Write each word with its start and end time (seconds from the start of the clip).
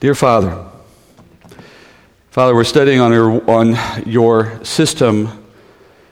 Dear 0.00 0.14
Father, 0.14 0.64
Father, 2.30 2.54
we're 2.54 2.62
studying 2.62 3.00
on 3.00 3.10
your, 3.10 3.50
on 3.50 3.76
your 4.06 4.64
system 4.64 5.44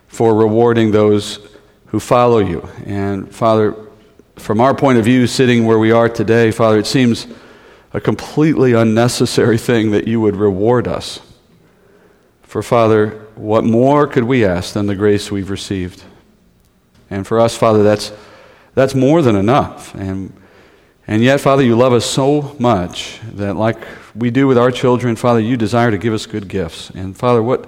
for 0.09 0.35
rewarding 0.35 0.91
those 0.91 1.39
who 1.87 2.01
follow 2.01 2.39
you. 2.39 2.69
And 2.85 3.33
Father, 3.33 3.77
from 4.35 4.61
our 4.61 4.75
point 4.75 4.99
of 4.99 5.05
view, 5.05 5.29
sitting 5.29 5.67
where 5.67 5.79
we 5.79 5.93
are 5.93 6.09
today, 6.09 6.51
Father, 6.51 6.81
it 6.81 6.87
seems 6.87 7.29
a 7.93 8.01
completely 8.01 8.73
unnecessary 8.73 9.57
thing 9.57 9.93
that 9.93 10.09
you 10.09 10.21
would 10.21 10.35
reward 10.35 10.89
us. 10.89 11.21
For 12.43 12.65
Father, 12.65 13.11
what 13.37 13.63
more 13.63 14.09
could 14.09 14.25
we 14.25 14.45
ask 14.45 14.75
than 14.75 14.87
the 14.87 14.97
grace 14.97 15.31
we've 15.31 15.49
received? 15.49 16.03
And 17.09 17.25
for 17.25 17.39
us, 17.39 17.57
Father, 17.57 17.85
that's, 17.85 18.11
that's 18.75 18.97
more 18.97 19.23
than 19.23 19.37
enough. 19.37 19.95
And 19.95 20.33
and 21.09 21.23
yet, 21.23 21.41
Father, 21.41 21.63
you 21.63 21.77
love 21.77 21.93
us 21.93 22.05
so 22.05 22.57
much 22.59 23.21
that, 23.35 23.55
like 23.55 23.79
we 24.15 24.31
do 24.31 24.49
with 24.49 24.59
our 24.59 24.73
children, 24.73 25.15
Father, 25.15 25.39
you 25.39 25.57
desire 25.57 25.93
to 25.93 25.99
give 25.99 26.13
us 26.13 26.27
good 26.27 26.49
gifts. 26.49 26.91
And, 26.91 27.17
Father, 27.17 27.43
what, 27.43 27.67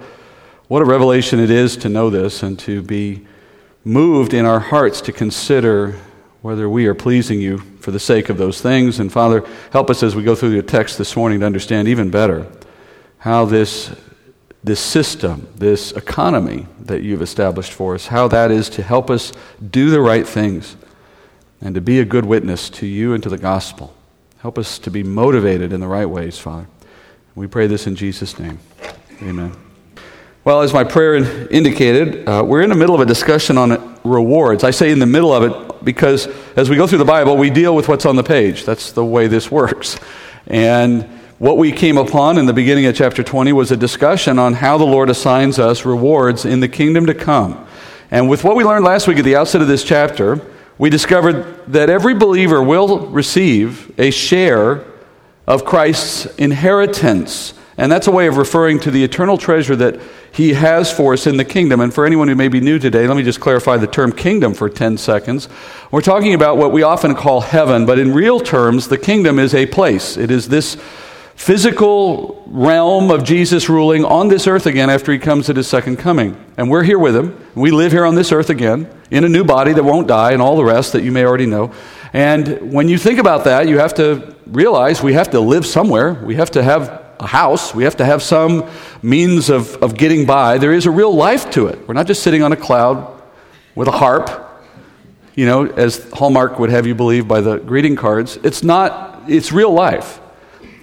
what 0.67 0.81
a 0.81 0.85
revelation 0.85 1.39
it 1.39 1.49
is 1.49 1.77
to 1.77 1.89
know 1.89 2.09
this 2.09 2.43
and 2.43 2.59
to 2.59 2.81
be 2.81 3.25
moved 3.85 4.33
in 4.33 4.45
our 4.45 4.59
hearts 4.59 4.99
to 5.01 5.13
consider 5.13 5.95
whether 6.41 6.69
we 6.69 6.85
are 6.85 6.95
pleasing 6.95 7.39
you 7.39 7.59
for 7.79 7.91
the 7.91 7.99
sake 7.99 8.27
of 8.27 8.37
those 8.37 8.61
things. 8.61 8.99
And, 8.99 9.11
Father, 9.11 9.45
help 9.71 9.89
us 9.89 10.03
as 10.03 10.17
we 10.17 10.23
go 10.23 10.35
through 10.35 10.51
your 10.51 10.61
text 10.61 10.97
this 10.97 11.15
morning 11.15 11.39
to 11.39 11.45
understand 11.45 11.87
even 11.87 12.09
better 12.09 12.45
how 13.19 13.45
this, 13.45 13.95
this 14.65 14.81
system, 14.81 15.47
this 15.55 15.93
economy 15.93 16.67
that 16.81 17.03
you've 17.03 17.21
established 17.21 17.71
for 17.71 17.95
us, 17.95 18.07
how 18.07 18.27
that 18.27 18.51
is 18.51 18.69
to 18.71 18.83
help 18.83 19.09
us 19.09 19.31
do 19.71 19.89
the 19.89 20.01
right 20.01 20.27
things 20.27 20.75
and 21.61 21.75
to 21.75 21.81
be 21.81 21.99
a 21.99 22.05
good 22.05 22.25
witness 22.25 22.69
to 22.69 22.85
you 22.85 23.13
and 23.13 23.21
to 23.23 23.29
the 23.29 23.37
gospel. 23.37 23.93
Help 24.39 24.57
us 24.57 24.79
to 24.79 24.91
be 24.91 25.03
motivated 25.03 25.73
in 25.73 25.81
the 25.81 25.87
right 25.87 26.05
ways, 26.05 26.37
Father. 26.37 26.67
We 27.35 27.47
pray 27.47 27.67
this 27.67 27.87
in 27.87 27.95
Jesus' 27.95 28.39
name. 28.39 28.59
Amen. 29.21 29.55
Well, 30.45 30.61
as 30.61 30.73
my 30.73 30.85
prayer 30.85 31.15
indicated, 31.15 32.27
uh, 32.27 32.43
we're 32.45 32.61
in 32.61 32.69
the 32.69 32.75
middle 32.75 32.95
of 32.95 33.01
a 33.01 33.05
discussion 33.05 33.57
on 33.57 33.99
rewards. 34.03 34.63
I 34.63 34.71
say 34.71 34.89
in 34.91 34.99
the 34.99 35.05
middle 35.05 35.33
of 35.33 35.43
it 35.43 35.83
because 35.83 36.27
as 36.55 36.69
we 36.69 36.75
go 36.75 36.87
through 36.87 36.99
the 36.99 37.05
Bible, 37.05 37.35
we 37.35 37.49
deal 37.49 37.75
with 37.75 37.87
what's 37.87 38.05
on 38.05 38.15
the 38.15 38.23
page. 38.23 38.63
That's 38.63 38.93
the 38.93 39.03
way 39.03 39.27
this 39.27 39.51
works. 39.51 39.99
And 40.47 41.03
what 41.39 41.57
we 41.57 41.71
came 41.71 41.97
upon 41.97 42.37
in 42.37 42.45
the 42.45 42.53
beginning 42.53 42.85
of 42.85 42.95
chapter 42.95 43.23
20 43.23 43.53
was 43.53 43.71
a 43.71 43.77
discussion 43.77 44.39
on 44.39 44.53
how 44.53 44.77
the 44.77 44.85
Lord 44.85 45.09
assigns 45.09 45.59
us 45.59 45.85
rewards 45.85 46.45
in 46.45 46.61
the 46.61 46.67
kingdom 46.67 47.05
to 47.05 47.13
come. 47.13 47.67
And 48.11 48.29
with 48.29 48.43
what 48.43 48.55
we 48.55 48.63
learned 48.63 48.85
last 48.85 49.07
week 49.07 49.19
at 49.19 49.25
the 49.25 49.35
outset 49.35 49.61
of 49.61 49.67
this 49.67 49.83
chapter, 49.83 50.41
we 50.79 50.89
discovered 50.89 51.65
that 51.67 51.89
every 51.89 52.15
believer 52.15 52.63
will 52.63 53.07
receive 53.07 53.93
a 53.99 54.09
share 54.09 54.85
of 55.45 55.65
Christ's 55.65 56.25
inheritance. 56.37 57.53
And 57.77 57.91
that's 57.91 58.07
a 58.07 58.11
way 58.11 58.27
of 58.27 58.37
referring 58.37 58.79
to 58.81 58.91
the 58.91 59.03
eternal 59.03 59.37
treasure 59.37 59.75
that 59.75 59.99
he 60.31 60.53
has 60.53 60.91
for 60.91 61.13
us 61.13 61.27
in 61.27 61.37
the 61.37 61.45
kingdom. 61.45 61.81
And 61.81 61.93
for 61.93 62.05
anyone 62.05 62.29
who 62.29 62.35
may 62.35 62.47
be 62.47 62.61
new 62.61 62.79
today, 62.79 63.07
let 63.07 63.17
me 63.17 63.23
just 63.23 63.41
clarify 63.41 63.75
the 63.77 63.87
term 63.87 64.13
kingdom 64.13 64.53
for 64.53 64.69
10 64.69 64.97
seconds. 64.97 65.49
We're 65.91 66.01
talking 66.01 66.33
about 66.33 66.57
what 66.57 66.71
we 66.71 66.81
often 66.81 67.13
call 67.13 67.41
heaven, 67.41 67.85
but 67.85 67.99
in 67.99 68.13
real 68.13 68.39
terms, 68.39 68.87
the 68.87 68.97
kingdom 68.97 69.37
is 69.37 69.53
a 69.53 69.65
place. 69.65 70.15
It 70.15 70.31
is 70.31 70.47
this 70.47 70.77
physical 71.39 72.43
realm 72.47 73.09
of 73.09 73.23
Jesus 73.23 73.69
ruling 73.69 74.03
on 74.03 74.27
this 74.27 74.45
earth 74.45 74.65
again 74.65 74.89
after 74.89 75.13
he 75.13 75.17
comes 75.17 75.49
at 75.49 75.55
his 75.55 75.67
second 75.67 75.95
coming. 75.95 76.35
And 76.57 76.69
we're 76.69 76.83
here 76.83 76.99
with 76.99 77.15
him. 77.15 77.43
We 77.55 77.71
live 77.71 77.93
here 77.93 78.05
on 78.05 78.13
this 78.13 78.33
earth 78.33 78.49
again 78.49 78.91
in 79.09 79.23
a 79.23 79.29
new 79.29 79.45
body 79.45 79.71
that 79.71 79.83
won't 79.83 80.05
die 80.05 80.33
and 80.33 80.41
all 80.41 80.57
the 80.57 80.65
rest 80.65 80.91
that 80.91 81.01
you 81.01 81.13
may 81.13 81.23
already 81.23 81.45
know. 81.45 81.71
And 82.11 82.73
when 82.73 82.89
you 82.89 82.97
think 82.97 83.19
about 83.19 83.45
that, 83.45 83.69
you 83.69 83.79
have 83.79 83.93
to 83.95 84.35
realize 84.47 85.01
we 85.01 85.13
have 85.13 85.31
to 85.31 85.39
live 85.39 85.65
somewhere. 85.65 86.13
We 86.13 86.35
have 86.35 86.51
to 86.51 86.61
have 86.61 87.15
a 87.21 87.27
house. 87.27 87.73
We 87.73 87.85
have 87.85 87.95
to 87.97 88.05
have 88.05 88.21
some 88.21 88.69
means 89.01 89.49
of, 89.49 89.77
of 89.77 89.95
getting 89.95 90.25
by. 90.25 90.57
There 90.57 90.73
is 90.73 90.87
a 90.87 90.91
real 90.91 91.15
life 91.15 91.49
to 91.51 91.67
it. 91.67 91.87
We're 91.87 91.93
not 91.93 92.05
just 92.05 92.21
sitting 92.21 92.43
on 92.43 92.51
a 92.51 92.57
cloud 92.57 93.17
with 93.75 93.87
a 93.87 93.91
harp, 93.91 94.29
you 95.35 95.45
know, 95.45 95.67
as 95.67 96.05
Hallmark 96.11 96.59
would 96.59 96.69
have 96.69 96.85
you 96.85 96.95
believe 96.95 97.29
by 97.29 97.39
the 97.39 97.59
greeting 97.59 97.95
cards. 97.95 98.37
It's 98.43 98.61
not, 98.61 99.23
it's 99.29 99.53
real 99.53 99.71
life. 99.71 100.19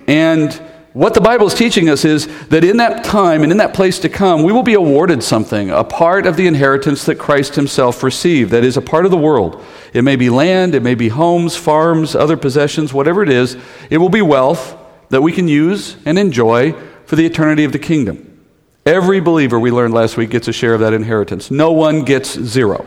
And 0.06 0.53
what 0.97 1.12
the 1.12 1.21
Bible 1.21 1.47
is 1.47 1.53
teaching 1.53 1.91
us 1.91 2.06
is 2.06 2.27
that 2.47 2.65
in 2.65 2.78
that 2.78 3.05
time 3.05 3.43
and 3.43 3.53
in 3.53 3.59
that 3.59 3.75
place 3.75 3.99
to 3.99 4.09
come, 4.09 4.43
we 4.43 4.53
will 4.53 4.62
be 4.62 4.72
awarded 4.72 5.22
something, 5.22 5.71
a 5.71 5.84
part 5.84 6.25
of 6.25 6.37
the 6.37 6.47
inheritance 6.47 7.05
that 7.05 7.17
Christ 7.17 7.55
himself 7.55 8.03
received, 8.03 8.50
that 8.53 8.65
is 8.65 8.78
a 8.78 8.81
part 8.81 9.05
of 9.05 9.11
the 9.11 9.17
world. 9.19 9.62
It 9.93 10.05
may 10.05 10.17
be 10.17 10.31
land, 10.31 10.75
it 10.75 10.83
may 10.83 10.94
be 10.94 11.09
homes, 11.09 11.55
farms, 11.55 12.15
other 12.15 12.39
possessions, 12.39 12.94
whatever 12.94 13.22
it 13.22 13.28
is. 13.28 13.59
It 13.91 13.99
will 13.99 14.09
be 14.09 14.22
wealth 14.22 14.75
that 15.11 15.21
we 15.21 15.33
can 15.33 15.49
use 15.49 15.99
and 16.06 16.19
enjoy 16.19 16.73
for 17.05 17.17
the 17.17 17.27
eternity 17.27 17.65
of 17.65 17.73
the 17.73 17.78
kingdom. 17.78 18.43
Every 18.87 19.21
believer, 19.21 19.61
we 19.61 19.71
learned 19.71 19.93
last 19.93 20.17
week, 20.17 20.31
gets 20.31 20.49
a 20.49 20.53
share 20.53 20.73
of 20.73 20.81
that 20.81 20.94
inheritance. 20.94 21.50
No 21.50 21.73
one 21.73 22.05
gets 22.05 22.41
zero. 22.41 22.87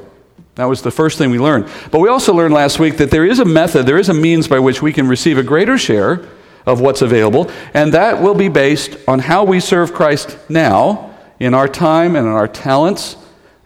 That 0.55 0.65
was 0.65 0.81
the 0.81 0.89
first 0.89 1.19
thing 1.19 1.29
we 1.29 1.37
learned. 1.37 1.69
But 1.91 1.99
we 1.99 2.09
also 2.09 2.33
learned 2.33 2.55
last 2.55 2.79
week 2.79 2.97
that 2.97 3.11
there 3.11 3.25
is 3.25 3.37
a 3.37 3.45
method, 3.45 3.85
there 3.85 3.99
is 3.99 4.09
a 4.09 4.15
means 4.15 4.47
by 4.47 4.57
which 4.57 4.81
we 4.81 4.91
can 4.91 5.07
receive 5.07 5.37
a 5.37 5.43
greater 5.43 5.77
share 5.77 6.27
of 6.65 6.81
what's 6.81 7.01
available, 7.01 7.49
and 7.73 7.93
that 7.93 8.21
will 8.21 8.35
be 8.35 8.49
based 8.49 8.97
on 9.07 9.19
how 9.19 9.43
we 9.43 9.59
serve 9.59 9.93
Christ 9.93 10.37
now 10.49 11.15
in 11.39 11.53
our 11.53 11.67
time 11.67 12.15
and 12.15 12.27
in 12.27 12.33
our 12.33 12.47
talents 12.47 13.15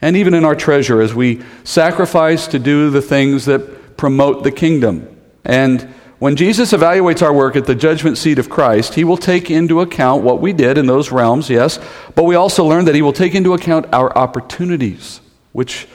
and 0.01 0.17
even 0.17 0.33
in 0.33 0.43
our 0.43 0.55
treasure 0.55 1.01
as 1.01 1.15
we 1.15 1.41
sacrifice 1.63 2.47
to 2.47 2.59
do 2.59 2.89
the 2.89 3.01
things 3.01 3.45
that 3.45 3.95
promote 3.95 4.43
the 4.43 4.51
kingdom. 4.51 5.07
And 5.45 5.81
when 6.19 6.35
Jesus 6.35 6.71
evaluates 6.71 7.21
our 7.21 7.33
work 7.33 7.55
at 7.55 7.65
the 7.65 7.75
judgment 7.75 8.17
seat 8.17 8.37
of 8.37 8.49
Christ, 8.49 8.95
he 8.95 9.03
will 9.03 9.17
take 9.17 9.49
into 9.49 9.81
account 9.81 10.23
what 10.23 10.41
we 10.41 10.53
did 10.53 10.77
in 10.77 10.87
those 10.87 11.11
realms, 11.11 11.49
yes, 11.49 11.79
but 12.15 12.23
we 12.23 12.35
also 12.35 12.65
learn 12.65 12.85
that 12.85 12.95
he 12.95 13.01
will 13.01 13.13
take 13.13 13.33
into 13.33 13.53
account 13.53 13.93
our 13.93 14.15
opportunities, 14.17 15.21
which 15.53 15.87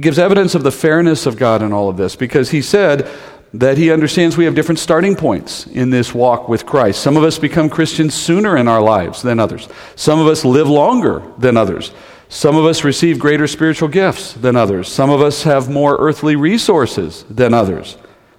gives 0.00 0.18
evidence 0.18 0.54
of 0.54 0.62
the 0.62 0.72
fairness 0.72 1.26
of 1.26 1.36
God 1.36 1.62
in 1.62 1.72
all 1.72 1.88
of 1.88 1.96
this 1.96 2.16
because 2.16 2.50
he 2.50 2.62
said, 2.62 3.08
that 3.54 3.78
he 3.78 3.90
understands 3.90 4.36
we 4.36 4.44
have 4.44 4.54
different 4.54 4.78
starting 4.78 5.16
points 5.16 5.66
in 5.66 5.90
this 5.90 6.14
walk 6.14 6.48
with 6.48 6.66
Christ. 6.66 7.00
Some 7.00 7.16
of 7.16 7.24
us 7.24 7.38
become 7.38 7.70
Christians 7.70 8.14
sooner 8.14 8.56
in 8.56 8.68
our 8.68 8.82
lives 8.82 9.22
than 9.22 9.40
others. 9.40 9.68
Some 9.96 10.20
of 10.20 10.26
us 10.26 10.44
live 10.44 10.68
longer 10.68 11.22
than 11.38 11.56
others. 11.56 11.92
Some 12.28 12.56
of 12.56 12.66
us 12.66 12.84
receive 12.84 13.18
greater 13.18 13.46
spiritual 13.46 13.88
gifts 13.88 14.34
than 14.34 14.54
others. 14.54 14.88
Some 14.88 15.08
of 15.08 15.22
us 15.22 15.44
have 15.44 15.70
more 15.70 15.96
earthly 15.96 16.36
resources 16.36 17.24
than 17.30 17.54
others. 17.54 17.96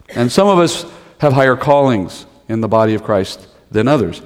And 0.10 0.32
some 0.32 0.48
of 0.48 0.60
us 0.60 0.86
have 1.18 1.34
higher 1.34 1.56
callings 1.56 2.28
in 2.48 2.62
the 2.62 2.68
body 2.68 2.94
of 2.94 3.04
Christ 3.04 3.48
than 3.72 3.88
others. 3.88 4.22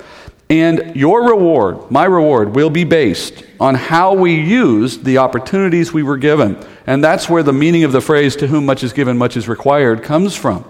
And 0.49 0.95
your 0.95 1.29
reward, 1.29 1.89
my 1.89 2.03
reward, 2.03 2.55
will 2.55 2.69
be 2.69 2.83
based 2.83 3.43
on 3.59 3.75
how 3.75 4.13
we 4.13 4.35
use 4.35 4.97
the 4.97 5.17
opportunities 5.17 5.93
we 5.93 6.03
were 6.03 6.17
given. 6.17 6.57
And 6.85 7.01
that's 7.01 7.29
where 7.29 7.43
the 7.43 7.53
meaning 7.53 7.85
of 7.85 7.93
the 7.93 8.01
phrase, 8.01 8.35
to 8.35 8.47
whom 8.47 8.65
much 8.65 8.83
is 8.83 8.91
given, 8.91 9.17
much 9.17 9.37
is 9.37 9.47
required, 9.47 10.03
comes 10.03 10.35
from. 10.35 10.65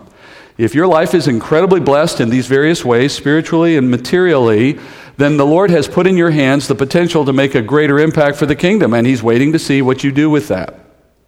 If 0.58 0.76
your 0.76 0.86
life 0.86 1.16
is 1.16 1.28
incredibly 1.28 1.80
blessed 1.80 2.20
in 2.20 2.30
these 2.30 2.46
various 2.46 2.86
ways, 2.86 3.14
spiritually 3.14 3.76
and 3.76 3.90
materially, 3.90 4.80
then 5.18 5.38
the 5.38 5.46
Lord 5.46 5.72
has 5.72 5.88
put 5.88 6.06
in 6.06 6.16
your 6.16 6.30
hands 6.30 6.68
the 6.68 6.76
potential 6.76 7.26
to 7.26 7.34
make 7.34 7.56
a 7.56 7.62
greater 7.62 8.00
impact 8.00 8.38
for 8.38 8.46
the 8.46 8.56
kingdom, 8.56 8.94
and 8.94 9.08
He's 9.08 9.24
waiting 9.24 9.52
to 9.54 9.60
see 9.60 9.82
what 9.82 10.04
you 10.04 10.12
do 10.12 10.30
with 10.30 10.48
that. 10.50 10.80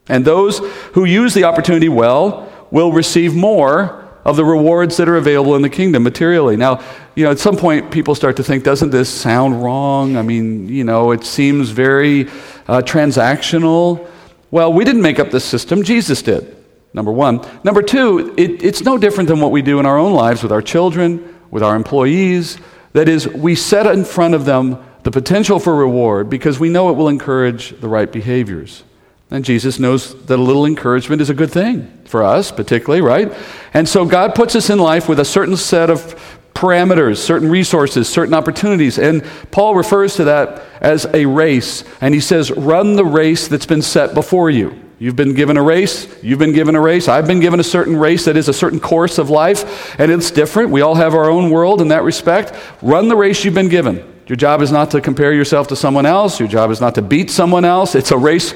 And 0.08 0.26
those 0.26 0.60
who 0.94 1.06
use 1.06 1.34
the 1.34 1.46
opportunity 1.46 1.90
well 1.90 2.52
will 2.70 2.92
receive 2.92 3.34
more 3.36 4.04
of 4.24 4.36
the 4.36 4.46
rewards 4.46 4.98
that 4.98 5.10
are 5.10 5.18
available 5.18 5.56
in 5.56 5.62
the 5.64 5.70
kingdom 5.70 6.04
materially. 6.04 6.56
Now, 6.56 6.84
you 7.16 7.24
know, 7.24 7.32
at 7.32 7.40
some 7.40 7.58
point 7.58 7.92
people 7.92 8.14
start 8.14 8.38
to 8.38 8.44
think, 8.44 8.64
doesn't 8.64 8.90
this 8.92 9.10
sound 9.10 9.64
wrong? 9.64 10.18
I 10.18 10.22
mean, 10.22 10.68
you 10.68 10.84
know, 10.84 11.12
it 11.12 11.24
seems 11.24 11.70
very 11.70 12.28
uh, 12.68 12.82
transactional. 12.82 14.08
Well, 14.52 14.74
we 14.74 14.84
didn't 14.84 15.04
make 15.04 15.20
up 15.20 15.32
this 15.32 15.46
system, 15.46 15.84
Jesus 15.84 16.22
did 16.22 16.55
number 16.96 17.12
one. 17.12 17.46
Number 17.64 17.84
two, 17.84 18.34
it, 18.38 18.64
it's 18.64 18.82
no 18.82 18.98
different 18.98 19.28
than 19.30 19.42
what 19.42 19.52
we 19.52 19.62
do 19.62 19.80
in 19.80 19.86
our 19.86 19.98
own 19.98 20.14
lives 20.14 20.42
with 20.42 20.52
our 20.52 20.62
children, 20.62 21.36
with 21.52 21.62
our 21.62 21.76
employees. 21.76 22.58
That 22.94 23.10
is, 23.10 23.28
we 23.28 23.54
set 23.54 23.86
in 23.86 24.06
front 24.06 24.34
of 24.34 24.46
them 24.46 24.84
the 25.04 25.12
potential 25.12 25.60
for 25.60 25.76
reward 25.76 26.30
because 26.30 26.60
we 26.60 26.70
know 26.70 26.90
it 26.90 26.94
will 26.94 27.10
encourage 27.10 27.80
the 27.82 27.90
right 27.90 28.12
behaviors. 28.12 28.84
And 29.30 29.44
Jesus 29.44 29.78
knows 29.78 30.16
that 30.26 30.40
a 30.40 30.42
little 30.42 30.66
encouragement 30.66 31.22
is 31.22 31.30
a 31.30 31.34
good 31.34 31.52
thing 31.52 31.92
for 32.06 32.24
us, 32.24 32.52
particularly, 32.52 33.02
right? 33.02 33.34
And 33.74 33.90
so 33.90 34.06
God 34.06 34.34
puts 34.34 34.56
us 34.56 34.70
in 34.70 34.80
life 34.80 35.10
with 35.10 35.20
a 35.20 35.26
certain 35.26 35.58
set 35.58 35.90
of 35.90 36.16
parameters, 36.54 37.18
certain 37.18 37.50
resources, 37.50 38.08
certain 38.08 38.34
opportunities. 38.34 38.98
And 38.98 39.26
Paul 39.52 39.76
refers 39.76 40.16
to 40.16 40.24
that 40.26 40.64
as 40.80 41.06
a 41.14 41.26
race. 41.26 41.84
And 42.00 42.14
he 42.14 42.22
says, 42.22 42.50
run 42.52 42.96
the 42.96 43.04
race 43.04 43.50
that's 43.50 43.66
been 43.66 43.82
set 43.82 44.14
before 44.14 44.50
you. 44.50 44.85
You've 44.98 45.16
been 45.16 45.34
given 45.34 45.58
a 45.58 45.62
race. 45.62 46.08
You've 46.24 46.40
been 46.40 46.54
given 46.54 46.76
a 46.76 46.82
race. 46.82 47.08
I've 47.08 47.28
been 47.28 47.42
given 47.42 47.60
a 47.60 47.64
certain 47.64 47.98
race 47.98 48.26
that 48.26 48.38
is 48.38 48.48
a 48.48 48.54
certain 48.54 48.80
course 48.80 49.18
of 49.18 49.30
life, 49.30 50.00
and 50.00 50.12
it's 50.12 50.32
different. 50.32 50.70
We 50.70 50.82
all 50.82 50.96
have 50.96 51.14
our 51.14 51.30
own 51.30 51.50
world 51.50 51.82
in 51.82 51.90
that 51.90 52.04
respect. 52.04 52.54
Run 52.82 53.10
the 53.10 53.16
race 53.16 53.44
you've 53.44 53.54
been 53.54 53.70
given. 53.70 54.14
Your 54.28 54.38
job 54.38 54.62
is 54.62 54.72
not 54.72 54.92
to 54.92 55.02
compare 55.02 55.34
yourself 55.34 55.68
to 55.68 55.76
someone 55.76 56.06
else. 56.06 56.40
Your 56.40 56.48
job 56.48 56.72
is 56.72 56.80
not 56.80 56.96
to 56.96 57.02
beat 57.02 57.30
someone 57.30 57.66
else. 57.66 57.94
It's 57.94 58.12
a 58.12 58.18
race 58.18 58.54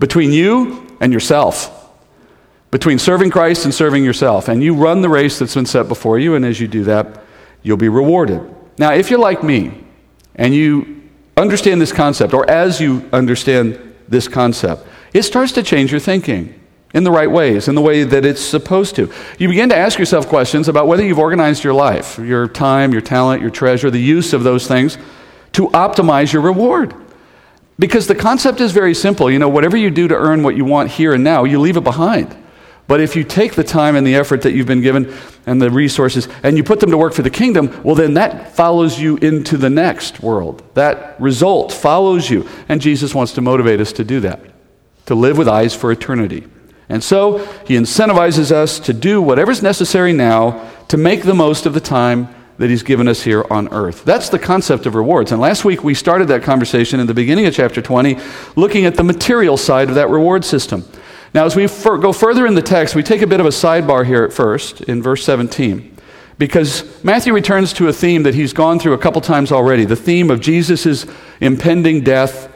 between 0.00 0.32
you 0.32 0.96
and 1.00 1.12
yourself, 1.12 1.90
between 2.70 2.98
serving 2.98 3.30
Christ 3.30 3.64
and 3.64 3.74
serving 3.74 4.02
yourself. 4.02 4.48
And 4.48 4.62
you 4.62 4.74
run 4.74 5.02
the 5.02 5.08
race 5.08 5.38
that's 5.38 5.54
been 5.54 5.66
set 5.66 5.88
before 5.88 6.18
you, 6.18 6.34
and 6.34 6.44
as 6.44 6.58
you 6.58 6.66
do 6.66 6.84
that, 6.84 7.22
you'll 7.62 7.76
be 7.76 7.90
rewarded. 7.90 8.42
Now, 8.78 8.94
if 8.94 9.10
you're 9.10 9.20
like 9.20 9.44
me 9.44 9.84
and 10.34 10.54
you 10.54 11.02
understand 11.36 11.80
this 11.80 11.92
concept, 11.92 12.32
or 12.32 12.48
as 12.50 12.80
you 12.80 13.08
understand 13.12 13.78
this 14.08 14.26
concept, 14.26 14.86
it 15.12 15.22
starts 15.22 15.52
to 15.52 15.62
change 15.62 15.90
your 15.90 16.00
thinking 16.00 16.58
in 16.94 17.04
the 17.04 17.10
right 17.10 17.30
ways, 17.30 17.68
in 17.68 17.74
the 17.74 17.80
way 17.80 18.04
that 18.04 18.24
it's 18.24 18.40
supposed 18.40 18.96
to. 18.96 19.12
You 19.38 19.48
begin 19.48 19.70
to 19.70 19.76
ask 19.76 19.98
yourself 19.98 20.28
questions 20.28 20.68
about 20.68 20.86
whether 20.86 21.04
you've 21.04 21.18
organized 21.18 21.64
your 21.64 21.74
life, 21.74 22.18
your 22.18 22.48
time, 22.48 22.92
your 22.92 23.00
talent, 23.00 23.40
your 23.40 23.50
treasure, 23.50 23.90
the 23.90 23.98
use 23.98 24.32
of 24.32 24.44
those 24.44 24.66
things 24.66 24.98
to 25.52 25.68
optimize 25.68 26.32
your 26.32 26.42
reward. 26.42 26.94
Because 27.78 28.06
the 28.06 28.14
concept 28.14 28.60
is 28.60 28.72
very 28.72 28.94
simple. 28.94 29.30
You 29.30 29.38
know, 29.38 29.48
whatever 29.48 29.76
you 29.76 29.90
do 29.90 30.06
to 30.08 30.14
earn 30.14 30.42
what 30.42 30.56
you 30.56 30.64
want 30.64 30.90
here 30.90 31.14
and 31.14 31.24
now, 31.24 31.44
you 31.44 31.58
leave 31.58 31.76
it 31.76 31.84
behind. 31.84 32.36
But 32.86 33.00
if 33.00 33.16
you 33.16 33.24
take 33.24 33.54
the 33.54 33.64
time 33.64 33.96
and 33.96 34.06
the 34.06 34.16
effort 34.16 34.42
that 34.42 34.52
you've 34.52 34.66
been 34.66 34.82
given 34.82 35.14
and 35.46 35.62
the 35.62 35.70
resources 35.70 36.28
and 36.42 36.56
you 36.56 36.64
put 36.64 36.80
them 36.80 36.90
to 36.90 36.98
work 36.98 37.14
for 37.14 37.22
the 37.22 37.30
kingdom, 37.30 37.82
well, 37.82 37.94
then 37.94 38.14
that 38.14 38.54
follows 38.54 39.00
you 39.00 39.16
into 39.18 39.56
the 39.56 39.70
next 39.70 40.22
world. 40.22 40.62
That 40.74 41.18
result 41.20 41.72
follows 41.72 42.28
you. 42.28 42.46
And 42.68 42.80
Jesus 42.82 43.14
wants 43.14 43.32
to 43.32 43.40
motivate 43.40 43.80
us 43.80 43.92
to 43.94 44.04
do 44.04 44.20
that, 44.20 44.40
to 45.06 45.14
live 45.14 45.38
with 45.38 45.48
eyes 45.48 45.74
for 45.74 45.90
eternity. 45.90 46.46
And 46.88 47.02
so 47.02 47.38
he 47.66 47.74
incentivizes 47.74 48.52
us 48.52 48.78
to 48.80 48.92
do 48.92 49.22
whatever's 49.22 49.62
necessary 49.62 50.12
now 50.12 50.68
to 50.88 50.96
make 50.96 51.22
the 51.22 51.34
most 51.34 51.64
of 51.64 51.74
the 51.74 51.80
time 51.80 52.28
that 52.58 52.70
he's 52.70 52.82
given 52.82 53.08
us 53.08 53.22
here 53.22 53.44
on 53.50 53.72
earth. 53.72 54.04
That's 54.04 54.28
the 54.28 54.38
concept 54.38 54.84
of 54.86 54.94
rewards. 54.94 55.32
And 55.32 55.40
last 55.40 55.64
week 55.64 55.82
we 55.82 55.94
started 55.94 56.28
that 56.28 56.42
conversation 56.42 57.00
in 57.00 57.06
the 57.06 57.14
beginning 57.14 57.46
of 57.46 57.54
chapter 57.54 57.80
20, 57.80 58.18
looking 58.56 58.84
at 58.84 58.96
the 58.96 59.02
material 59.02 59.56
side 59.56 59.88
of 59.88 59.94
that 59.94 60.10
reward 60.10 60.44
system. 60.44 60.84
Now, 61.34 61.46
as 61.46 61.56
we 61.56 61.66
go 61.66 62.12
further 62.12 62.46
in 62.46 62.54
the 62.54 62.62
text, 62.62 62.94
we 62.94 63.02
take 63.02 63.22
a 63.22 63.26
bit 63.26 63.40
of 63.40 63.46
a 63.46 63.50
sidebar 63.50 64.04
here 64.04 64.22
at 64.22 64.34
first 64.34 64.82
in 64.82 65.02
verse 65.02 65.24
17, 65.24 65.96
because 66.36 67.02
Matthew 67.02 67.32
returns 67.32 67.72
to 67.74 67.88
a 67.88 67.92
theme 67.92 68.22
that 68.24 68.34
he's 68.34 68.52
gone 68.52 68.78
through 68.78 68.92
a 68.92 68.98
couple 68.98 69.22
times 69.22 69.50
already 69.50 69.86
the 69.86 69.96
theme 69.96 70.30
of 70.30 70.40
Jesus' 70.40 71.06
impending 71.40 72.02
death 72.02 72.51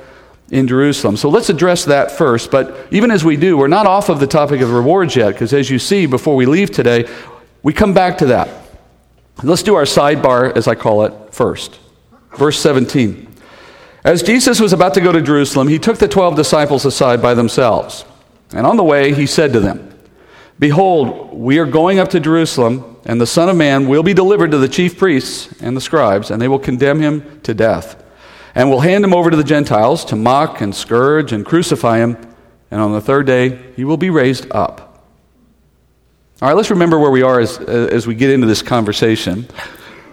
in 0.50 0.68
Jerusalem. 0.68 1.16
So 1.16 1.28
let's 1.28 1.48
address 1.48 1.84
that 1.86 2.10
first. 2.12 2.50
But 2.50 2.86
even 2.90 3.10
as 3.10 3.24
we 3.24 3.36
do, 3.36 3.56
we're 3.56 3.68
not 3.68 3.86
off 3.86 4.08
of 4.08 4.20
the 4.20 4.26
topic 4.26 4.60
of 4.60 4.70
rewards 4.70 5.16
yet, 5.16 5.32
because 5.32 5.52
as 5.52 5.70
you 5.70 5.78
see 5.78 6.06
before 6.06 6.36
we 6.36 6.46
leave 6.46 6.70
today, 6.70 7.08
we 7.62 7.72
come 7.72 7.94
back 7.94 8.18
to 8.18 8.26
that. 8.26 8.48
Let's 9.42 9.62
do 9.62 9.74
our 9.74 9.84
sidebar, 9.84 10.56
as 10.56 10.68
I 10.68 10.74
call 10.74 11.04
it, 11.04 11.34
first. 11.34 11.78
Verse 12.36 12.58
17. 12.60 13.26
As 14.04 14.22
Jesus 14.22 14.60
was 14.60 14.72
about 14.72 14.94
to 14.94 15.00
go 15.00 15.10
to 15.10 15.20
Jerusalem, 15.20 15.68
he 15.68 15.78
took 15.78 15.98
the 15.98 16.08
twelve 16.08 16.36
disciples 16.36 16.86
aside 16.86 17.20
by 17.20 17.34
themselves. 17.34 18.04
And 18.52 18.64
on 18.64 18.76
the 18.76 18.84
way, 18.84 19.12
he 19.12 19.26
said 19.26 19.52
to 19.52 19.60
them, 19.60 19.92
Behold, 20.58 21.36
we 21.36 21.58
are 21.58 21.66
going 21.66 21.98
up 21.98 22.08
to 22.10 22.20
Jerusalem, 22.20 22.96
and 23.04 23.20
the 23.20 23.26
Son 23.26 23.48
of 23.48 23.56
Man 23.56 23.88
will 23.88 24.04
be 24.04 24.14
delivered 24.14 24.52
to 24.52 24.58
the 24.58 24.68
chief 24.68 24.96
priests 24.96 25.52
and 25.60 25.76
the 25.76 25.80
scribes, 25.80 26.30
and 26.30 26.40
they 26.40 26.48
will 26.48 26.58
condemn 26.58 27.00
him 27.00 27.40
to 27.42 27.52
death 27.52 28.02
and 28.56 28.70
will 28.70 28.80
hand 28.80 29.04
him 29.04 29.12
over 29.12 29.30
to 29.30 29.36
the 29.36 29.44
Gentiles 29.44 30.02
to 30.06 30.16
mock 30.16 30.62
and 30.62 30.74
scourge 30.74 31.30
and 31.30 31.44
crucify 31.44 31.98
him, 31.98 32.16
and 32.70 32.80
on 32.80 32.92
the 32.92 33.02
third 33.02 33.26
day 33.26 33.72
he 33.76 33.84
will 33.84 33.98
be 33.98 34.08
raised 34.08 34.50
up. 34.50 35.04
All 36.40 36.48
right, 36.48 36.56
let's 36.56 36.70
remember 36.70 36.98
where 36.98 37.10
we 37.10 37.22
are 37.22 37.38
as, 37.38 37.58
as 37.58 38.06
we 38.06 38.14
get 38.14 38.30
into 38.30 38.46
this 38.46 38.62
conversation. 38.62 39.46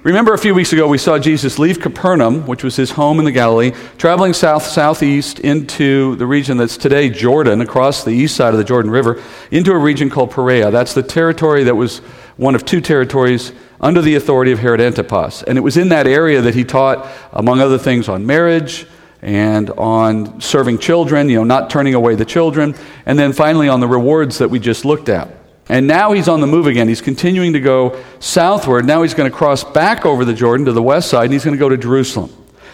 Remember 0.04 0.34
a 0.34 0.38
few 0.38 0.54
weeks 0.54 0.74
ago 0.74 0.90
we 0.90 0.98
saw 0.98 1.18
Jesus 1.18 1.58
leave 1.58 1.80
Capernaum, 1.80 2.46
which 2.46 2.66
was 2.66 2.76
his 2.76 2.92
home 2.92 3.20
in 3.20 3.26
the 3.26 3.32
Galilee, 3.32 3.72
traveling 3.98 4.34
south 4.34 4.64
southeast 4.64 5.40
into 5.40 6.18
the 6.18 6.26
region 6.26 6.58
that's 6.58 6.76
today 6.76 7.10
Jordan, 7.10 7.62
across 7.62 8.04
the 8.04 8.12
east 8.12 8.36
side 8.36 8.54
of 8.54 8.58
the 8.58 8.66
Jordan 8.66 8.92
River, 8.92 9.24
into 9.52 9.72
a 9.72 9.78
region 9.78 10.10
called 10.10 10.32
Perea. 10.32 10.70
That's 10.70 10.94
the 10.94 11.04
territory 11.04 11.64
that 11.64 11.76
was 11.76 12.00
one 12.36 12.56
of 12.56 12.66
two 12.66 12.82
territories 12.82 13.54
under 13.84 14.02
the 14.02 14.16
authority 14.16 14.54
of 14.54 14.60
Herod 14.60 14.80
Antipas. 14.80 15.44
And 15.44 15.58
it 15.58 15.62
was 15.62 15.76
in 15.76 15.90
that 15.90 16.08
area 16.08 16.42
that 16.42 16.56
he 16.56 16.64
taught, 16.64 17.06
among 17.34 17.60
other 17.60 17.78
things, 17.78 18.08
on 18.08 18.26
marriage 18.26 18.88
and 19.22 19.70
on 19.72 20.40
serving 20.40 20.80
children, 20.80 21.28
you 21.28 21.36
know, 21.36 21.44
not 21.44 21.70
turning 21.70 21.94
away 21.94 22.16
the 22.16 22.24
children, 22.26 22.76
and 23.06 23.20
then 23.20 23.34
finally 23.34 23.68
on 23.68 23.82
the 23.82 23.88
rewards 23.88 24.38
that 24.38 24.50
we 24.50 24.58
just 24.58 24.86
looked 24.86 25.10
at. 25.10 25.36
And 25.68 25.86
now 25.86 26.14
he's 26.14 26.30
on 26.30 26.40
the 26.40 26.48
move 26.48 26.66
again. 26.66 26.88
He's 26.88 27.02
continuing 27.02 27.54
to 27.54 27.60
go 27.60 28.02
southward. 28.20 28.86
Now 28.86 29.02
he's 29.02 29.14
going 29.14 29.30
to 29.30 29.36
cross 29.36 29.66
back 29.66 30.06
over 30.06 30.24
the 30.24 30.34
Jordan 30.34 30.66
to 30.66 30.72
the 30.72 30.82
west 30.82 31.10
side, 31.10 31.26
and 31.26 31.34
he's 31.34 31.44
going 31.44 31.56
to 31.56 31.60
go 31.60 31.70
to 31.70 31.78
Jerusalem. 31.78 32.32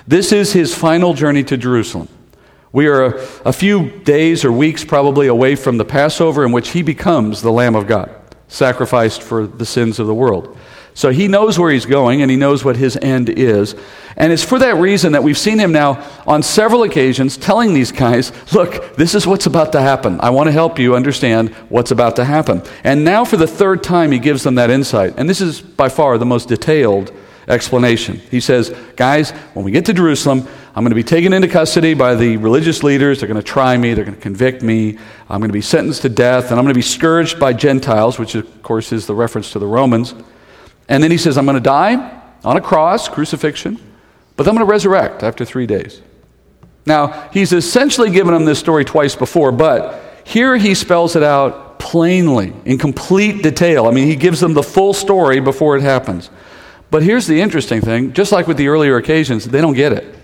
This 0.08 0.32
is 0.32 0.54
his 0.54 0.76
final 0.76 1.16
journey 1.16 1.44
to 1.46 1.58
Jerusalem. 1.58 2.08
We 2.72 2.88
are 2.88 3.06
a, 3.06 3.28
a 3.46 3.54
few 3.54 3.90
days 4.02 4.46
or 4.46 4.52
weeks 4.52 4.86
probably 4.86 5.26
away 5.26 5.56
from 5.56 5.78
the 5.78 5.86
Passover 5.86 6.46
in 6.46 6.52
which 6.52 6.70
he 6.70 6.84
becomes 6.84 7.42
the 7.42 7.52
Lamb 7.52 7.76
of 7.76 7.88
God, 7.88 8.12
sacrificed 8.48 9.24
for 9.24 9.48
the 9.48 9.66
sins 9.66 9.98
of 9.98 10.06
the 10.06 10.14
world. 10.14 10.56
So 11.00 11.12
he 11.12 11.30
knows 11.30 11.57
where 11.57 11.72
he's 11.72 11.86
going 11.86 12.22
and 12.22 12.30
he 12.30 12.36
knows 12.36 12.66
what 12.66 12.75
his 12.75 12.98
end 13.01 13.30
is. 13.30 13.74
And 14.18 14.34
it's 14.34 14.44
for 14.44 14.60
that 14.60 14.75
reason 14.75 15.13
that 15.13 15.24
we've 15.24 15.38
seen 15.38 15.57
him 15.57 15.72
now 15.72 16.06
on 16.28 16.44
several 16.44 16.84
occasions 16.84 17.38
telling 17.38 17.74
these 17.74 17.94
guys, 17.94 18.34
look, 18.54 18.98
this 18.98 19.16
is 19.16 19.25
what's 19.25 19.46
about 19.46 19.72
to 19.72 19.81
happen. 19.81 20.19
I 20.19 20.31
want 20.31 20.48
to 20.48 20.51
help 20.51 20.78
you 20.78 20.98
understand 20.98 21.51
what's 21.69 21.92
about 21.92 22.18
to 22.18 22.25
happen. 22.25 22.63
And 22.84 23.06
now 23.06 23.24
for 23.24 23.38
the 23.38 23.48
third 23.48 23.81
time, 23.81 24.12
he 24.12 24.19
gives 24.19 24.44
them 24.44 24.56
that 24.56 24.69
insight. 24.69 25.13
And 25.16 25.30
this 25.30 25.40
is 25.40 25.62
by 25.62 25.88
far 25.88 26.18
the 26.18 26.25
most 26.25 26.50
detailed 26.50 27.13
explanation. 27.48 28.18
He 28.30 28.42
says, 28.42 28.75
guys, 28.98 29.31
when 29.54 29.63
we 29.63 29.72
get 29.72 29.86
to 29.86 29.94
Jerusalem, 29.94 30.50
I'm 30.75 30.84
going 30.84 30.90
to 30.90 30.95
be 30.95 31.04
taken 31.04 31.31
into 31.31 31.48
custody 31.48 31.94
by 31.94 32.16
the 32.16 32.36
religious 32.36 32.84
leaders. 32.84 33.22
They're 33.22 33.30
going 33.30 33.42
to 33.42 33.48
try 33.48 33.78
me. 33.78 33.94
They're 33.94 34.04
going 34.04 34.18
to 34.18 34.22
convict 34.22 34.63
me. 34.63 34.98
I'm 35.30 35.40
going 35.40 35.48
to 35.48 35.54
be 35.54 35.62
sentenced 35.62 36.02
to 36.02 36.10
death. 36.10 36.52
And 36.52 36.60
I'm 36.60 36.66
going 36.66 36.74
to 36.74 36.78
be 36.78 36.81
scourged 36.81 37.40
by 37.40 37.54
Gentiles, 37.54 38.19
which 38.19 38.36
of 38.36 38.63
course 38.63 38.92
is 38.92 39.07
the 39.07 39.16
reference 39.16 39.54
to 39.54 39.60
the 39.60 39.66
Romans. 39.66 40.13
And 40.90 41.02
then 41.02 41.12
he 41.12 41.18
says, 41.18 41.38
I'm 41.38 41.46
going 41.46 41.56
to 41.56 41.62
die 41.62 42.22
on 42.44 42.58
a 42.58 42.62
cross, 42.62 43.08
crucifixion, 43.08 43.80
but 44.36 44.48
I'm 44.48 44.56
going 44.56 44.66
to 44.66 44.72
resurrect 44.72 45.24
after 45.24 45.46
three 45.46 45.68
days. 45.68 46.02
Now, 46.86 47.30
he's 47.32 47.54
essentially 47.54 48.10
given 48.10 48.34
them 48.34 48.46
this 48.46 48.60
story 48.60 48.84
twice 48.84 49.16
before, 49.16 49.52
but 49.52 50.22
here 50.26 50.58
he 50.58 50.74
spells 50.74 51.16
it 51.16 51.24
out 51.24 51.78
plainly, 51.80 52.54
in 52.66 52.78
complete 52.78 53.44
detail. 53.44 53.86
I 53.86 53.92
mean, 53.92 54.08
he 54.08 54.16
gives 54.16 54.40
them 54.40 54.54
the 54.54 54.64
full 54.64 54.94
story 54.94 55.40
before 55.40 55.78
it 55.78 55.82
happens. 55.82 56.30
But 56.92 57.04
here's 57.04 57.28
the 57.28 57.40
interesting 57.40 57.82
thing 57.82 58.14
just 58.14 58.32
like 58.32 58.48
with 58.48 58.58
the 58.58 58.68
earlier 58.68 58.98
occasions, 58.98 59.46
they 59.46 59.62
don't 59.62 59.76
get 59.76 59.94
it. 59.94 60.16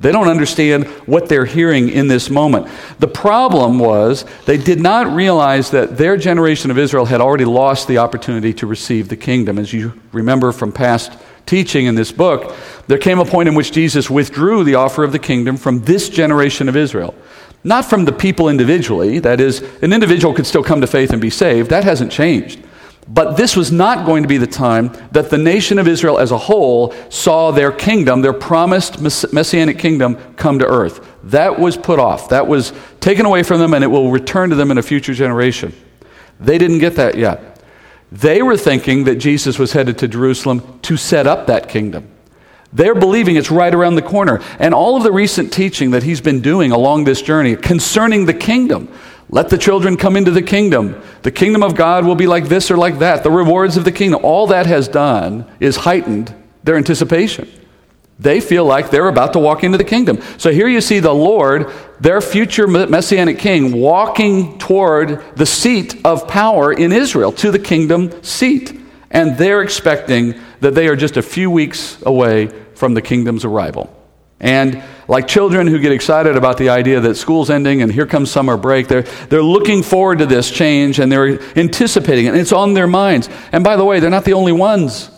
They 0.00 0.12
don't 0.12 0.28
understand 0.28 0.86
what 1.06 1.28
they're 1.28 1.44
hearing 1.44 1.90
in 1.90 2.08
this 2.08 2.30
moment. 2.30 2.68
The 2.98 3.08
problem 3.08 3.78
was 3.78 4.24
they 4.46 4.56
did 4.56 4.80
not 4.80 5.14
realize 5.14 5.70
that 5.72 5.98
their 5.98 6.16
generation 6.16 6.70
of 6.70 6.78
Israel 6.78 7.04
had 7.04 7.20
already 7.20 7.44
lost 7.44 7.86
the 7.86 7.98
opportunity 7.98 8.54
to 8.54 8.66
receive 8.66 9.08
the 9.08 9.16
kingdom. 9.16 9.58
As 9.58 9.74
you 9.74 9.92
remember 10.12 10.52
from 10.52 10.72
past 10.72 11.12
teaching 11.44 11.84
in 11.84 11.96
this 11.96 12.12
book, 12.12 12.56
there 12.86 12.96
came 12.96 13.18
a 13.18 13.26
point 13.26 13.48
in 13.48 13.54
which 13.54 13.72
Jesus 13.72 14.08
withdrew 14.08 14.64
the 14.64 14.76
offer 14.76 15.04
of 15.04 15.12
the 15.12 15.18
kingdom 15.18 15.58
from 15.58 15.80
this 15.82 16.08
generation 16.08 16.68
of 16.68 16.76
Israel. 16.76 17.14
Not 17.62 17.84
from 17.84 18.06
the 18.06 18.12
people 18.12 18.48
individually, 18.48 19.18
that 19.18 19.38
is, 19.38 19.60
an 19.82 19.92
individual 19.92 20.32
could 20.32 20.46
still 20.46 20.64
come 20.64 20.80
to 20.80 20.86
faith 20.86 21.10
and 21.10 21.20
be 21.20 21.28
saved. 21.28 21.68
That 21.68 21.84
hasn't 21.84 22.10
changed. 22.10 22.58
But 23.12 23.36
this 23.36 23.56
was 23.56 23.72
not 23.72 24.06
going 24.06 24.22
to 24.22 24.28
be 24.28 24.36
the 24.36 24.46
time 24.46 24.92
that 25.10 25.30
the 25.30 25.38
nation 25.38 25.80
of 25.80 25.88
Israel 25.88 26.16
as 26.16 26.30
a 26.30 26.38
whole 26.38 26.94
saw 27.10 27.50
their 27.50 27.72
kingdom, 27.72 28.22
their 28.22 28.32
promised 28.32 29.02
messianic 29.32 29.80
kingdom, 29.80 30.14
come 30.36 30.60
to 30.60 30.66
earth. 30.66 31.04
That 31.24 31.58
was 31.58 31.76
put 31.76 31.98
off. 31.98 32.28
That 32.28 32.46
was 32.46 32.72
taken 33.00 33.26
away 33.26 33.42
from 33.42 33.58
them, 33.58 33.74
and 33.74 33.82
it 33.82 33.88
will 33.88 34.12
return 34.12 34.50
to 34.50 34.56
them 34.56 34.70
in 34.70 34.78
a 34.78 34.82
future 34.82 35.12
generation. 35.12 35.72
They 36.38 36.56
didn't 36.56 36.78
get 36.78 36.94
that 36.96 37.16
yet. 37.16 37.60
They 38.12 38.42
were 38.42 38.56
thinking 38.56 39.02
that 39.04 39.16
Jesus 39.16 39.58
was 39.58 39.72
headed 39.72 39.98
to 39.98 40.08
Jerusalem 40.08 40.78
to 40.82 40.96
set 40.96 41.26
up 41.26 41.48
that 41.48 41.68
kingdom. 41.68 42.08
They're 42.72 42.94
believing 42.94 43.34
it's 43.34 43.50
right 43.50 43.74
around 43.74 43.96
the 43.96 44.02
corner. 44.02 44.40
And 44.60 44.72
all 44.72 44.96
of 44.96 45.02
the 45.02 45.10
recent 45.10 45.52
teaching 45.52 45.90
that 45.90 46.04
he's 46.04 46.20
been 46.20 46.40
doing 46.40 46.70
along 46.70 47.04
this 47.04 47.22
journey 47.22 47.56
concerning 47.56 48.26
the 48.26 48.34
kingdom 48.34 48.88
let 49.30 49.48
the 49.48 49.58
children 49.58 49.96
come 49.96 50.16
into 50.16 50.32
the 50.32 50.42
kingdom. 50.42 51.00
The 51.22 51.30
kingdom 51.30 51.62
of 51.62 51.76
God 51.76 52.04
will 52.04 52.16
be 52.16 52.26
like 52.26 52.48
this 52.48 52.70
or 52.70 52.76
like 52.76 52.98
that. 52.98 53.22
The 53.22 53.30
rewards 53.30 53.76
of 53.76 53.84
the 53.84 53.92
kingdom. 53.92 54.24
All 54.24 54.48
that 54.48 54.66
has 54.66 54.88
done 54.88 55.48
is 55.60 55.76
heightened 55.76 56.34
their 56.64 56.76
anticipation. 56.76 57.48
They 58.18 58.40
feel 58.40 58.66
like 58.66 58.90
they're 58.90 59.08
about 59.08 59.32
to 59.32 59.38
walk 59.38 59.64
into 59.64 59.78
the 59.78 59.84
kingdom. 59.84 60.20
So 60.36 60.50
here 60.50 60.68
you 60.68 60.80
see 60.80 60.98
the 60.98 61.14
Lord, 61.14 61.72
their 62.00 62.20
future 62.20 62.66
messianic 62.66 63.38
king, 63.38 63.72
walking 63.72 64.58
toward 64.58 65.36
the 65.36 65.46
seat 65.46 66.04
of 66.04 66.28
power 66.28 66.72
in 66.72 66.92
Israel, 66.92 67.32
to 67.32 67.50
the 67.50 67.58
kingdom 67.58 68.22
seat. 68.22 68.78
And 69.10 69.38
they're 69.38 69.62
expecting 69.62 70.38
that 70.60 70.74
they 70.74 70.88
are 70.88 70.96
just 70.96 71.16
a 71.16 71.22
few 71.22 71.50
weeks 71.50 72.02
away 72.02 72.48
from 72.74 72.94
the 72.94 73.02
kingdom's 73.02 73.44
arrival. 73.44 73.96
And 74.40 74.82
like 75.10 75.26
children 75.26 75.66
who 75.66 75.80
get 75.80 75.90
excited 75.90 76.36
about 76.36 76.56
the 76.56 76.68
idea 76.68 77.00
that 77.00 77.16
school's 77.16 77.50
ending 77.50 77.82
and 77.82 77.92
here 77.92 78.06
comes 78.06 78.30
summer 78.30 78.56
break, 78.56 78.86
they're, 78.86 79.02
they're 79.02 79.42
looking 79.42 79.82
forward 79.82 80.18
to 80.18 80.26
this 80.26 80.48
change 80.48 81.00
and 81.00 81.10
they're 81.10 81.42
anticipating 81.58 82.26
it. 82.26 82.28
And 82.28 82.38
it's 82.38 82.52
on 82.52 82.74
their 82.74 82.86
minds. 82.86 83.28
And 83.50 83.64
by 83.64 83.74
the 83.74 83.84
way, 83.84 83.98
they're 83.98 84.08
not 84.08 84.24
the 84.24 84.34
only 84.34 84.52
ones. 84.52 85.10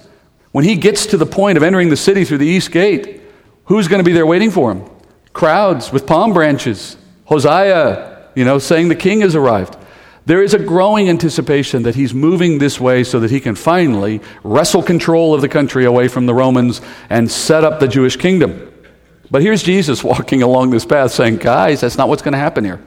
When 0.52 0.64
he 0.64 0.76
gets 0.76 1.04
to 1.06 1.18
the 1.18 1.26
point 1.26 1.58
of 1.58 1.62
entering 1.62 1.90
the 1.90 1.99
city 1.99 2.25
through 2.25 2.38
the 2.38 2.46
east 2.46 2.70
gate, 2.70 3.20
who's 3.66 3.87
going 3.87 4.00
to 4.00 4.04
be 4.04 4.14
there 4.14 4.25
waiting 4.25 4.50
for 4.50 4.72
him? 4.72 4.88
Crowds 5.34 5.92
with 5.92 6.06
palm 6.06 6.32
branches. 6.32 6.96
Hosanna, 7.26 8.30
you 8.34 8.46
know, 8.46 8.58
saying 8.58 8.88
the 8.88 8.94
king 8.94 9.20
has 9.20 9.37
arrived. 9.37 9.76
There 10.25 10.42
is 10.42 10.54
a 10.54 10.58
growing 10.58 11.11
anticipation 11.11 11.82
that 11.82 11.96
he's 11.96 12.14
moving 12.14 12.61
this 12.61 12.80
way 12.80 13.04
so 13.04 13.20
that 13.20 13.30
he 13.30 13.40
can 13.40 13.56
finally 13.56 14.22
wrestle 14.42 14.82
control 14.82 15.34
of 15.34 15.42
the 15.42 15.50
country 15.50 15.84
away 15.84 16.08
from 16.08 16.25
the 16.25 16.32
Romans 16.32 16.80
and 17.11 17.30
set 17.30 17.62
up 17.62 17.78
the 17.78 17.88
Jewish 17.88 18.16
kingdom. 18.16 18.71
But 19.32 19.42
here's 19.42 19.62
Jesus 19.62 20.04
walking 20.12 20.42
along 20.42 20.70
this 20.70 20.84
path 20.84 21.10
saying, 21.10 21.38
Guys, 21.38 21.80
that's 21.80 21.98
not 21.98 22.08
what's 22.08 22.22
going 22.22 22.32
to 22.32 22.38
happen 22.38 22.64
here. 22.64 22.80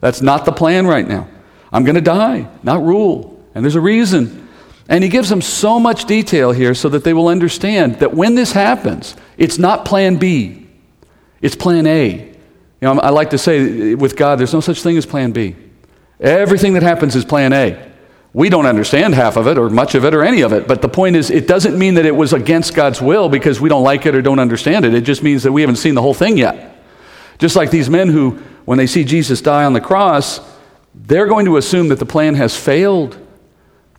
That's 0.00 0.22
not 0.22 0.46
the 0.46 0.52
plan 0.52 0.86
right 0.86 1.06
now. 1.06 1.28
I'm 1.70 1.84
going 1.84 1.96
to 1.96 2.00
die, 2.00 2.48
not 2.62 2.82
rule. 2.82 3.44
And 3.54 3.62
there's 3.64 3.74
a 3.74 3.80
reason. 3.80 4.48
And 4.88 5.04
he 5.04 5.10
gives 5.10 5.28
them 5.28 5.42
so 5.42 5.78
much 5.78 6.06
detail 6.06 6.52
here 6.52 6.74
so 6.74 6.88
that 6.88 7.04
they 7.04 7.12
will 7.12 7.28
understand 7.28 7.96
that 7.96 8.14
when 8.14 8.34
this 8.34 8.52
happens, 8.52 9.14
it's 9.36 9.58
not 9.58 9.84
plan 9.84 10.16
B, 10.16 10.66
it's 11.42 11.54
plan 11.54 11.86
A. 11.86 12.12
You 12.12 12.34
know, 12.80 12.98
I 12.98 13.10
like 13.10 13.30
to 13.30 13.38
say 13.38 13.94
with 13.94 14.16
God, 14.16 14.38
there's 14.38 14.54
no 14.54 14.60
such 14.60 14.82
thing 14.82 14.96
as 14.96 15.04
plan 15.04 15.32
B. 15.32 15.54
Everything 16.18 16.72
that 16.74 16.82
happens 16.82 17.14
is 17.14 17.24
plan 17.24 17.52
A. 17.52 17.89
We 18.32 18.48
don't 18.48 18.66
understand 18.66 19.14
half 19.14 19.36
of 19.36 19.48
it 19.48 19.58
or 19.58 19.68
much 19.68 19.94
of 19.94 20.04
it 20.04 20.14
or 20.14 20.22
any 20.22 20.42
of 20.42 20.52
it, 20.52 20.68
but 20.68 20.82
the 20.82 20.88
point 20.88 21.16
is, 21.16 21.30
it 21.30 21.48
doesn't 21.48 21.76
mean 21.76 21.94
that 21.94 22.06
it 22.06 22.14
was 22.14 22.32
against 22.32 22.74
God's 22.74 23.02
will 23.02 23.28
because 23.28 23.60
we 23.60 23.68
don't 23.68 23.82
like 23.82 24.06
it 24.06 24.14
or 24.14 24.22
don't 24.22 24.38
understand 24.38 24.84
it. 24.84 24.94
It 24.94 25.00
just 25.02 25.22
means 25.22 25.42
that 25.42 25.52
we 25.52 25.62
haven't 25.62 25.76
seen 25.76 25.94
the 25.94 26.02
whole 26.02 26.14
thing 26.14 26.38
yet. 26.38 26.80
Just 27.38 27.56
like 27.56 27.70
these 27.70 27.90
men 27.90 28.08
who, 28.08 28.38
when 28.66 28.78
they 28.78 28.86
see 28.86 29.02
Jesus 29.02 29.40
die 29.40 29.64
on 29.64 29.72
the 29.72 29.80
cross, 29.80 30.40
they're 30.94 31.26
going 31.26 31.46
to 31.46 31.56
assume 31.56 31.88
that 31.88 31.98
the 31.98 32.06
plan 32.06 32.34
has 32.36 32.56
failed, 32.56 33.18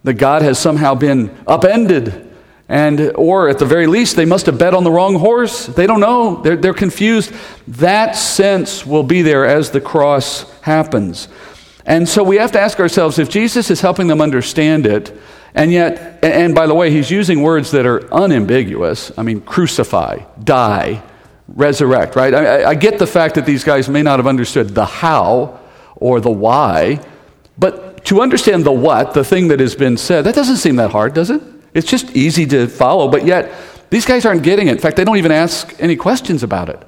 that 0.04 0.14
God 0.14 0.44
has 0.44 0.58
somehow 0.58 0.96
been 0.96 1.36
upended, 1.46 2.30
and 2.70 3.12
or 3.16 3.50
at 3.50 3.60
the 3.60 3.66
very 3.66 3.88
least 3.88 4.16
they 4.16 4.24
must 4.24 4.46
have 4.46 4.58
bet 4.58 4.74
on 4.74 4.86
the 4.86 4.92
wrong 4.92 5.16
horse. 5.16 5.66
They 5.66 5.86
don't 5.86 6.00
know. 6.00 6.42
They're, 6.42 6.56
they're 6.56 6.74
confused. 6.74 7.34
That 7.68 8.16
sense 8.16 8.86
will 8.86 9.04
be 9.04 9.24
there 9.24 9.46
as 9.46 9.72
the 9.72 9.82
cross 9.82 10.50
happens. 10.62 11.28
And 11.86 12.08
so 12.08 12.24
we 12.24 12.38
have 12.38 12.52
to 12.54 12.60
ask 12.60 12.80
ourselves 12.80 13.20
if 13.20 13.30
Jesus 13.30 13.72
is 13.72 13.82
helping 13.82 14.08
them 14.08 14.22
understand 14.22 14.86
it, 14.86 15.16
and 15.54 15.72
yet, 15.72 16.24
and 16.24 16.56
by 16.56 16.68
the 16.68 16.74
way, 16.74 16.92
he's 16.92 17.12
using 17.12 17.42
words 17.42 17.72
that 17.72 17.86
are 17.86 18.12
unambiguous. 18.14 19.12
I 19.18 19.24
mean, 19.24 19.42
crucify, 19.42 20.20
die, 20.42 21.04
resurrect, 21.48 22.16
right? 22.16 22.34
I, 22.34 22.70
I, 22.70 22.76
get 22.76 23.00
the 23.00 23.08
fact 23.08 23.36
that 23.36 23.46
these 23.46 23.64
guys 23.64 23.90
may 23.90 24.02
not 24.02 24.20
have 24.20 24.28
understood 24.28 24.70
the 24.70 24.86
how 24.86 25.60
or 25.96 26.22
the 26.22 26.32
why, 26.32 27.02
but 27.58 28.06
to 28.06 28.22
understand 28.22 28.64
the 28.64 28.72
what, 28.72 29.14
the 29.14 29.24
thing 29.24 29.50
that 29.50 29.60
has 29.60 29.76
been 29.76 29.98
said, 29.98 30.24
that 30.24 30.36
doesn't 30.36 30.58
seem 30.58 30.78
that 30.78 30.92
hard, 30.92 31.14
does 31.14 31.30
it? 31.30 31.42
It's 31.74 31.90
just 31.90 32.16
easy 32.16 32.46
to 32.48 32.68
follow, 32.68 33.10
but 33.10 33.26
yet 33.26 33.54
these 33.90 34.06
guys 34.06 34.26
aren't 34.26 34.44
getting 34.44 34.68
it. 34.68 34.72
In 34.72 34.78
fact, 34.78 34.98
they 34.98 35.04
don't 35.04 35.18
even 35.18 35.32
ask 35.32 35.76
any 35.80 35.96
questions 35.96 36.44
about 36.44 36.70
it. 36.70 36.82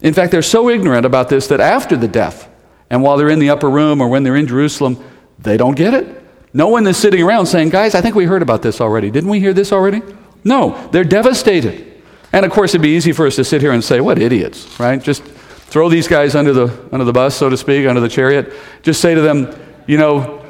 In 0.00 0.14
fact, 0.14 0.32
they're 0.32 0.42
so 0.42 0.70
ignorant 0.70 1.04
about 1.04 1.28
this 1.28 1.48
that 1.48 1.60
after 1.60 1.96
the 1.96 2.08
death, 2.08 2.48
and 2.90 3.02
while 3.02 3.16
they're 3.16 3.28
in 3.30 3.38
the 3.38 3.50
upper 3.50 3.70
room 3.70 4.00
or 4.00 4.08
when 4.08 4.24
they're 4.24 4.36
in 4.36 4.46
Jerusalem, 4.46 5.02
they 5.38 5.56
don't 5.56 5.76
get 5.76 5.94
it. 5.94 6.22
No 6.52 6.68
one 6.68 6.86
is 6.86 6.96
sitting 6.96 7.22
around 7.22 7.46
saying, 7.46 7.70
Guys, 7.70 7.94
I 7.94 8.00
think 8.00 8.14
we 8.16 8.24
heard 8.24 8.42
about 8.42 8.62
this 8.62 8.80
already. 8.80 9.10
Didn't 9.10 9.30
we 9.30 9.38
hear 9.38 9.52
this 9.52 9.72
already? 9.72 10.02
No, 10.42 10.88
they're 10.88 11.04
devastated. 11.04 12.02
And 12.32 12.44
of 12.44 12.52
course, 12.52 12.72
it'd 12.72 12.82
be 12.82 12.96
easy 12.96 13.12
for 13.12 13.26
us 13.26 13.36
to 13.36 13.44
sit 13.44 13.60
here 13.62 13.72
and 13.72 13.82
say, 13.82 14.00
What 14.00 14.18
idiots, 14.18 14.78
right? 14.80 15.00
Just 15.00 15.22
throw 15.22 15.88
these 15.88 16.08
guys 16.08 16.34
under 16.34 16.52
the, 16.52 16.88
under 16.90 17.04
the 17.04 17.12
bus, 17.12 17.36
so 17.36 17.48
to 17.48 17.56
speak, 17.56 17.86
under 17.86 18.00
the 18.00 18.08
chariot. 18.08 18.52
Just 18.82 19.00
say 19.00 19.14
to 19.14 19.20
them, 19.20 19.54
You 19.86 19.96
know, 19.96 20.44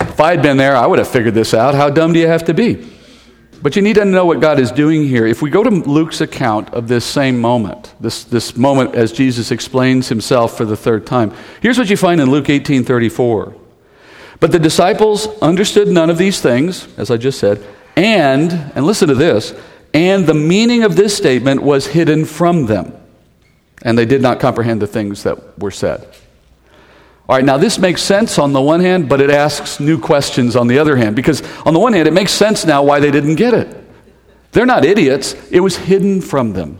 if 0.00 0.20
I 0.20 0.32
had 0.32 0.42
been 0.42 0.56
there, 0.56 0.76
I 0.76 0.86
would 0.86 0.98
have 0.98 1.08
figured 1.08 1.34
this 1.34 1.54
out. 1.54 1.74
How 1.76 1.90
dumb 1.90 2.12
do 2.12 2.18
you 2.18 2.26
have 2.26 2.44
to 2.46 2.54
be? 2.54 2.90
But 3.64 3.76
you 3.76 3.80
need 3.80 3.94
to 3.94 4.04
know 4.04 4.26
what 4.26 4.40
God 4.40 4.60
is 4.60 4.70
doing 4.70 5.08
here. 5.08 5.26
If 5.26 5.40
we 5.40 5.48
go 5.48 5.62
to 5.62 5.70
Luke's 5.70 6.20
account 6.20 6.68
of 6.74 6.86
this 6.86 7.02
same 7.02 7.40
moment, 7.40 7.94
this, 7.98 8.22
this 8.24 8.58
moment 8.58 8.94
as 8.94 9.10
Jesus 9.10 9.50
explains 9.50 10.10
himself 10.10 10.54
for 10.54 10.66
the 10.66 10.76
third 10.76 11.06
time, 11.06 11.32
here's 11.62 11.78
what 11.78 11.88
you 11.88 11.96
find 11.96 12.20
in 12.20 12.30
Luke 12.30 12.50
18 12.50 12.84
34. 12.84 13.56
But 14.38 14.52
the 14.52 14.58
disciples 14.58 15.28
understood 15.40 15.88
none 15.88 16.10
of 16.10 16.18
these 16.18 16.42
things, 16.42 16.94
as 16.98 17.10
I 17.10 17.16
just 17.16 17.38
said, 17.38 17.66
and, 17.96 18.52
and 18.52 18.84
listen 18.84 19.08
to 19.08 19.14
this, 19.14 19.58
and 19.94 20.26
the 20.26 20.34
meaning 20.34 20.82
of 20.82 20.94
this 20.94 21.16
statement 21.16 21.62
was 21.62 21.86
hidden 21.86 22.26
from 22.26 22.66
them, 22.66 22.92
and 23.80 23.96
they 23.96 24.04
did 24.04 24.20
not 24.20 24.40
comprehend 24.40 24.82
the 24.82 24.86
things 24.86 25.22
that 25.22 25.58
were 25.58 25.70
said. 25.70 26.06
All 27.26 27.36
right, 27.36 27.44
now 27.44 27.56
this 27.56 27.78
makes 27.78 28.02
sense 28.02 28.38
on 28.38 28.52
the 28.52 28.60
one 28.60 28.80
hand, 28.80 29.08
but 29.08 29.20
it 29.20 29.30
asks 29.30 29.80
new 29.80 29.98
questions 29.98 30.56
on 30.56 30.66
the 30.66 30.78
other 30.78 30.96
hand. 30.96 31.16
Because 31.16 31.42
on 31.64 31.72
the 31.72 31.80
one 31.80 31.94
hand, 31.94 32.06
it 32.06 32.12
makes 32.12 32.32
sense 32.32 32.66
now 32.66 32.82
why 32.82 33.00
they 33.00 33.10
didn't 33.10 33.36
get 33.36 33.54
it. 33.54 33.82
They're 34.52 34.66
not 34.66 34.84
idiots, 34.84 35.34
it 35.50 35.60
was 35.60 35.76
hidden 35.76 36.20
from 36.20 36.52
them. 36.52 36.78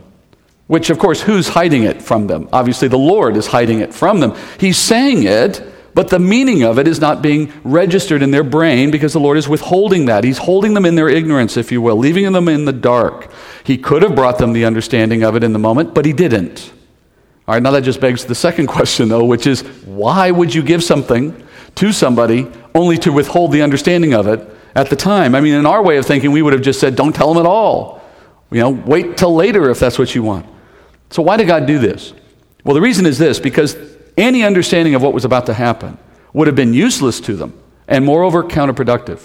Which, 0.67 0.89
of 0.89 0.99
course, 0.99 1.21
who's 1.21 1.47
hiding 1.47 1.83
it 1.83 2.01
from 2.01 2.27
them? 2.27 2.47
Obviously, 2.53 2.87
the 2.87 2.97
Lord 2.97 3.37
is 3.37 3.47
hiding 3.47 3.79
it 3.79 3.93
from 3.93 4.19
them. 4.19 4.35
He's 4.59 4.77
saying 4.77 5.23
it, 5.23 5.61
but 5.93 6.09
the 6.09 6.19
meaning 6.19 6.63
of 6.63 6.77
it 6.77 6.87
is 6.87 6.99
not 6.99 7.21
being 7.21 7.51
registered 7.63 8.21
in 8.21 8.31
their 8.31 8.43
brain 8.43 8.91
because 8.91 9.13
the 9.13 9.19
Lord 9.19 9.37
is 9.37 9.47
withholding 9.47 10.05
that. 10.05 10.23
He's 10.23 10.39
holding 10.39 10.73
them 10.73 10.85
in 10.85 10.95
their 10.95 11.09
ignorance, 11.09 11.57
if 11.57 11.71
you 11.71 11.81
will, 11.81 11.97
leaving 11.97 12.31
them 12.31 12.47
in 12.47 12.65
the 12.65 12.73
dark. 12.73 13.31
He 13.63 13.77
could 13.77 14.03
have 14.03 14.15
brought 14.15 14.37
them 14.37 14.53
the 14.53 14.65
understanding 14.65 15.23
of 15.23 15.35
it 15.35 15.43
in 15.43 15.53
the 15.53 15.59
moment, 15.59 15.93
but 15.93 16.05
He 16.05 16.13
didn't. 16.13 16.71
All 17.47 17.53
right, 17.53 17.61
now 17.61 17.71
that 17.71 17.83
just 17.83 18.01
begs 18.01 18.25
the 18.25 18.35
second 18.35 18.67
question, 18.77 19.09
though, 19.09 19.25
which 19.25 19.47
is 19.47 19.61
why 19.85 20.31
would 20.31 20.53
you 20.53 20.63
give 20.63 20.83
something 20.83 21.41
to 21.75 21.91
somebody 21.91 22.51
only 22.73 22.97
to 22.99 23.11
withhold 23.11 23.51
the 23.51 23.61
understanding 23.61 24.13
of 24.13 24.27
it 24.27 24.49
at 24.75 24.89
the 24.89 24.95
time? 24.95 25.35
I 25.35 25.41
mean, 25.41 25.53
in 25.53 25.65
our 25.65 25.83
way 25.83 25.97
of 25.97 26.05
thinking, 26.05 26.31
we 26.31 26.41
would 26.41 26.53
have 26.53 26.61
just 26.61 26.79
said, 26.79 26.95
don't 26.95 27.13
tell 27.13 27.33
them 27.33 27.45
at 27.45 27.47
all. 27.47 28.01
You 28.51 28.61
know, 28.61 28.69
wait 28.69 29.17
till 29.17 29.35
later 29.35 29.69
if 29.69 29.79
that's 29.79 29.99
what 29.99 30.15
you 30.15 30.23
want. 30.23 30.45
So, 31.09 31.21
why 31.21 31.37
did 31.37 31.47
God 31.47 31.65
do 31.65 31.79
this? 31.79 32.13
Well, 32.63 32.73
the 32.73 32.81
reason 32.81 33.05
is 33.05 33.17
this 33.17 33.39
because 33.39 33.75
any 34.17 34.43
understanding 34.43 34.95
of 34.95 35.01
what 35.01 35.13
was 35.13 35.25
about 35.25 35.45
to 35.47 35.53
happen 35.53 35.97
would 36.33 36.47
have 36.47 36.55
been 36.55 36.73
useless 36.73 37.19
to 37.21 37.35
them 37.35 37.59
and, 37.87 38.05
moreover, 38.05 38.43
counterproductive. 38.43 39.21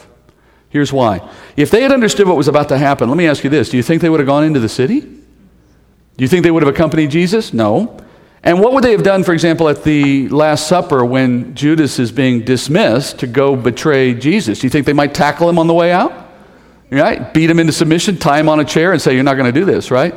Here's 0.69 0.93
why. 0.93 1.29
If 1.57 1.71
they 1.71 1.83
had 1.83 1.91
understood 1.91 2.29
what 2.29 2.37
was 2.37 2.49
about 2.49 2.69
to 2.69 2.79
happen, 2.79 3.09
let 3.09 3.17
me 3.17 3.27
ask 3.27 3.43
you 3.43 3.51
this 3.51 3.71
do 3.71 3.77
you 3.77 3.83
think 3.83 4.03
they 4.03 4.09
would 4.09 4.21
have 4.21 4.27
gone 4.27 4.45
into 4.45 4.61
the 4.61 4.69
city? 4.69 5.01
Do 5.01 6.25
you 6.25 6.29
think 6.29 6.45
they 6.45 6.51
would 6.51 6.63
have 6.63 6.73
accompanied 6.73 7.11
Jesus? 7.11 7.53
No. 7.53 7.99
And 8.43 8.59
what 8.61 8.73
would 8.73 8.83
they 8.83 8.93
have 8.93 9.03
done, 9.03 9.23
for 9.23 9.33
example, 9.33 9.69
at 9.69 9.85
the 9.85 10.29
Last 10.31 10.67
Supper 10.67 11.05
when 11.05 11.55
Judas 11.55 11.99
is 11.99 12.11
being 12.11 12.43
dismissed 12.43 13.19
to 13.19 13.27
go 13.27 13.55
betray 13.55 14.15
Jesus? 14.15 14.61
Do 14.61 14.67
you 14.67 14.71
think 14.71 14.87
they 14.87 14.95
might 14.95 15.13
tackle 15.13 15.49
him 15.49 15.59
on 15.59 15.67
the 15.67 15.75
way 15.75 15.93
out? 15.93 16.29
Right? 16.91 17.33
Beat 17.35 17.51
him 17.51 17.61
into 17.61 17.73
submission, 17.73 18.17
tie 18.17 18.41
him 18.41 18.49
on 18.49 18.59
a 18.59 18.65
chair, 18.65 18.93
and 18.93 19.01
say, 19.01 19.15
You're 19.15 19.23
not 19.23 19.35
going 19.35 19.53
to 19.53 19.59
do 19.59 19.65
this, 19.65 19.91
right? 19.91 20.15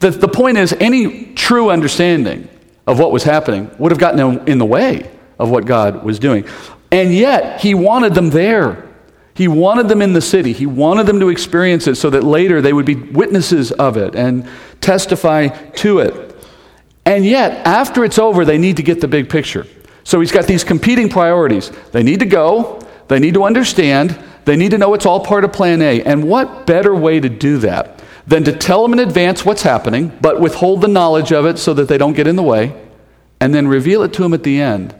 The, 0.00 0.10
the 0.10 0.28
point 0.28 0.56
is, 0.56 0.72
any 0.74 1.34
true 1.34 1.70
understanding 1.70 2.48
of 2.86 2.98
what 2.98 3.12
was 3.12 3.24
happening 3.24 3.70
would 3.78 3.92
have 3.92 3.98
gotten 3.98 4.48
in 4.48 4.58
the 4.58 4.64
way 4.64 5.10
of 5.38 5.50
what 5.50 5.66
God 5.66 6.04
was 6.04 6.18
doing. 6.18 6.46
And 6.90 7.12
yet, 7.12 7.60
he 7.60 7.74
wanted 7.74 8.14
them 8.14 8.30
there. 8.30 8.88
He 9.34 9.48
wanted 9.48 9.88
them 9.88 10.00
in 10.00 10.12
the 10.12 10.20
city. 10.20 10.52
He 10.52 10.66
wanted 10.66 11.06
them 11.06 11.18
to 11.20 11.28
experience 11.28 11.88
it 11.88 11.96
so 11.96 12.08
that 12.10 12.22
later 12.22 12.62
they 12.62 12.72
would 12.72 12.86
be 12.86 12.94
witnesses 12.94 13.72
of 13.72 13.96
it 13.96 14.14
and 14.14 14.48
testify 14.80 15.48
to 15.48 15.98
it. 15.98 16.33
And 17.06 17.24
yet, 17.24 17.66
after 17.66 18.04
it's 18.04 18.18
over, 18.18 18.44
they 18.44 18.58
need 18.58 18.76
to 18.78 18.82
get 18.82 19.00
the 19.00 19.08
big 19.08 19.28
picture. 19.28 19.66
So 20.04 20.20
he's 20.20 20.32
got 20.32 20.46
these 20.46 20.64
competing 20.64 21.08
priorities. 21.08 21.70
They 21.92 22.02
need 22.02 22.20
to 22.20 22.26
go, 22.26 22.80
they 23.08 23.18
need 23.18 23.34
to 23.34 23.44
understand, 23.44 24.18
they 24.44 24.56
need 24.56 24.70
to 24.70 24.78
know 24.78 24.94
it's 24.94 25.06
all 25.06 25.24
part 25.24 25.44
of 25.44 25.52
plan 25.52 25.82
A. 25.82 26.02
And 26.02 26.28
what 26.28 26.66
better 26.66 26.94
way 26.94 27.20
to 27.20 27.28
do 27.28 27.58
that 27.58 28.02
than 28.26 28.44
to 28.44 28.52
tell 28.52 28.82
them 28.82 28.94
in 28.94 28.98
advance 29.00 29.44
what's 29.44 29.62
happening, 29.62 30.16
but 30.20 30.40
withhold 30.40 30.80
the 30.80 30.88
knowledge 30.88 31.32
of 31.32 31.44
it 31.44 31.58
so 31.58 31.74
that 31.74 31.88
they 31.88 31.98
don't 31.98 32.14
get 32.14 32.26
in 32.26 32.36
the 32.36 32.42
way, 32.42 32.74
and 33.40 33.54
then 33.54 33.68
reveal 33.68 34.02
it 34.02 34.12
to 34.14 34.22
them 34.22 34.32
at 34.32 34.42
the 34.42 34.60
end 34.60 34.94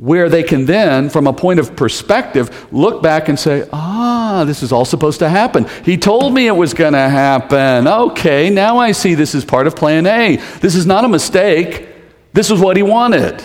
where 0.00 0.30
they 0.30 0.42
can 0.42 0.64
then, 0.64 1.10
from 1.10 1.26
a 1.26 1.32
point 1.32 1.60
of 1.60 1.76
perspective, 1.76 2.72
look 2.72 3.02
back 3.02 3.28
and 3.28 3.38
say, 3.38 3.68
ah, 3.70 4.44
this 4.46 4.62
is 4.62 4.72
all 4.72 4.86
supposed 4.86 5.18
to 5.18 5.28
happen. 5.28 5.66
He 5.84 5.98
told 5.98 6.32
me 6.32 6.46
it 6.46 6.56
was 6.56 6.72
going 6.72 6.94
to 6.94 7.08
happen. 7.10 7.86
Okay, 7.86 8.48
now 8.48 8.78
I 8.78 8.92
see 8.92 9.14
this 9.14 9.34
is 9.34 9.44
part 9.44 9.66
of 9.66 9.76
plan 9.76 10.06
A. 10.06 10.36
This 10.60 10.74
is 10.74 10.86
not 10.86 11.04
a 11.04 11.08
mistake. 11.08 11.86
This 12.32 12.50
is 12.50 12.58
what 12.58 12.78
he 12.78 12.82
wanted. 12.82 13.42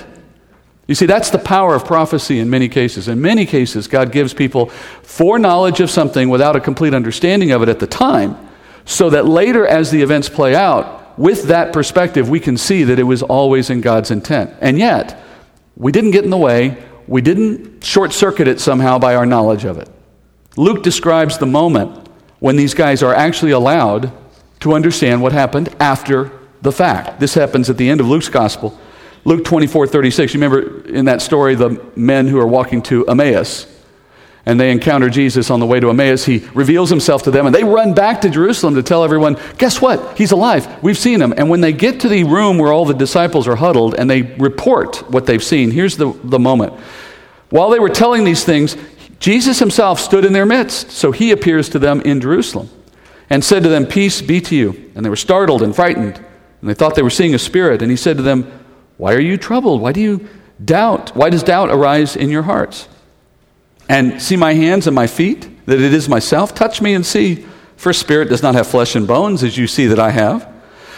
You 0.87 0.95
see, 0.95 1.05
that's 1.05 1.29
the 1.29 1.39
power 1.39 1.75
of 1.75 1.83
prophecy 1.83 2.39
in 2.39 2.49
many 2.49 2.69
cases. 2.69 3.09
In 3.09 3.19
many 3.19 3.45
cases, 3.45 3.89
God 3.89 4.13
gives 4.13 4.33
people 4.33 4.67
foreknowledge 5.03 5.81
of 5.81 5.89
something 5.89 6.29
without 6.29 6.55
a 6.55 6.61
complete 6.61 6.93
understanding 6.93 7.51
of 7.51 7.63
it 7.63 7.69
at 7.69 7.79
the 7.79 7.87
time, 7.87 8.37
so 8.85 9.09
that 9.09 9.25
later, 9.25 9.67
as 9.67 9.91
the 9.91 10.01
events 10.01 10.29
play 10.29 10.55
out, 10.55 11.19
with 11.19 11.49
that 11.49 11.73
perspective, 11.73 12.29
we 12.29 12.39
can 12.39 12.55
see 12.55 12.85
that 12.85 12.97
it 12.97 13.03
was 13.03 13.23
always 13.23 13.69
in 13.69 13.81
God's 13.81 14.09
intent. 14.09 14.53
And 14.61 14.79
yet, 14.79 15.21
we 15.75 15.91
didn't 15.91 16.11
get 16.11 16.23
in 16.23 16.29
the 16.29 16.37
way. 16.37 16.83
We 17.07 17.21
didn't 17.21 17.83
short 17.83 18.13
circuit 18.13 18.47
it 18.47 18.59
somehow 18.59 18.97
by 18.97 19.15
our 19.15 19.25
knowledge 19.25 19.65
of 19.65 19.77
it. 19.77 19.89
Luke 20.57 20.83
describes 20.83 21.37
the 21.37 21.45
moment 21.45 22.07
when 22.39 22.55
these 22.55 22.73
guys 22.73 23.03
are 23.03 23.13
actually 23.13 23.51
allowed 23.51 24.11
to 24.61 24.73
understand 24.73 25.21
what 25.21 25.31
happened 25.31 25.69
after 25.79 26.31
the 26.61 26.71
fact. 26.71 27.19
This 27.19 27.33
happens 27.33 27.69
at 27.69 27.77
the 27.77 27.89
end 27.89 27.99
of 27.99 28.07
Luke's 28.07 28.29
gospel. 28.29 28.77
Luke 29.25 29.43
24 29.43 29.87
36. 29.87 30.33
You 30.33 30.39
remember 30.39 30.87
in 30.87 31.05
that 31.05 31.21
story 31.21 31.55
the 31.55 31.83
men 31.95 32.27
who 32.27 32.39
are 32.39 32.47
walking 32.47 32.81
to 32.83 33.05
Emmaus 33.07 33.67
and 34.45 34.59
they 34.59 34.71
encounter 34.71 35.09
Jesus 35.09 35.49
on 35.49 35.59
the 35.59 35.65
way 35.65 35.79
to 35.79 35.89
Emmaus. 35.89 36.23
He 36.23 36.45
reveals 36.53 36.89
himself 36.89 37.23
to 37.23 37.31
them, 37.31 37.47
and 37.47 37.55
they 37.55 37.63
run 37.63 37.93
back 37.93 38.21
to 38.21 38.29
Jerusalem 38.29 38.75
to 38.75 38.83
tell 38.83 39.03
everyone, 39.03 39.37
Guess 39.57 39.81
what? 39.81 40.17
He's 40.17 40.31
alive. 40.31 40.83
We've 40.83 40.97
seen 40.97 41.21
him. 41.21 41.33
And 41.35 41.49
when 41.49 41.61
they 41.61 41.73
get 41.73 42.01
to 42.01 42.09
the 42.09 42.23
room 42.23 42.57
where 42.57 42.71
all 42.71 42.85
the 42.85 42.93
disciples 42.93 43.47
are 43.47 43.55
huddled 43.55 43.95
and 43.95 44.09
they 44.09 44.21
report 44.21 45.09
what 45.09 45.25
they've 45.25 45.43
seen, 45.43 45.71
here's 45.71 45.97
the, 45.97 46.11
the 46.23 46.39
moment. 46.39 46.73
While 47.49 47.69
they 47.69 47.79
were 47.79 47.89
telling 47.89 48.23
these 48.23 48.43
things, 48.43 48.77
Jesus 49.19 49.59
himself 49.59 49.99
stood 49.99 50.25
in 50.25 50.33
their 50.33 50.45
midst. 50.45 50.91
So 50.91 51.11
he 51.11 51.31
appears 51.31 51.69
to 51.69 51.79
them 51.79 52.01
in 52.01 52.21
Jerusalem 52.21 52.69
and 53.29 53.43
said 53.43 53.63
to 53.63 53.69
them, 53.69 53.87
Peace 53.87 54.21
be 54.21 54.41
to 54.41 54.55
you. 54.55 54.91
And 54.93 55.03
they 55.03 55.09
were 55.09 55.15
startled 55.15 55.63
and 55.63 55.75
frightened, 55.75 56.17
and 56.17 56.69
they 56.69 56.75
thought 56.75 56.95
they 56.95 57.01
were 57.01 57.09
seeing 57.09 57.33
a 57.33 57.39
spirit. 57.39 57.81
And 57.81 57.89
he 57.89 57.97
said 57.97 58.17
to 58.17 58.23
them, 58.23 58.51
Why 58.97 59.15
are 59.15 59.21
you 59.21 59.37
troubled? 59.37 59.81
Why 59.81 59.91
do 59.91 60.01
you 60.01 60.27
doubt? 60.63 61.15
Why 61.15 61.31
does 61.31 61.41
doubt 61.41 61.71
arise 61.71 62.15
in 62.15 62.29
your 62.29 62.43
hearts? 62.43 62.87
And 63.87 64.21
see 64.21 64.35
my 64.35 64.53
hands 64.53 64.87
and 64.87 64.95
my 64.95 65.07
feet, 65.07 65.49
that 65.65 65.79
it 65.79 65.93
is 65.93 66.09
myself? 66.09 66.55
Touch 66.55 66.81
me 66.81 66.93
and 66.93 67.05
see, 67.05 67.45
for 67.77 67.93
spirit 67.93 68.29
does 68.29 68.41
not 68.41 68.55
have 68.55 68.67
flesh 68.67 68.95
and 68.95 69.07
bones, 69.07 69.43
as 69.43 69.57
you 69.57 69.67
see 69.67 69.85
that 69.87 69.99
I 69.99 70.11
have. 70.11 70.43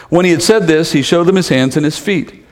When 0.10 0.26
he 0.26 0.32
had 0.32 0.42
said 0.44 0.68
this, 0.68 0.94
he 0.94 1.02
showed 1.02 1.26
them 1.26 1.36
his 1.36 1.50
hands 1.50 1.76
and 1.76 1.84
his 1.84 1.98
feet. 2.00 2.46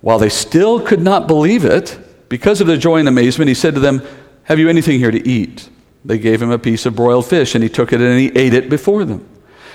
While 0.00 0.18
they 0.18 0.28
still 0.28 0.80
could 0.80 1.02
not 1.02 1.26
believe 1.26 1.64
it, 1.64 1.98
because 2.28 2.60
of 2.60 2.66
their 2.66 2.76
joy 2.76 2.98
and 2.98 3.08
amazement, 3.08 3.48
he 3.48 3.54
said 3.54 3.74
to 3.74 3.80
them, 3.80 4.02
Have 4.44 4.58
you 4.58 4.68
anything 4.68 4.98
here 4.98 5.10
to 5.10 5.28
eat? 5.28 5.68
They 6.04 6.18
gave 6.18 6.40
him 6.40 6.50
a 6.50 6.58
piece 6.58 6.86
of 6.86 6.96
broiled 6.96 7.26
fish, 7.26 7.54
and 7.54 7.62
he 7.62 7.68
took 7.68 7.92
it 7.92 8.00
and 8.00 8.18
he 8.18 8.28
ate 8.28 8.54
it 8.54 8.70
before 8.70 9.04
them. 9.04 9.28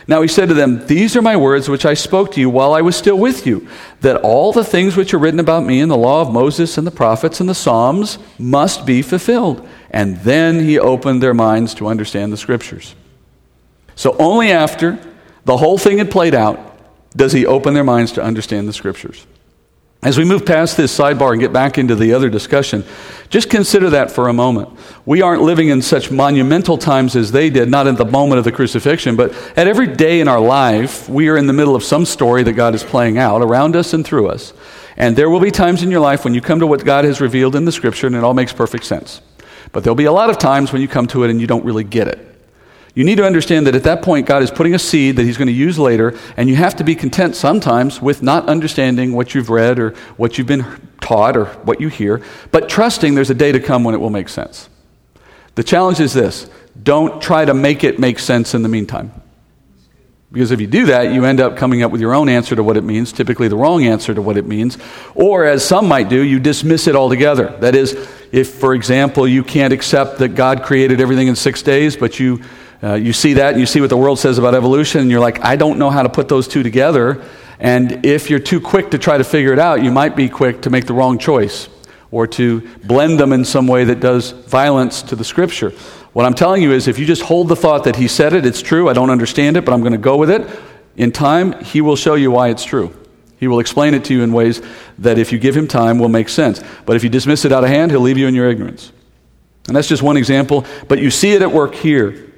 Now 0.08 0.22
he 0.22 0.28
said 0.28 0.48
to 0.50 0.56
them, 0.56 0.86
These 0.88 1.16
are 1.16 1.22
my 1.22 1.38
words 1.38 1.70
which 1.70 1.86
I 1.86 1.94
spoke 1.94 2.32
to 2.32 2.40
you 2.40 2.50
while 2.50 2.74
I 2.74 2.82
was 2.82 2.96
still 2.96 3.18
with 3.18 3.46
you, 3.46 3.68
that 4.02 4.22
all 4.22 4.52
the 4.52 4.64
things 4.64 4.96
which 4.96 5.14
are 5.14 5.20
written 5.20 5.40
about 5.40 5.64
me 5.64 5.80
in 5.80 5.90
the 5.90 5.98
law 5.98 6.22
of 6.22 6.34
Moses 6.34 6.78
and 6.78 6.88
the 6.88 6.92
prophets 6.92 7.40
and 7.40 7.48
the 7.48 7.56
Psalms 7.56 8.18
must 8.40 8.86
be 8.86 9.02
fulfilled. 9.02 9.68
And 9.92 10.18
then 10.20 10.64
he 10.64 10.80
opened 10.80 11.22
their 11.22 11.34
minds 11.34 11.74
to 11.76 11.88
understand 11.88 12.34
the 12.34 12.38
scriptures. 12.38 12.96
So 13.96 14.16
only 14.18 14.52
after 14.52 14.98
the 15.46 15.58
whole 15.58 15.78
thing 15.78 15.98
had 16.00 16.10
played 16.10 16.34
out 16.34 16.80
does 17.16 17.34
he 17.34 17.46
open 17.46 17.74
their 17.74 17.84
minds 17.84 18.14
to 18.14 18.24
understand 18.24 18.68
the 18.68 18.74
scriptures. 18.74 19.28
As 20.04 20.18
we 20.18 20.26
move 20.26 20.48
past 20.48 20.78
this 20.78 20.98
sidebar 20.98 21.34
and 21.34 21.40
get 21.40 21.54
back 21.54 21.78
into 21.78 21.94
the 21.94 22.14
other 22.14 22.30
discussion, 22.30 22.84
just 23.30 23.52
consider 23.52 23.92
that 23.92 24.10
for 24.10 24.30
a 24.30 24.34
moment. 24.34 24.70
We 25.06 25.22
aren't 25.22 25.44
living 25.44 25.68
in 25.68 25.84
such 25.84 26.10
monumental 26.10 26.80
times 26.80 27.16
as 27.16 27.32
they 27.32 27.52
did, 27.52 27.70
not 27.70 27.86
at 27.86 27.98
the 27.98 28.06
moment 28.06 28.40
of 28.40 28.46
the 28.46 28.52
crucifixion, 28.52 29.16
but 29.16 29.32
at 29.56 29.68
every 29.68 29.86
day 29.86 30.20
in 30.20 30.28
our 30.28 30.40
life, 30.40 31.08
we 31.08 31.30
are 31.30 31.38
in 31.38 31.46
the 31.46 31.54
middle 31.54 31.76
of 31.76 31.84
some 31.84 32.06
story 32.06 32.42
that 32.44 32.54
God 32.54 32.74
is 32.74 32.84
playing 32.84 33.20
out 33.20 33.44
around 33.44 33.76
us 33.76 33.94
and 33.94 34.04
through 34.04 34.30
us. 34.30 34.54
And 34.98 35.16
there 35.16 35.30
will 35.30 35.40
be 35.40 35.52
times 35.52 35.84
in 35.84 35.92
your 35.92 36.00
life 36.00 36.24
when 36.24 36.34
you 36.34 36.42
come 36.42 36.60
to 36.62 36.68
what 36.68 36.84
God 36.84 37.06
has 37.06 37.22
revealed 37.22 37.56
in 37.56 37.66
the 37.66 37.72
scripture 37.72 38.08
and 38.08 38.16
it 38.16 38.24
all 38.24 38.34
makes 38.34 38.54
perfect 38.54 38.86
sense. 38.86 39.22
But 39.72 39.84
there'll 39.84 39.96
be 39.96 40.06
a 40.06 40.12
lot 40.12 40.30
of 40.30 40.38
times 40.38 40.74
when 40.74 40.82
you 40.82 40.88
come 40.88 41.08
to 41.08 41.24
it 41.24 41.30
and 41.30 41.40
you 41.40 41.48
don't 41.48 41.64
really 41.64 41.84
get 41.84 42.08
it. 42.08 42.28
You 42.94 43.06
need 43.06 43.16
to 43.16 43.26
understand 43.26 43.68
that 43.68 43.76
at 43.76 43.84
that 43.84 44.02
point, 44.02 44.26
God 44.26 44.44
is 44.44 44.52
putting 44.52 44.76
a 44.76 44.80
seed 44.80 45.16
that 45.16 45.24
He's 45.24 45.38
going 45.38 45.48
to 45.48 45.54
use 45.54 45.80
later, 45.80 46.18
and 46.36 46.50
you 46.50 46.56
have 46.58 46.76
to 46.76 46.84
be 46.84 46.94
content 46.94 47.38
sometimes 47.38 48.02
with 48.02 48.22
not 48.22 48.50
understanding 48.50 49.14
what 49.14 49.34
you've 49.34 49.50
read 49.50 49.80
or 49.80 49.92
what 50.18 50.38
you've 50.38 50.48
been 50.48 50.66
taught 51.00 51.38
or 51.38 51.46
what 51.64 51.80
you 51.80 51.88
hear, 51.88 52.22
but 52.52 52.68
trusting 52.68 53.16
there's 53.16 53.30
a 53.30 53.36
day 53.36 53.52
to 53.54 53.62
come 53.62 53.86
when 53.86 53.96
it 53.96 54.00
will 54.00 54.10
make 54.10 54.28
sense. 54.28 54.70
The 55.56 55.64
challenge 55.64 56.00
is 56.00 56.14
this 56.14 56.50
don't 56.82 57.22
try 57.22 57.46
to 57.46 57.54
make 57.54 57.84
it 57.84 58.00
make 58.00 58.20
sense 58.20 58.54
in 58.54 58.62
the 58.62 58.70
meantime. 58.70 59.14
Because 60.32 60.52
if 60.52 60.62
you 60.62 60.68
do 60.68 60.86
that, 60.86 61.14
you 61.14 61.26
end 61.26 61.42
up 61.42 61.58
coming 61.58 61.84
up 61.84 61.92
with 61.92 62.00
your 62.00 62.14
own 62.14 62.30
answer 62.30 62.56
to 62.56 62.64
what 62.64 62.78
it 62.78 62.86
means, 62.86 63.12
typically 63.12 63.50
the 63.50 63.58
wrong 63.58 63.84
answer 63.84 64.14
to 64.14 64.22
what 64.22 64.38
it 64.38 64.46
means. 64.46 64.78
Or, 65.14 65.44
as 65.44 65.66
some 65.66 65.90
might 65.90 66.08
do, 66.08 66.22
you 66.22 66.40
dismiss 66.40 66.88
it 66.88 66.96
altogether. 66.96 67.50
That 67.60 67.76
is, 67.76 68.10
if, 68.32 68.50
for 68.50 68.74
example, 68.74 69.28
you 69.28 69.44
can't 69.44 69.74
accept 69.74 70.20
that 70.20 70.30
God 70.30 70.64
created 70.64 71.02
everything 71.02 71.28
in 71.28 71.36
six 71.36 71.62
days, 71.62 71.98
but 71.98 72.20
you 72.20 72.42
uh, 72.84 72.96
you 72.96 73.14
see 73.14 73.34
that, 73.34 73.52
and 73.52 73.60
you 73.60 73.68
see 73.68 73.80
what 73.80 73.92
the 73.92 73.98
world 73.98 74.18
says 74.18 74.40
about 74.40 74.56
evolution, 74.56 75.02
and 75.02 75.12
you're 75.12 75.20
like, 75.20 75.44
I 75.46 75.56
don't 75.56 75.78
know 75.78 75.92
how 75.92 76.02
to 76.02 76.10
put 76.10 76.28
those 76.28 76.48
two 76.48 76.64
together. 76.64 77.24
And 77.60 78.04
if 78.04 78.32
you're 78.32 78.40
too 78.40 78.60
quick 78.60 78.90
to 78.92 78.98
try 78.98 79.20
to 79.20 79.24
figure 79.24 79.54
it 79.54 79.60
out, 79.60 79.84
you 79.84 79.92
might 79.92 80.16
be 80.16 80.28
quick 80.30 80.64
to 80.64 80.72
make 80.72 80.88
the 80.88 80.94
wrong 80.94 81.20
choice 81.20 81.70
or 82.10 82.26
to 82.26 82.68
blend 82.84 83.20
them 83.20 83.34
in 83.34 83.46
some 83.46 83.68
way 83.68 83.84
that 83.84 84.00
does 84.00 84.32
violence 84.32 85.04
to 85.04 85.16
the 85.16 85.24
scripture. 85.24 85.70
What 86.14 86.26
I'm 86.26 86.34
telling 86.34 86.64
you 86.64 86.72
is 86.72 86.88
if 86.88 86.98
you 86.98 87.06
just 87.06 87.22
hold 87.22 87.50
the 87.50 87.56
thought 87.56 87.84
that 87.84 87.96
he 87.98 88.08
said 88.08 88.34
it, 88.34 88.48
it's 88.48 88.64
true, 88.64 88.90
I 88.90 88.94
don't 88.94 89.12
understand 89.12 89.58
it, 89.58 89.64
but 89.64 89.74
I'm 89.74 89.82
going 89.82 89.92
to 89.94 90.00
go 90.00 90.18
with 90.18 90.32
it, 90.32 90.50
in 90.98 91.12
time, 91.12 91.64
he 91.64 91.82
will 91.82 91.96
show 91.96 92.16
you 92.16 92.32
why 92.32 92.50
it's 92.50 92.66
true. 92.66 92.94
He 93.42 93.48
will 93.48 93.60
explain 93.60 93.96
it 93.96 94.06
to 94.06 94.14
you 94.14 94.22
in 94.22 94.32
ways 94.32 94.62
that, 95.00 95.18
if 95.18 95.32
you 95.32 95.40
give 95.40 95.58
him 95.58 95.68
time, 95.68 95.98
will 95.98 96.10
make 96.10 96.30
sense. 96.30 96.62
But 96.86 96.96
if 96.96 97.04
you 97.04 97.10
dismiss 97.10 97.44
it 97.44 97.52
out 97.52 97.64
of 97.64 97.72
hand, 97.72 97.90
he'll 97.90 98.00
leave 98.00 98.20
you 98.20 98.28
in 98.28 98.36
your 98.36 98.48
ignorance. 98.48 98.92
And 99.68 99.76
that's 99.76 99.88
just 99.88 100.04
one 100.04 100.16
example, 100.16 100.64
but 100.88 101.00
you 101.00 101.10
see 101.10 101.32
it 101.32 101.42
at 101.42 101.52
work 101.52 101.74
here. 101.74 102.32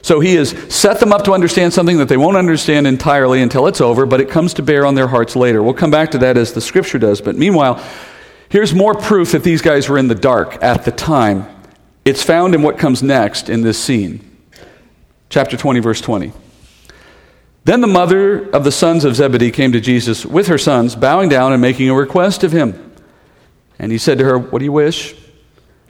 So 0.00 0.20
he 0.20 0.36
has 0.36 0.50
set 0.74 1.00
them 1.00 1.12
up 1.12 1.24
to 1.24 1.32
understand 1.32 1.74
something 1.74 1.98
that 1.98 2.08
they 2.08 2.16
won't 2.16 2.38
understand 2.38 2.86
entirely 2.86 3.42
until 3.42 3.66
it's 3.66 3.82
over, 3.82 4.06
but 4.06 4.22
it 4.22 4.30
comes 4.30 4.54
to 4.54 4.62
bear 4.62 4.86
on 4.86 4.94
their 4.94 5.08
hearts 5.08 5.36
later. 5.36 5.62
We'll 5.62 5.74
come 5.74 5.90
back 5.90 6.12
to 6.12 6.18
that 6.18 6.38
as 6.38 6.54
the 6.54 6.62
scripture 6.62 6.98
does. 6.98 7.20
But 7.20 7.36
meanwhile, 7.36 7.84
here's 8.48 8.72
more 8.72 8.94
proof 8.94 9.32
that 9.32 9.44
these 9.44 9.60
guys 9.60 9.86
were 9.86 9.98
in 9.98 10.08
the 10.08 10.14
dark 10.14 10.62
at 10.62 10.86
the 10.86 10.92
time. 10.92 11.46
It's 12.06 12.22
found 12.22 12.54
in 12.54 12.62
what 12.62 12.78
comes 12.78 13.02
next 13.02 13.50
in 13.50 13.60
this 13.60 13.78
scene. 13.78 14.24
Chapter 15.28 15.58
20, 15.58 15.80
verse 15.80 16.00
20. 16.00 16.32
Then 17.64 17.80
the 17.80 17.86
mother 17.86 18.48
of 18.50 18.64
the 18.64 18.72
sons 18.72 19.04
of 19.04 19.16
Zebedee 19.16 19.50
came 19.50 19.72
to 19.72 19.80
Jesus 19.80 20.24
with 20.24 20.46
her 20.46 20.58
sons, 20.58 20.96
bowing 20.96 21.28
down 21.28 21.52
and 21.52 21.60
making 21.60 21.90
a 21.90 21.94
request 21.94 22.44
of 22.44 22.52
him. 22.52 22.94
And 23.78 23.92
he 23.92 23.98
said 23.98 24.18
to 24.18 24.24
her, 24.24 24.38
What 24.38 24.58
do 24.60 24.64
you 24.64 24.72
wish? 24.72 25.14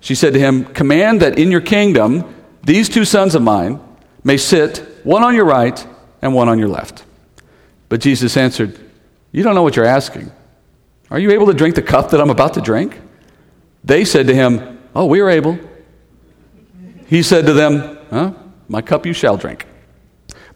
She 0.01 0.15
said 0.15 0.35
to 0.35 0.41
him, 0.41 0.65
Command 0.65 1.23
that 1.23 1.39
in 1.39 1.51
your 1.51 1.61
kingdom 1.61 2.35
these 2.63 2.89
two 2.89 3.05
sons 3.05 3.35
of 3.35 3.43
mine 3.43 3.81
may 4.25 4.37
sit, 4.37 4.79
one 5.05 5.23
on 5.23 5.35
your 5.35 5.45
right 5.45 5.87
and 6.21 6.35
one 6.35 6.49
on 6.49 6.59
your 6.59 6.69
left. 6.69 7.05
But 7.89 8.01
Jesus 8.01 8.37
answered, 8.37 8.79
You 9.33 9.43
don't 9.43 9.55
know 9.55 9.63
what 9.63 9.77
you're 9.77 9.85
asking. 9.85 10.33
Are 11.11 11.19
you 11.19 11.31
able 11.31 11.47
to 11.47 11.55
drink 11.55 11.75
the 11.75 11.83
cup 11.83 12.11
that 12.11 12.21
I'm 12.21 12.31
about 12.31 12.55
to 12.55 12.61
drink? 12.61 13.01
They 13.85 14.05
said 14.05 14.27
to 14.27 14.35
him, 14.35 14.79
Oh, 14.95 15.07
we 15.07 15.21
are 15.21 15.31
able. 15.31 15.59
He 17.07 17.23
said 17.23 17.47
to 17.47 17.53
them, 17.53 17.99
huh? 18.11 18.33
My 18.69 18.83
cup 18.83 19.07
you 19.07 19.15
shall 19.15 19.37
drink. 19.37 19.67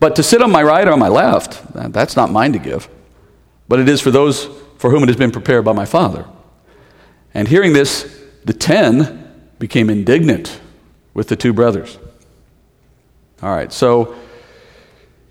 But 0.02 0.16
to 0.16 0.24
sit 0.24 0.42
on 0.42 0.50
my 0.50 0.64
right 0.64 0.88
or 0.88 0.90
on 0.90 0.98
my 0.98 1.06
left, 1.06 1.62
that's 1.92 2.16
not 2.16 2.32
mine 2.32 2.54
to 2.54 2.58
give. 2.58 2.88
But 3.68 3.78
it 3.78 3.88
is 3.88 4.00
for 4.00 4.10
those 4.10 4.46
for 4.76 4.90
whom 4.90 5.04
it 5.04 5.08
has 5.08 5.14
been 5.14 5.30
prepared 5.30 5.64
by 5.64 5.74
my 5.74 5.84
Father. 5.84 6.26
And 7.32 7.46
hearing 7.46 7.72
this, 7.72 8.20
the 8.44 8.52
ten 8.52 9.32
became 9.60 9.88
indignant 9.88 10.60
with 11.14 11.28
the 11.28 11.36
two 11.36 11.52
brothers. 11.52 11.98
All 13.44 13.54
right, 13.54 13.72
so 13.72 14.16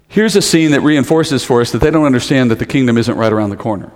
here's 0.08 0.38
a 0.38 0.42
scene 0.42 0.72
that 0.72 0.80
reinforces 0.80 1.44
for 1.44 1.60
us 1.60 1.74
that 1.74 1.80
they 1.80 1.92
don't 1.92 2.06
understand 2.06 2.50
that 2.50 2.60
the 2.60 2.66
kingdom 2.66 2.98
isn't 2.98 3.18
right 3.18 3.34
around 3.34 3.50
the 3.50 3.58
corner. 3.58 3.92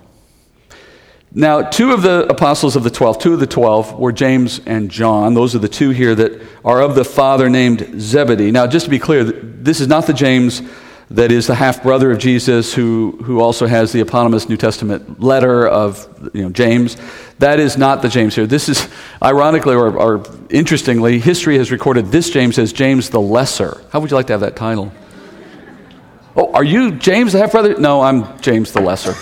Now, 1.38 1.64
two 1.64 1.92
of 1.92 2.02
the 2.02 2.26
apostles 2.30 2.78
of 2.78 2.86
the 2.86 2.90
12, 2.90 3.20
two 3.20 3.34
of 3.34 3.42
the 3.42 3.46
12 3.46 4.00
were 4.00 4.14
James 4.14 4.62
and 4.66 4.90
John. 4.90 5.34
Those 5.34 5.54
are 5.54 5.60
the 5.60 5.68
two 5.68 5.90
here 5.90 6.16
that 6.16 6.42
are 6.64 6.82
of 6.82 6.96
the 6.96 7.04
father 7.04 7.50
named 7.50 8.00
Zebedee. 8.00 8.52
Now, 8.52 8.68
just 8.68 8.86
to 8.86 8.90
be 8.90 9.00
clear, 9.00 9.26
this 9.26 9.82
is 9.82 9.90
not 9.90 10.08
the 10.08 10.14
James 10.14 10.62
that 11.12 11.34
is 11.34 11.48
the 11.48 11.56
half 11.56 11.84
brother 11.84 12.10
of 12.10 12.20
Jesus 12.20 12.74
who, 12.74 13.20
who 13.22 13.42
also 13.42 13.68
has 13.68 13.92
the 13.92 14.00
eponymous 14.00 14.48
New 14.48 14.56
Testament 14.56 15.20
letter 15.20 15.68
of 15.68 16.08
you 16.34 16.44
know, 16.44 16.50
James. 16.52 16.96
That 17.40 17.60
is 17.60 17.78
not 17.78 18.02
the 18.02 18.08
James 18.08 18.34
here. 18.34 18.48
This 18.48 18.70
is, 18.70 18.88
ironically 19.22 19.76
or, 19.76 19.94
or 19.98 20.24
interestingly, 20.50 21.20
history 21.20 21.58
has 21.58 21.70
recorded 21.70 22.14
this 22.14 22.30
James 22.30 22.58
as 22.58 22.72
James 22.72 23.10
the 23.10 23.20
Lesser. 23.20 23.84
How 23.92 24.00
would 24.00 24.10
you 24.10 24.16
like 24.16 24.28
to 24.28 24.34
have 24.34 24.40
that 24.40 24.56
title? 24.56 24.90
Oh, 26.38 26.54
are 26.54 26.64
you 26.64 26.92
James 26.94 27.34
the 27.34 27.40
half 27.40 27.52
brother? 27.52 27.78
No, 27.78 28.02
I'm 28.02 28.40
James 28.40 28.72
the 28.72 28.80
Lesser. 28.80 29.16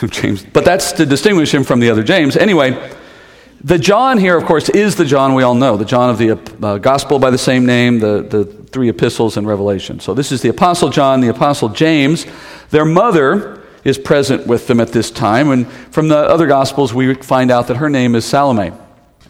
James. 0.10 0.44
But 0.44 0.64
that's 0.64 0.92
to 0.92 1.06
distinguish 1.06 1.52
him 1.52 1.64
from 1.64 1.80
the 1.80 1.90
other 1.90 2.02
James. 2.02 2.36
Anyway, 2.36 2.92
the 3.62 3.78
John 3.78 4.18
here, 4.18 4.36
of 4.36 4.44
course, 4.44 4.68
is 4.68 4.96
the 4.96 5.04
John 5.04 5.34
we 5.34 5.42
all 5.42 5.54
know, 5.54 5.76
the 5.76 5.84
John 5.84 6.10
of 6.10 6.18
the 6.18 6.32
uh, 6.32 6.78
Gospel 6.78 7.18
by 7.18 7.30
the 7.30 7.38
same 7.38 7.64
name, 7.64 7.98
the, 7.98 8.22
the 8.22 8.44
three 8.44 8.88
epistles 8.88 9.36
and 9.36 9.46
Revelation. 9.46 10.00
So 10.00 10.12
this 10.12 10.32
is 10.32 10.42
the 10.42 10.50
Apostle 10.50 10.90
John, 10.90 11.20
the 11.20 11.28
Apostle 11.28 11.70
James. 11.70 12.26
Their 12.70 12.84
mother 12.84 13.62
is 13.84 13.98
present 13.98 14.46
with 14.46 14.66
them 14.66 14.80
at 14.80 14.88
this 14.88 15.10
time. 15.10 15.50
And 15.50 15.66
from 15.66 16.08
the 16.08 16.18
other 16.18 16.46
Gospels, 16.46 16.92
we 16.92 17.14
find 17.14 17.50
out 17.50 17.68
that 17.68 17.76
her 17.76 17.88
name 17.88 18.14
is 18.14 18.24
Salome. 18.24 18.72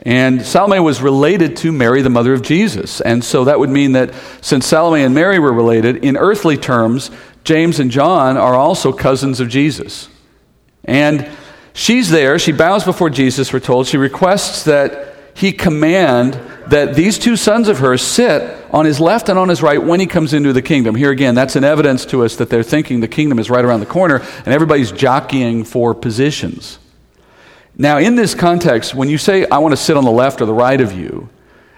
And 0.02 0.44
Salome 0.44 0.80
was 0.80 1.00
related 1.00 1.56
to 1.58 1.72
Mary, 1.72 2.02
the 2.02 2.10
mother 2.10 2.32
of 2.34 2.42
Jesus. 2.42 3.00
And 3.00 3.24
so 3.24 3.44
that 3.44 3.58
would 3.58 3.70
mean 3.70 3.92
that 3.92 4.12
since 4.40 4.66
Salome 4.66 5.02
and 5.02 5.14
Mary 5.14 5.38
were 5.38 5.52
related, 5.52 6.04
in 6.04 6.16
earthly 6.16 6.56
terms, 6.56 7.10
James 7.44 7.78
and 7.78 7.90
John 7.90 8.36
are 8.36 8.54
also 8.54 8.92
cousins 8.92 9.40
of 9.40 9.48
Jesus. 9.48 10.08
And 10.84 11.28
she's 11.72 12.10
there. 12.10 12.38
She 12.38 12.52
bows 12.52 12.84
before 12.84 13.10
Jesus, 13.10 13.52
we're 13.52 13.60
told. 13.60 13.86
She 13.86 13.96
requests 13.96 14.64
that 14.64 15.14
he 15.34 15.52
command 15.52 16.34
that 16.68 16.94
these 16.94 17.18
two 17.18 17.36
sons 17.36 17.68
of 17.68 17.78
hers 17.78 18.02
sit 18.02 18.56
on 18.70 18.84
his 18.84 19.00
left 19.00 19.28
and 19.28 19.38
on 19.38 19.48
his 19.48 19.62
right 19.62 19.82
when 19.82 20.00
he 20.00 20.06
comes 20.06 20.32
into 20.32 20.52
the 20.52 20.62
kingdom. 20.62 20.94
Here 20.94 21.10
again, 21.10 21.34
that's 21.34 21.56
an 21.56 21.64
evidence 21.64 22.06
to 22.06 22.24
us 22.24 22.36
that 22.36 22.48
they're 22.50 22.62
thinking 22.62 23.00
the 23.00 23.08
kingdom 23.08 23.38
is 23.38 23.50
right 23.50 23.64
around 23.64 23.80
the 23.80 23.86
corner 23.86 24.22
and 24.38 24.48
everybody's 24.48 24.92
jockeying 24.92 25.64
for 25.64 25.92
positions. 25.92 26.78
Now, 27.76 27.98
in 27.98 28.14
this 28.14 28.34
context, 28.34 28.94
when 28.94 29.08
you 29.08 29.18
say, 29.18 29.46
I 29.46 29.58
want 29.58 29.72
to 29.72 29.76
sit 29.76 29.96
on 29.96 30.04
the 30.04 30.10
left 30.12 30.40
or 30.40 30.46
the 30.46 30.54
right 30.54 30.80
of 30.80 30.92
you, 30.92 31.28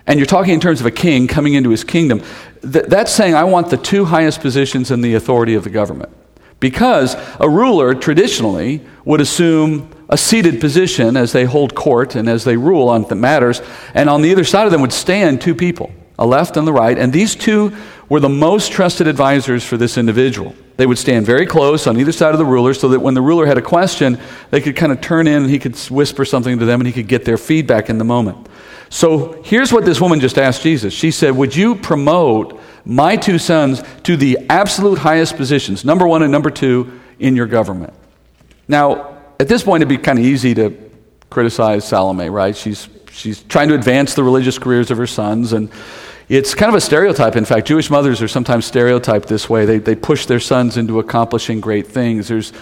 and 0.07 0.19
you're 0.19 0.27
talking 0.27 0.53
in 0.53 0.61
terms 0.61 0.81
of 0.81 0.87
a 0.87 0.91
king 0.91 1.27
coming 1.27 1.55
into 1.55 1.71
his 1.71 1.83
kingdom, 1.83 2.23
th- 2.61 2.85
that's 2.87 3.11
saying, 3.11 3.35
I 3.35 3.45
want 3.45 3.71
the 3.71 3.79
two 3.79 4.05
highest 4.05 4.41
positions 4.41 4.91
in 4.91 5.01
the 5.01 5.15
authority 5.15 5.55
of 5.55 5.65
the 5.65 5.71
government. 5.71 6.11
Because 6.59 7.17
a 7.39 7.49
ruler 7.49 7.95
traditionally 7.95 8.81
would 9.05 9.21
assume 9.21 9.91
a 10.09 10.17
seated 10.17 10.61
position 10.61 11.17
as 11.17 11.33
they 11.33 11.45
hold 11.45 11.75
court 11.75 12.15
and 12.15 12.29
as 12.29 12.45
they 12.45 12.57
rule 12.57 12.89
on 12.89 13.03
the 13.05 13.15
matters. 13.15 13.61
And 13.95 14.09
on 14.09 14.23
the 14.23 14.33
other 14.33 14.45
side 14.45 14.67
of 14.67 14.73
them 14.73 14.81
would 14.81 14.93
stand 14.93 15.41
two 15.41 15.55
people, 15.55 15.93
a 16.19 16.27
left 16.27 16.57
and 16.57 16.67
the 16.67 16.73
right. 16.73 16.97
And 16.97 17.13
these 17.13 17.35
two 17.35 17.77
were 18.09 18.21
the 18.21 18.29
most 18.29 18.73
trusted 18.73 19.07
advisors 19.07 19.65
for 19.65 19.77
this 19.77 19.99
individual. 19.99 20.55
They 20.77 20.87
would 20.87 20.99
stand 20.99 21.27
very 21.27 21.47
close 21.47 21.87
on 21.87 21.99
either 21.99 22.13
side 22.13 22.33
of 22.33 22.39
the 22.39 22.45
ruler 22.45 22.75
so 22.75 22.89
that 22.89 23.01
when 23.01 23.15
the 23.15 23.23
ruler 23.23 23.47
had 23.47 23.59
a 23.59 23.63
question, 23.63 24.19
they 24.51 24.61
could 24.61 24.77
kind 24.77 24.93
of 24.93 25.01
turn 25.01 25.27
in 25.27 25.43
and 25.43 25.51
he 25.51 25.59
could 25.59 25.77
whisper 25.91 26.25
something 26.25 26.59
to 26.59 26.65
them 26.65 26.81
and 26.81 26.87
he 26.87 26.93
could 26.93 27.09
get 27.09 27.25
their 27.25 27.39
feedback 27.39 27.89
in 27.89 27.99
the 27.99 28.05
moment. 28.05 28.49
So 28.89 29.43
here's 29.43 29.73
what 29.73 29.85
this 29.85 30.01
woman 30.01 30.21
just 30.21 30.39
asked 30.39 30.63
Jesus. 30.63 30.95
She 30.95 31.11
said, 31.11 31.37
Would 31.37 31.57
you 31.57 31.75
promote 31.75 32.61
my 32.87 33.17
two 33.17 33.39
sons 33.39 33.83
to 34.05 34.17
the 34.17 34.39
absolute 34.49 34.99
highest 34.99 35.37
positions, 35.37 35.85
number 35.85 36.07
one 36.07 36.23
and 36.23 36.33
number 36.33 36.51
two, 36.51 37.01
in 37.19 37.37
your 37.37 37.47
government? 37.47 37.93
Now, 38.69 39.19
at 39.39 39.49
this 39.49 39.63
point, 39.63 39.83
it'd 39.83 39.89
be 39.89 39.99
kind 39.99 40.19
of 40.19 40.25
easy 40.25 40.55
to 40.55 40.91
criticize 41.29 41.87
Salome, 41.87 42.31
right? 42.31 42.57
She's, 42.57 42.89
she's 43.11 43.43
trying 43.43 43.69
to 43.69 43.75
advance 43.75 44.15
the 44.15 44.23
religious 44.23 44.59
careers 44.59 44.91
of 44.91 44.97
her 44.97 45.07
sons 45.07 45.53
and 45.53 45.71
it's 46.29 46.55
kind 46.55 46.69
of 46.69 46.75
a 46.75 46.81
stereotype. 46.81 47.37
In 47.37 47.45
fact, 47.45 47.69
Jewish 47.69 47.89
mothers 47.89 48.21
are 48.21 48.27
sometimes 48.27 48.67
stereotyped 48.67 49.29
this 49.29 49.49
way. 49.49 49.65
They, 49.65 49.79
they 49.79 49.95
push 49.95 50.27
their 50.27 50.41
sons 50.41 50.77
into 50.77 50.99
accomplishing 50.99 51.61
great 51.61 51.87
things. 51.87 52.27
There's, 52.29 52.53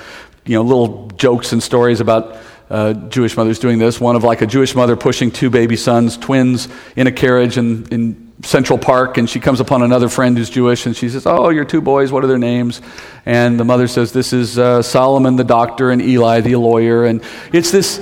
you 0.44 0.54
know, 0.54 0.62
little 0.62 1.08
jokes 1.16 1.52
and 1.52 1.62
stories 1.62 2.00
about 2.00 2.36
uh, 2.68 2.92
Jewish 2.92 3.36
mothers 3.36 3.58
doing 3.58 3.78
this. 3.78 3.98
One 3.98 4.16
of 4.16 4.24
like 4.24 4.42
a 4.42 4.46
Jewish 4.46 4.74
mother 4.74 4.96
pushing 4.96 5.30
two 5.30 5.48
baby 5.48 5.76
sons, 5.76 6.18
twins, 6.18 6.68
in 6.94 7.06
a 7.06 7.12
carriage 7.12 7.56
in, 7.56 7.86
in 7.88 8.23
Central 8.42 8.78
Park, 8.78 9.16
and 9.16 9.30
she 9.30 9.40
comes 9.40 9.60
upon 9.60 9.82
another 9.82 10.08
friend 10.08 10.36
who's 10.36 10.50
Jewish, 10.50 10.86
and 10.86 10.96
she 10.96 11.08
says, 11.08 11.26
"Oh, 11.26 11.50
your 11.50 11.64
two 11.64 11.80
boys. 11.80 12.10
What 12.10 12.24
are 12.24 12.26
their 12.26 12.38
names?" 12.38 12.82
And 13.24 13.58
the 13.58 13.64
mother 13.64 13.86
says, 13.86 14.12
"This 14.12 14.32
is 14.32 14.58
uh, 14.58 14.82
Solomon 14.82 15.36
the 15.36 15.44
doctor 15.44 15.90
and 15.90 16.02
Eli 16.02 16.40
the 16.40 16.56
lawyer." 16.56 17.04
And 17.04 17.22
it's 17.52 17.70
this 17.70 18.00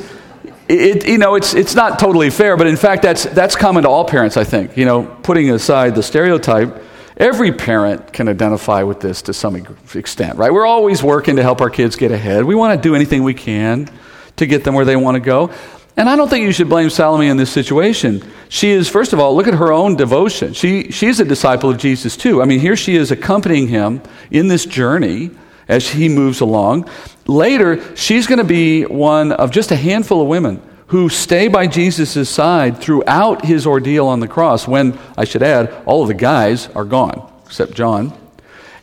it, 0.68 1.07
you 1.07 1.18
know, 1.18 1.35
it's, 1.35 1.55
it's 1.55 1.75
not 1.75 1.99
totally 1.99 2.31
fair, 2.31 2.57
but 2.57 2.66
in 2.66 2.77
fact, 2.77 3.03
that's, 3.03 3.25
that's 3.25 3.57
common 3.57 3.83
to 3.83 3.90
all 3.90 4.05
parents, 4.05 4.37
I 4.37 4.45
think. 4.45 4.77
You 4.77 4.85
know, 4.85 5.05
putting 5.23 5.51
aside 5.51 5.95
the 5.95 6.03
stereotype, 6.03 6.83
every 7.16 7.53
parent 7.53 8.12
can 8.12 8.29
identify 8.29 8.83
with 8.83 9.01
this 9.01 9.23
to 9.23 9.35
some 9.35 9.66
extent, 9.95 10.38
right? 10.38 10.53
We're 10.53 10.66
always 10.66 11.03
working 11.03 11.37
to 11.37 11.42
help 11.42 11.61
our 11.61 11.71
kids 11.71 11.97
get 11.97 12.11
ahead. 12.11 12.45
We 12.45 12.55
want 12.55 12.81
to 12.81 12.88
do 12.88 12.95
anything 12.95 13.23
we 13.23 13.35
can 13.35 13.90
to 14.37 14.47
get 14.47 14.64
them 14.64 14.75
where 14.75 14.85
they 14.85 14.97
want 14.97 15.16
to 15.16 15.21
go. 15.21 15.53
And 15.97 16.09
I 16.09 16.17
don't 16.17 16.29
think 16.29 16.45
you 16.45 16.53
should 16.53 16.71
blame 16.71 16.89
Salome 16.89 17.29
in 17.29 17.37
this 17.37 17.51
situation. 17.51 18.23
She 18.49 18.71
is, 18.71 18.89
first 18.89 19.13
of 19.13 19.21
all, 19.21 19.37
look 19.37 19.47
at 19.47 19.55
her 19.55 19.73
own 19.73 19.95
devotion. 19.95 20.55
She, 20.55 20.91
she's 20.91 21.21
a 21.21 21.25
disciple 21.25 21.71
of 21.71 21.77
Jesus 21.77 22.17
too. 22.17 22.41
I 22.41 22.47
mean, 22.47 22.61
here 22.61 22.77
she 22.77 22.97
is 22.97 23.11
accompanying 23.11 23.69
him 23.69 24.01
in 24.31 24.49
this 24.49 24.65
journey 24.65 25.31
as 25.69 25.91
he 25.91 26.09
moves 26.09 26.41
along. 26.41 26.89
Later, 27.27 27.95
she's 27.95 28.27
going 28.27 28.39
to 28.39 28.45
be 28.45 28.85
one 28.85 29.33
of 29.33 29.51
just 29.51 29.71
a 29.71 29.77
handful 29.77 30.23
of 30.23 30.29
women 30.29 30.63
who 30.89 31.09
stay 31.09 31.49
by 31.49 31.67
Jesus' 31.67 32.29
side 32.29 32.79
throughout 32.79 33.45
his 33.45 33.67
ordeal 33.67 34.07
on 34.07 34.21
the 34.21 34.29
cross, 34.29 34.69
when, 34.69 34.99
I 35.17 35.25
should 35.25 35.43
add, 35.43 35.73
all 35.87 36.03
of 36.03 36.09
the 36.09 36.15
guys 36.15 36.69
are 36.69 36.85
gone, 36.85 37.33
except 37.47 37.73
John. 37.73 38.13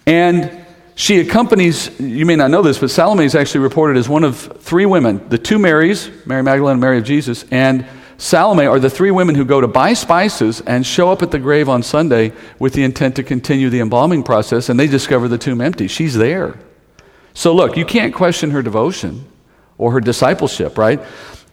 And 0.08 0.66
she 1.00 1.22
accompanies, 1.22 1.98
you 1.98 2.26
may 2.26 2.36
not 2.36 2.52
know 2.52 2.62
this, 2.62 2.78
but 2.78 2.92
Salome 2.92 3.24
is 3.24 3.34
actually 3.34 3.62
reported 3.62 3.96
as 3.96 4.10
one 4.10 4.26
of 4.26 4.38
three 4.38 4.86
women. 4.86 5.30
The 5.30 5.38
two 5.38 5.58
Marys, 5.58 6.12
Mary 6.26 6.44
Magdalene 6.44 6.74
and 6.74 6.82
Mary 6.82 6.98
of 6.98 7.06
Jesus, 7.06 7.46
and 7.52 7.86
Salome 8.18 8.66
are 8.66 8.80
the 8.80 8.90
three 8.90 9.10
women 9.10 9.34
who 9.34 9.46
go 9.46 9.62
to 9.62 9.68
buy 9.70 9.94
spices 9.94 10.60
and 10.60 10.86
show 10.86 11.10
up 11.10 11.24
at 11.24 11.32
the 11.32 11.40
grave 11.40 11.70
on 11.70 11.84
Sunday 11.84 12.34
with 12.60 12.74
the 12.74 12.84
intent 12.84 13.16
to 13.16 13.24
continue 13.24 13.70
the 13.70 13.80
embalming 13.80 14.24
process, 14.24 14.68
and 14.68 14.78
they 14.78 14.88
discover 14.88 15.30
the 15.30 15.38
tomb 15.38 15.62
empty. 15.62 15.88
She's 15.88 16.16
there. 16.16 16.60
So, 17.34 17.56
look, 17.56 17.78
you 17.78 17.86
can't 17.86 18.14
question 18.14 18.52
her 18.52 18.62
devotion 18.62 19.26
or 19.78 19.94
her 19.94 20.02
discipleship, 20.02 20.78
right? 20.78 21.00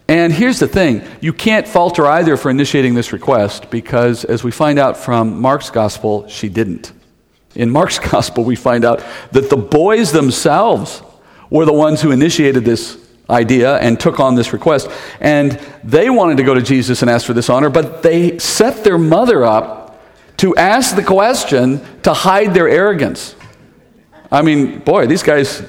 And 0.09 0.33
here's 0.33 0.59
the 0.59 0.67
thing 0.67 1.07
you 1.21 1.31
can't 1.31 1.65
fault 1.65 1.95
her 1.95 2.05
either 2.05 2.35
for 2.35 2.49
initiating 2.49 2.95
this 2.95 3.13
request 3.13 3.69
because, 3.71 4.25
as 4.25 4.43
we 4.43 4.51
find 4.51 4.77
out 4.77 4.97
from 4.97 5.39
Mark's 5.39 5.69
gospel, 5.69 6.27
she 6.27 6.49
didn't. 6.49 6.91
In 7.55 7.69
Mark's 7.69 7.99
gospel, 8.11 8.43
we 8.43 8.55
find 8.55 8.85
out 8.85 9.03
that 9.31 9.49
the 9.49 9.57
boys 9.57 10.11
themselves 10.11 11.01
were 11.49 11.65
the 11.65 11.73
ones 11.73 12.01
who 12.01 12.11
initiated 12.11 12.65
this 12.65 12.97
idea 13.29 13.77
and 13.77 13.99
took 13.99 14.19
on 14.19 14.35
this 14.35 14.53
request. 14.53 14.89
And 15.19 15.59
they 15.83 16.09
wanted 16.09 16.37
to 16.37 16.43
go 16.43 16.53
to 16.53 16.61
Jesus 16.61 17.01
and 17.01 17.11
ask 17.11 17.25
for 17.25 17.33
this 17.33 17.49
honor, 17.49 17.69
but 17.69 18.03
they 18.03 18.39
set 18.39 18.83
their 18.83 18.97
mother 18.97 19.43
up 19.45 20.01
to 20.37 20.55
ask 20.55 20.95
the 20.95 21.03
question 21.03 21.81
to 22.03 22.13
hide 22.13 22.53
their 22.53 22.69
arrogance. 22.69 23.35
I 24.31 24.41
mean, 24.41 24.79
boy, 24.79 25.07
these 25.07 25.23
guys, 25.23 25.63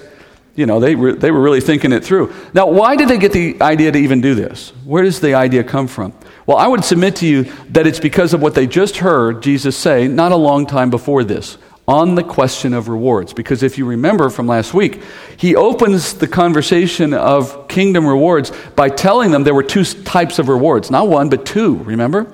you 0.54 0.66
know, 0.66 0.78
they, 0.80 0.94
re- 0.94 1.14
they 1.14 1.30
were 1.30 1.40
really 1.40 1.60
thinking 1.60 1.92
it 1.92 2.04
through. 2.04 2.34
Now, 2.52 2.66
why 2.66 2.96
did 2.96 3.08
they 3.08 3.18
get 3.18 3.32
the 3.32 3.60
idea 3.62 3.92
to 3.92 3.98
even 3.98 4.20
do 4.20 4.34
this? 4.34 4.70
Where 4.84 5.02
does 5.02 5.20
the 5.20 5.34
idea 5.34 5.64
come 5.64 5.86
from? 5.86 6.12
Well, 6.44 6.56
I 6.56 6.66
would 6.66 6.84
submit 6.84 7.16
to 7.16 7.26
you 7.26 7.44
that 7.70 7.86
it's 7.86 8.00
because 8.00 8.34
of 8.34 8.42
what 8.42 8.54
they 8.54 8.66
just 8.66 8.98
heard 8.98 9.42
Jesus 9.42 9.76
say 9.76 10.08
not 10.08 10.32
a 10.32 10.36
long 10.36 10.66
time 10.66 10.90
before 10.90 11.24
this 11.24 11.56
on 11.88 12.14
the 12.14 12.22
question 12.22 12.74
of 12.74 12.88
rewards. 12.88 13.33
Because 13.33 13.62
if 13.62 13.79
you 13.79 13.87
remember 13.87 14.29
from 14.29 14.46
last 14.46 14.74
week, 14.74 15.03
he 15.38 15.57
opens 15.57 16.14
the 16.14 16.29
conversation 16.29 17.14
of 17.14 17.66
kingdom 17.66 18.07
rewards 18.07 18.53
by 18.77 18.90
telling 18.90 19.31
them 19.31 19.42
there 19.42 19.55
were 19.55 19.62
two 19.62 19.85
types 19.85 20.38
of 20.38 20.51
rewards. 20.51 20.90
Not 20.90 21.09
one, 21.09 21.31
but 21.31 21.46
two, 21.46 21.79
remember? 21.79 22.31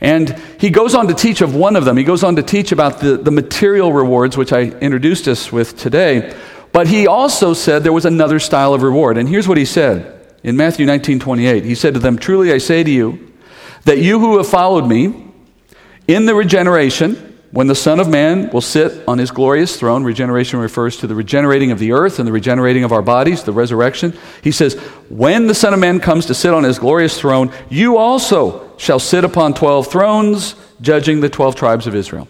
And 0.00 0.38
he 0.58 0.70
goes 0.70 0.94
on 0.94 1.08
to 1.08 1.14
teach 1.14 1.40
of 1.40 1.54
one 1.54 1.74
of 1.74 1.84
them. 1.84 1.96
He 1.96 2.04
goes 2.04 2.22
on 2.22 2.36
to 2.36 2.42
teach 2.42 2.70
about 2.70 3.00
the, 3.00 3.16
the 3.16 3.32
material 3.32 3.92
rewards, 3.92 4.36
which 4.36 4.52
I 4.52 4.62
introduced 4.62 5.26
us 5.26 5.50
with 5.50 5.76
today. 5.76 6.36
But 6.70 6.86
he 6.86 7.08
also 7.08 7.54
said 7.54 7.82
there 7.82 7.92
was 7.92 8.06
another 8.06 8.38
style 8.38 8.72
of 8.72 8.82
reward. 8.82 9.18
And 9.18 9.28
here's 9.28 9.48
what 9.48 9.58
he 9.58 9.64
said 9.64 10.36
in 10.44 10.56
Matthew 10.56 10.86
19 10.86 11.18
28. 11.18 11.64
He 11.64 11.74
said 11.74 11.94
to 11.94 12.00
them, 12.00 12.18
Truly 12.18 12.52
I 12.52 12.58
say 12.58 12.84
to 12.84 12.90
you, 12.90 13.32
that 13.84 13.98
you 13.98 14.20
who 14.20 14.38
have 14.38 14.48
followed 14.48 14.86
me 14.86 15.26
in 16.06 16.26
the 16.26 16.34
regeneration, 16.34 17.31
when 17.52 17.66
the 17.66 17.74
Son 17.74 18.00
of 18.00 18.08
Man 18.08 18.48
will 18.48 18.62
sit 18.62 19.06
on 19.06 19.18
his 19.18 19.30
glorious 19.30 19.76
throne, 19.76 20.04
regeneration 20.04 20.58
refers 20.58 20.96
to 20.96 21.06
the 21.06 21.14
regenerating 21.14 21.70
of 21.70 21.78
the 21.78 21.92
earth 21.92 22.18
and 22.18 22.26
the 22.26 22.32
regenerating 22.32 22.82
of 22.82 22.92
our 22.92 23.02
bodies, 23.02 23.44
the 23.44 23.52
resurrection. 23.52 24.16
He 24.42 24.50
says, 24.50 24.74
When 25.10 25.48
the 25.48 25.54
Son 25.54 25.74
of 25.74 25.78
Man 25.78 26.00
comes 26.00 26.24
to 26.26 26.34
sit 26.34 26.54
on 26.54 26.64
his 26.64 26.78
glorious 26.78 27.20
throne, 27.20 27.52
you 27.68 27.98
also 27.98 28.74
shall 28.78 28.98
sit 28.98 29.22
upon 29.22 29.52
12 29.52 29.86
thrones, 29.86 30.54
judging 30.80 31.20
the 31.20 31.28
12 31.28 31.54
tribes 31.54 31.86
of 31.86 31.94
Israel. 31.94 32.26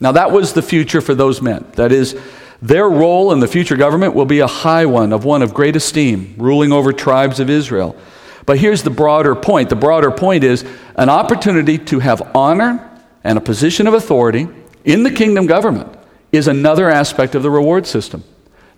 Now, 0.00 0.12
that 0.12 0.32
was 0.32 0.54
the 0.54 0.62
future 0.62 1.02
for 1.02 1.14
those 1.14 1.42
men. 1.42 1.66
That 1.72 1.92
is, 1.92 2.18
their 2.62 2.88
role 2.88 3.32
in 3.32 3.40
the 3.40 3.48
future 3.48 3.76
government 3.76 4.14
will 4.14 4.24
be 4.24 4.40
a 4.40 4.46
high 4.46 4.86
one, 4.86 5.12
of 5.12 5.26
one 5.26 5.42
of 5.42 5.52
great 5.52 5.76
esteem, 5.76 6.34
ruling 6.38 6.72
over 6.72 6.94
tribes 6.94 7.38
of 7.38 7.50
Israel. 7.50 7.96
But 8.46 8.58
here's 8.58 8.82
the 8.82 8.88
broader 8.88 9.34
point 9.34 9.68
the 9.68 9.76
broader 9.76 10.10
point 10.10 10.42
is 10.42 10.64
an 10.96 11.10
opportunity 11.10 11.76
to 11.76 11.98
have 11.98 12.34
honor 12.34 12.87
and 13.24 13.38
a 13.38 13.40
position 13.40 13.86
of 13.86 13.94
authority 13.94 14.48
in 14.84 15.02
the 15.02 15.10
kingdom 15.10 15.46
government 15.46 15.92
is 16.32 16.48
another 16.48 16.90
aspect 16.90 17.34
of 17.34 17.42
the 17.42 17.50
reward 17.50 17.86
system. 17.86 18.24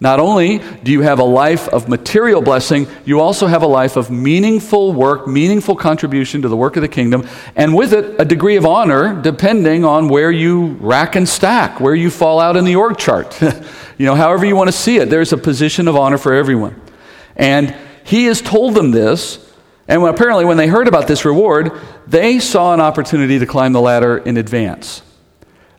Not 0.03 0.19
only 0.19 0.63
do 0.83 0.93
you 0.93 1.03
have 1.03 1.19
a 1.19 1.25
life 1.25 1.69
of 1.69 1.87
material 1.87 2.41
blessing, 2.41 2.89
you 3.05 3.21
also 3.21 3.47
have 3.47 3.63
a 3.63 3.67
life 3.67 3.97
of 3.97 4.11
meaningful 4.11 4.95
work, 4.95 5.29
meaningful 5.29 5.77
contribution 5.77 6.41
to 6.41 6.49
the 6.49 6.57
work 6.57 6.77
of 6.77 6.83
the 6.83 6.89
kingdom, 6.89 7.29
and 7.55 7.75
with 7.75 7.93
it, 7.93 8.19
a 8.19 8.25
degree 8.25 8.57
of 8.57 8.65
honor 8.65 9.21
depending 9.21 9.85
on 9.85 10.09
where 10.09 10.31
you 10.31 10.79
rack 10.81 11.17
and 11.17 11.29
stack, 11.29 11.81
where 11.81 11.95
you 11.95 12.09
fall 12.09 12.41
out 12.41 12.57
in 12.57 12.65
the 12.65 12.77
org 12.77 12.97
chart. 12.97 13.39
you 13.99 14.07
know, 14.07 14.15
however 14.15 14.47
you 14.47 14.57
want 14.57 14.69
to 14.69 14.77
see 14.77 14.97
it, 14.97 15.11
there's 15.11 15.35
a 15.35 15.39
position 15.39 15.87
of 15.87 15.97
honor 15.97 16.17
for 16.17 16.33
everyone. 16.33 16.81
And 17.37 17.77
he 18.03 18.25
has 18.25 18.41
told 18.41 18.75
them 18.75 18.93
this 18.93 19.50
and 19.89 20.03
when, 20.03 20.15
apparently, 20.15 20.45
when 20.45 20.57
they 20.57 20.69
heard 20.69 20.89
about 20.89 21.09
this 21.09 21.25
reward, 21.25 21.73
they 22.07 22.39
saw 22.39 22.73
an 22.73 22.81
opportunity 22.81 23.39
to 23.39 23.47
climb 23.47 23.73
the 23.73 23.81
ladder 23.81 24.19
in 24.19 24.37
advance. 24.37 25.03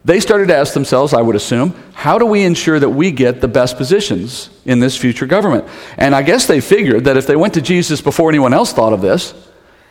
They 0.04 0.18
started 0.18 0.48
to 0.48 0.56
ask 0.56 0.74
themselves, 0.74 1.14
I 1.14 1.22
would 1.22 1.36
assume, 1.36 1.74
how 1.94 2.18
do 2.18 2.26
we 2.26 2.42
ensure 2.42 2.78
that 2.78 2.90
we 2.90 3.12
get 3.12 3.40
the 3.40 3.48
best 3.48 3.76
positions 3.76 4.50
in 4.64 4.80
this 4.80 4.96
future 4.96 5.26
government? 5.26 5.64
And 5.96 6.14
I 6.14 6.22
guess 6.22 6.46
they 6.46 6.60
figured 6.60 7.04
that 7.04 7.16
if 7.16 7.26
they 7.26 7.36
went 7.36 7.54
to 7.54 7.62
Jesus 7.62 8.00
before 8.00 8.28
anyone 8.28 8.52
else 8.52 8.72
thought 8.72 8.92
of 8.92 9.00
this 9.00 9.32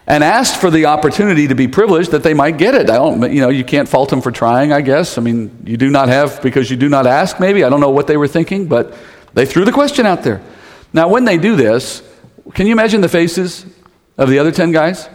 and 0.06 0.24
asked 0.24 0.60
for 0.60 0.70
the 0.70 0.88
opportunity 0.88 1.48
to 1.48 1.56
be 1.56 1.70
privileged, 1.70 2.12
that 2.12 2.24
they 2.24 2.34
might 2.34 2.58
get 2.58 2.76
it. 2.76 2.90
I 2.90 2.98
don't, 2.98 3.32
you 3.32 3.40
know, 3.40 3.50
you 3.50 3.64
can't 3.64 3.88
fault 3.88 4.10
them 4.10 4.20
for 4.20 4.32
trying, 4.32 4.74
I 4.74 4.82
guess. 4.82 5.18
I 5.18 5.22
mean, 5.22 5.64
you 5.66 5.78
do 5.78 5.90
not 5.90 6.10
have 6.10 6.42
because 6.42 6.70
you 6.70 6.76
do 6.76 6.90
not 6.90 7.08
ask, 7.08 7.40
maybe. 7.40 7.64
I 7.64 7.70
don't 7.70 7.80
know 7.80 7.92
what 7.92 8.08
they 8.08 8.18
were 8.18 8.28
thinking, 8.28 8.68
but 8.68 8.94
they 9.34 9.46
threw 9.46 9.64
the 9.64 9.72
question 9.72 10.06
out 10.06 10.24
there. 10.24 10.42
Now, 10.92 11.08
when 11.08 11.24
they 11.24 11.38
do 11.38 11.56
this, 11.56 12.04
can 12.54 12.68
you 12.68 12.74
imagine 12.74 13.00
the 13.00 13.08
faces 13.08 13.66
of 14.22 14.30
the 14.30 14.40
other 14.40 14.52
10 14.52 14.72
guys? 14.72 15.10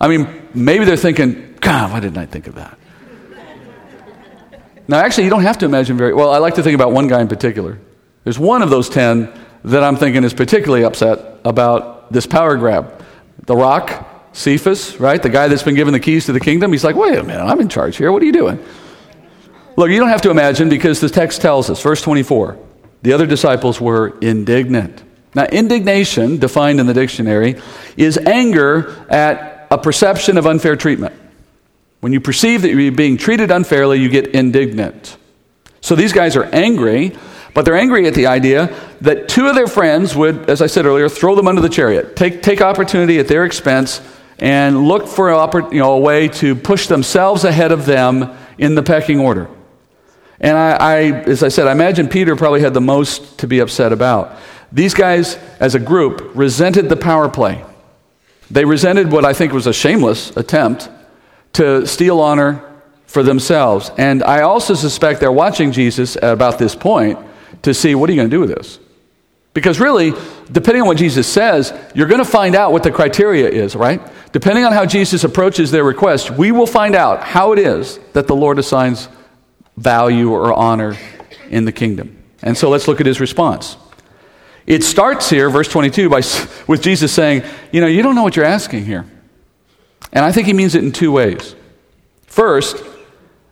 I 0.00 0.08
mean, 0.08 0.48
maybe 0.54 0.84
they're 0.84 0.96
thinking, 0.96 1.56
God, 1.60 1.92
why 1.92 2.00
didn't 2.00 2.18
I 2.18 2.26
think 2.26 2.46
of 2.46 2.54
that? 2.54 2.78
Now, 4.86 4.98
actually, 4.98 5.24
you 5.24 5.30
don't 5.30 5.42
have 5.42 5.58
to 5.58 5.66
imagine 5.66 5.96
very 5.96 6.14
well. 6.14 6.30
I 6.30 6.38
like 6.38 6.54
to 6.54 6.62
think 6.62 6.74
about 6.74 6.92
one 6.92 7.08
guy 7.08 7.20
in 7.20 7.28
particular. 7.28 7.80
There's 8.22 8.38
one 8.38 8.62
of 8.62 8.70
those 8.70 8.88
10 8.88 9.32
that 9.64 9.82
I'm 9.82 9.96
thinking 9.96 10.24
is 10.24 10.34
particularly 10.34 10.84
upset 10.84 11.40
about 11.44 12.12
this 12.12 12.26
power 12.26 12.56
grab. 12.56 13.02
The 13.46 13.56
rock, 13.56 14.30
Cephas, 14.34 15.00
right? 15.00 15.22
The 15.22 15.30
guy 15.30 15.48
that's 15.48 15.62
been 15.62 15.74
given 15.74 15.92
the 15.92 16.00
keys 16.00 16.26
to 16.26 16.32
the 16.32 16.40
kingdom. 16.40 16.70
He's 16.70 16.84
like, 16.84 16.96
wait 16.96 17.18
a 17.18 17.22
minute, 17.22 17.42
I'm 17.42 17.60
in 17.60 17.68
charge 17.68 17.96
here. 17.96 18.12
What 18.12 18.22
are 18.22 18.26
you 18.26 18.32
doing? 18.32 18.62
Look, 19.76 19.90
you 19.90 19.98
don't 19.98 20.10
have 20.10 20.22
to 20.22 20.30
imagine 20.30 20.68
because 20.68 21.00
the 21.00 21.08
text 21.08 21.40
tells 21.40 21.70
us, 21.70 21.82
verse 21.82 22.02
24, 22.02 22.58
the 23.02 23.12
other 23.12 23.26
disciples 23.26 23.80
were 23.80 24.16
indignant. 24.20 25.02
Now, 25.34 25.44
indignation, 25.46 26.38
defined 26.38 26.80
in 26.80 26.86
the 26.86 26.94
dictionary, 26.94 27.60
is 27.96 28.18
anger 28.18 29.06
at 29.08 29.66
a 29.70 29.78
perception 29.78 30.38
of 30.38 30.46
unfair 30.46 30.76
treatment. 30.76 31.14
When 32.00 32.12
you 32.12 32.20
perceive 32.20 32.62
that 32.62 32.68
you're 32.68 32.92
being 32.92 33.16
treated 33.16 33.50
unfairly, 33.50 33.98
you 33.98 34.08
get 34.08 34.28
indignant. 34.28 35.16
So 35.80 35.94
these 35.94 36.12
guys 36.12 36.36
are 36.36 36.44
angry, 36.44 37.16
but 37.54 37.64
they're 37.64 37.76
angry 37.76 38.06
at 38.06 38.14
the 38.14 38.26
idea 38.26 38.74
that 39.00 39.28
two 39.28 39.46
of 39.46 39.54
their 39.54 39.66
friends 39.66 40.14
would, 40.14 40.48
as 40.48 40.62
I 40.62 40.66
said 40.66 40.86
earlier, 40.86 41.08
throw 41.08 41.34
them 41.34 41.48
under 41.48 41.60
the 41.60 41.68
chariot, 41.68 42.14
take, 42.14 42.42
take 42.42 42.60
opportunity 42.60 43.18
at 43.18 43.28
their 43.28 43.44
expense, 43.44 44.00
and 44.38 44.86
look 44.86 45.06
for 45.06 45.30
a, 45.30 45.72
you 45.72 45.78
know, 45.78 45.92
a 45.92 45.98
way 45.98 46.28
to 46.28 46.54
push 46.54 46.86
themselves 46.86 47.44
ahead 47.44 47.72
of 47.72 47.86
them 47.86 48.36
in 48.58 48.74
the 48.74 48.82
pecking 48.82 49.20
order. 49.20 49.48
And 50.40 50.56
I, 50.56 50.70
I, 50.72 51.00
as 51.22 51.42
I 51.42 51.48
said, 51.48 51.66
I 51.68 51.72
imagine 51.72 52.08
Peter 52.08 52.36
probably 52.36 52.60
had 52.60 52.74
the 52.74 52.80
most 52.80 53.38
to 53.38 53.46
be 53.46 53.60
upset 53.60 53.92
about. 53.92 54.36
These 54.74 54.92
guys, 54.92 55.36
as 55.60 55.76
a 55.76 55.78
group, 55.78 56.32
resented 56.34 56.88
the 56.88 56.96
power 56.96 57.28
play. 57.28 57.64
They 58.50 58.64
resented 58.64 59.10
what 59.10 59.24
I 59.24 59.32
think 59.32 59.52
was 59.52 59.68
a 59.68 59.72
shameless 59.72 60.36
attempt 60.36 60.90
to 61.54 61.86
steal 61.86 62.20
honor 62.20 62.62
for 63.06 63.22
themselves. 63.22 63.92
And 63.96 64.24
I 64.24 64.42
also 64.42 64.74
suspect 64.74 65.20
they're 65.20 65.30
watching 65.30 65.70
Jesus 65.70 66.16
at 66.16 66.24
about 66.24 66.58
this 66.58 66.74
point 66.74 67.20
to 67.62 67.72
see 67.72 67.94
what 67.94 68.10
are 68.10 68.12
you 68.12 68.18
going 68.18 68.30
to 68.30 68.36
do 68.36 68.40
with 68.40 68.50
this? 68.50 68.80
Because 69.54 69.78
really, 69.78 70.12
depending 70.50 70.82
on 70.82 70.88
what 70.88 70.96
Jesus 70.96 71.28
says, 71.28 71.72
you're 71.94 72.08
going 72.08 72.18
to 72.18 72.28
find 72.28 72.56
out 72.56 72.72
what 72.72 72.82
the 72.82 72.90
criteria 72.90 73.48
is, 73.48 73.76
right? 73.76 74.02
Depending 74.32 74.64
on 74.64 74.72
how 74.72 74.84
Jesus 74.84 75.22
approaches 75.22 75.70
their 75.70 75.84
request, 75.84 76.32
we 76.32 76.50
will 76.50 76.66
find 76.66 76.96
out 76.96 77.22
how 77.22 77.52
it 77.52 77.60
is 77.60 78.00
that 78.14 78.26
the 78.26 78.34
Lord 78.34 78.58
assigns 78.58 79.08
value 79.76 80.32
or 80.32 80.52
honor 80.52 80.96
in 81.48 81.64
the 81.64 81.72
kingdom. 81.72 82.20
And 82.42 82.58
so 82.58 82.68
let's 82.68 82.88
look 82.88 83.00
at 83.00 83.06
his 83.06 83.20
response. 83.20 83.76
It 84.66 84.82
starts 84.82 85.28
here, 85.28 85.50
verse 85.50 85.68
22, 85.68 86.08
by, 86.08 86.22
with 86.66 86.82
Jesus 86.82 87.12
saying, 87.12 87.42
You 87.72 87.80
know, 87.80 87.86
you 87.86 88.02
don't 88.02 88.14
know 88.14 88.22
what 88.22 88.36
you're 88.36 88.44
asking 88.44 88.86
here. 88.86 89.04
And 90.12 90.24
I 90.24 90.32
think 90.32 90.46
he 90.46 90.52
means 90.52 90.74
it 90.74 90.84
in 90.84 90.92
two 90.92 91.12
ways. 91.12 91.54
First, 92.26 92.82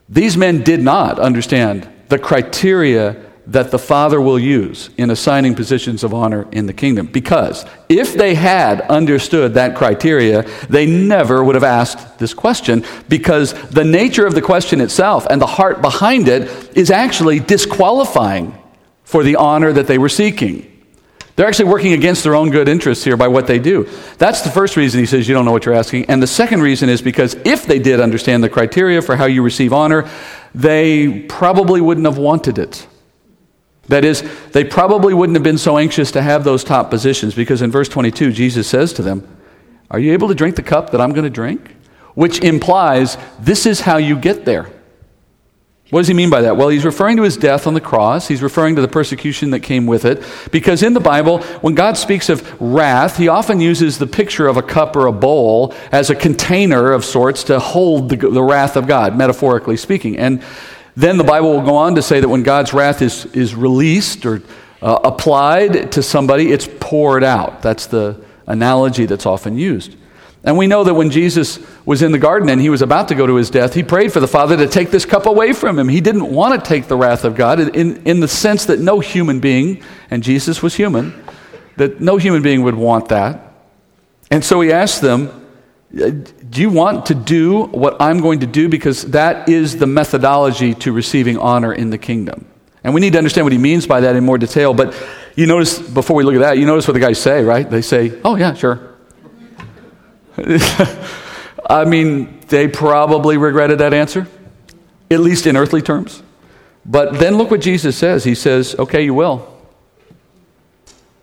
these 0.09 0.37
men 0.37 0.62
did 0.62 0.81
not 0.81 1.18
understand 1.18 1.88
the 2.09 2.18
criteria 2.18 3.16
that 3.46 3.70
the 3.72 3.79
Father 3.79 4.20
will 4.20 4.38
use 4.38 4.90
in 4.96 5.11
assigning 5.11 5.55
positions 5.55 6.05
of 6.05 6.14
honor 6.14 6.46
in 6.53 6.66
the 6.66 6.72
kingdom. 6.72 7.07
Because 7.07 7.66
if 7.88 8.14
they 8.14 8.35
had 8.35 8.83
understood 8.83 9.55
that 9.55 9.77
criteria, 9.77 10.42
they 10.68 10.87
never 10.87 11.42
would 11.42 11.57
have 11.57 11.64
asked 11.64 12.18
this 12.18 12.35
question, 12.35 12.85
because 13.09 13.53
the 13.70 13.85
nature 13.85 14.27
of 14.27 14.35
the 14.35 14.42
question 14.42 14.81
itself 14.81 15.27
and 15.29 15.40
the 15.40 15.46
heart 15.46 15.83
behind 15.83 16.29
it 16.29 16.77
is 16.77 16.90
actually 16.90 17.40
disqualifying 17.40 18.57
for 19.03 19.25
the 19.25 19.37
honor 19.37 19.72
that 19.72 19.88
they 19.88 19.98
were 19.98 20.09
seeking. 20.09 20.72
They're 21.35 21.47
actually 21.47 21.71
working 21.71 21.92
against 21.95 22.25
their 22.25 22.35
own 22.35 22.51
good 22.51 22.68
interests 22.68 23.05
here 23.05 23.16
by 23.16 23.29
what 23.29 23.47
they 23.47 23.59
do. 23.59 23.88
That's 24.18 24.42
the 24.42 24.51
first 24.51 24.77
reason 24.77 25.01
he 25.01 25.07
says 25.07 25.27
you 25.27 25.35
don't 25.35 25.45
know 25.45 25.53
what 25.53 25.64
you're 25.64 25.75
asking. 25.75 26.07
And 26.07 26.23
the 26.23 26.27
second 26.27 26.61
reason 26.61 26.88
is 26.90 27.01
because 27.01 27.35
if 27.45 27.64
they 27.64 27.79
did 27.79 28.01
understand 28.01 28.45
the 28.45 28.51
criteria 28.51 29.01
for 29.01 29.16
how 29.16 29.25
you 29.25 29.42
receive 29.42 29.73
honor, 29.73 30.11
they 30.55 31.21
probably 31.21 31.81
wouldn't 31.81 32.07
have 32.07 32.18
wanted 32.18 32.59
it. 32.59 32.87
That 33.88 34.05
is, 34.05 34.23
they 34.51 34.64
probably 34.64 35.14
wouldn't 35.14 35.37
have 35.37 35.42
been 35.42 35.59
so 35.59 35.79
anxious 35.79 36.11
to 36.12 36.23
have 36.23 36.45
those 36.45 36.64
top 36.64 36.90
positions 36.90 37.35
because 37.35 37.62
in 37.62 37.71
verse 37.71 37.88
22, 37.88 38.33
Jesus 38.33 38.68
says 38.68 38.92
to 38.95 39.03
them, 39.03 39.27
Are 39.90 39.99
you 39.99 40.12
able 40.12 40.29
to 40.29 40.35
drink 40.35 40.57
the 40.57 40.62
cup 40.62 40.90
that 40.90 41.01
I'm 41.01 41.12
going 41.12 41.25
to 41.25 41.31
drink? 41.31 41.77
Which 42.14 42.40
implies 42.40 43.16
this 43.40 43.64
is 43.64 43.81
how 43.81 43.97
you 43.97 44.16
get 44.16 44.45
there. 44.45 44.71
What 45.93 46.01
does 46.01 46.09
he 46.09 46.15
mean 46.15 46.31
by 46.31 46.41
that? 46.41 46.57
Well, 46.57 46.71
he's 46.71 46.87
referring 46.87 47.19
to 47.19 47.23
his 47.23 47.37
death 47.37 47.67
on 47.67 47.75
the 47.75 47.81
cross. 47.81 48.27
He's 48.27 48.41
referring 48.41 48.77
to 48.77 48.81
the 48.81 48.89
persecution 48.89 49.51
that 49.51 49.61
came 49.61 49.85
with 49.85 50.07
it. 50.07 50.25
Because 50.51 50.83
in 50.83 50.95
the 50.95 51.01
Bible, 51.01 51.43
when 51.61 51.75
God 51.75 51.99
speaks 51.99 52.31
of 52.31 52.59
wrath, 52.59 53.19
he 53.19 53.29
often 53.29 53.61
uses 53.61 53.99
the 53.99 54.07
picture 54.07 54.47
of 54.47 54.57
a 54.57 54.63
cup 54.63 54.97
or 54.97 55.05
a 55.05 55.13
bowl 55.13 55.75
as 55.93 56.09
a 56.09 56.15
container 56.15 56.93
of 56.93 57.05
sorts 57.05 57.45
to 57.45 57.61
hold 57.61 58.09
the, 58.09 58.17
the 58.17 58.43
wrath 58.43 58.75
of 58.77 58.87
God, 58.87 59.19
metaphorically 59.19 59.77
speaking. 59.77 60.17
And 60.17 60.43
then 60.97 61.19
the 61.19 61.25
Bible 61.25 61.53
will 61.53 61.67
go 61.67 61.77
on 61.77 61.95
to 61.97 62.03
say 62.03 62.21
that 62.21 62.29
when 62.31 62.43
God's 62.43 62.73
wrath 62.73 63.03
is, 63.03 63.27
is 63.27 63.55
released 63.55 64.25
or 64.25 64.41
uh, 64.81 64.99
applied 65.05 65.93
to 65.93 66.03
somebody, 66.03 66.53
it's 66.53 66.71
poured 66.81 67.23
out. 67.23 67.61
That's 67.61 67.85
the 67.85 68.19
analogy 68.47 69.05
that's 69.05 69.27
often 69.27 69.59
used. 69.59 69.95
And 70.45 70.59
we 70.59 70.67
know 70.67 70.83
that 70.83 70.95
when 70.95 71.11
Jesus 71.11 71.61
was 71.87 72.03
in 72.03 72.11
the 72.11 72.19
garden 72.19 72.49
and 72.49 72.61
he 72.61 72.69
was 72.69 72.83
about 72.83 73.09
to 73.09 73.15
go 73.15 73.27
to 73.27 73.37
his 73.37 73.49
death, 73.49 73.75
he 73.75 73.85
prayed 73.85 74.13
for 74.13 74.19
the 74.19 74.27
Father 74.27 74.57
to 74.57 74.67
take 74.67 74.91
this 74.91 75.05
cup 75.05 75.27
away 75.27 75.53
from 75.53 75.79
him. 75.79 75.89
He 75.89 76.01
didn't 76.01 76.33
want 76.33 76.63
to 76.63 76.69
take 76.69 76.89
the 76.89 76.97
wrath 76.97 77.25
of 77.25 77.37
God 77.37 77.61
in, 77.61 78.05
in 78.05 78.19
the 78.19 78.27
sense 78.27 78.65
that 78.67 78.81
no 78.81 78.99
human 78.99 79.39
being, 79.39 79.83
and 80.11 80.23
Jesus 80.23 80.61
was 80.61 80.75
human, 80.75 81.15
that 81.77 82.01
no 82.01 82.17
human 82.17 82.43
being 82.43 82.63
would 82.63 82.75
want 82.75 83.09
that. 83.11 83.53
And 84.33 84.45
so 84.45 84.61
he 84.61 84.73
asked 84.73 85.01
them, 85.01 85.29
uh, 85.95 86.11
Do 86.51 86.61
you 86.61 86.71
want 86.71 87.07
to 87.07 87.15
do 87.15 87.65
what 87.67 88.01
I'm 88.01 88.21
going 88.21 88.41
to 88.41 88.47
do? 88.47 88.69
Because 88.69 89.03
that 89.13 89.49
is 89.49 89.77
the 89.77 89.87
methodology 89.87 90.75
to 90.77 90.91
receiving 90.91 91.39
honor 91.39 91.73
in 91.73 91.91
the 91.91 91.99
kingdom. 91.99 92.47
And 92.83 92.95
we 92.95 93.01
need 93.01 93.13
to 93.13 93.19
understand 93.19 93.45
what 93.45 93.53
he 93.53 93.59
means 93.59 93.87
by 93.87 94.01
that 94.01 94.17
in 94.17 94.25
more 94.25 94.39
detail. 94.39 94.75
But 94.75 94.93
you 95.37 95.47
notice, 95.47 95.79
before 95.79 96.17
we 96.17 96.25
look 96.25 96.35
at 96.35 96.41
that, 96.41 96.59
you 96.59 96.67
notice 96.67 96.89
what 96.89 96.95
the 96.95 97.01
guys 97.01 97.21
say, 97.21 97.45
right? 97.45 97.69
They 97.69 97.83
say, 97.83 98.21
Oh, 98.25 98.35
yeah, 98.35 98.55
sure. 98.55 98.92
I 101.68 101.85
mean, 101.85 102.40
they 102.49 102.68
probably 102.68 103.37
regretted 103.37 103.79
that 103.79 103.95
answer, 103.95 104.27
at 105.11 105.21
least 105.21 105.47
in 105.47 105.57
earthly 105.57 105.83
terms. 105.83 106.23
But 106.85 107.14
then 107.14 107.37
look 107.37 107.51
what 107.51 107.61
Jesus 107.61 107.97
says. 107.97 108.25
He 108.25 108.35
says, 108.35 108.75
Okay, 108.79 109.05
you 109.05 109.14
will. 109.14 109.49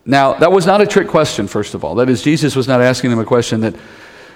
Now, 0.06 0.34
that 0.34 0.52
was 0.52 0.66
not 0.66 0.82
a 0.82 0.88
trick 0.88 1.08
question, 1.08 1.48
first 1.48 1.74
of 1.74 1.84
all. 1.84 1.96
That 1.96 2.10
is, 2.10 2.24
Jesus 2.24 2.56
was 2.56 2.68
not 2.68 2.82
asking 2.82 3.12
them 3.12 3.20
a 3.20 3.26
question 3.26 3.62
that 3.62 3.76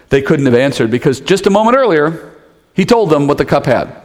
they 0.09 0.21
couldn't 0.21 0.45
have 0.45 0.53
answered 0.53 0.91
because 0.91 1.19
just 1.19 1.47
a 1.47 1.49
moment 1.49 1.77
earlier, 1.77 2.31
he 2.75 2.86
told 2.86 3.09
them 3.09 3.27
what 3.27 3.38
the 3.38 3.45
cup 3.45 3.65
had 3.65 3.95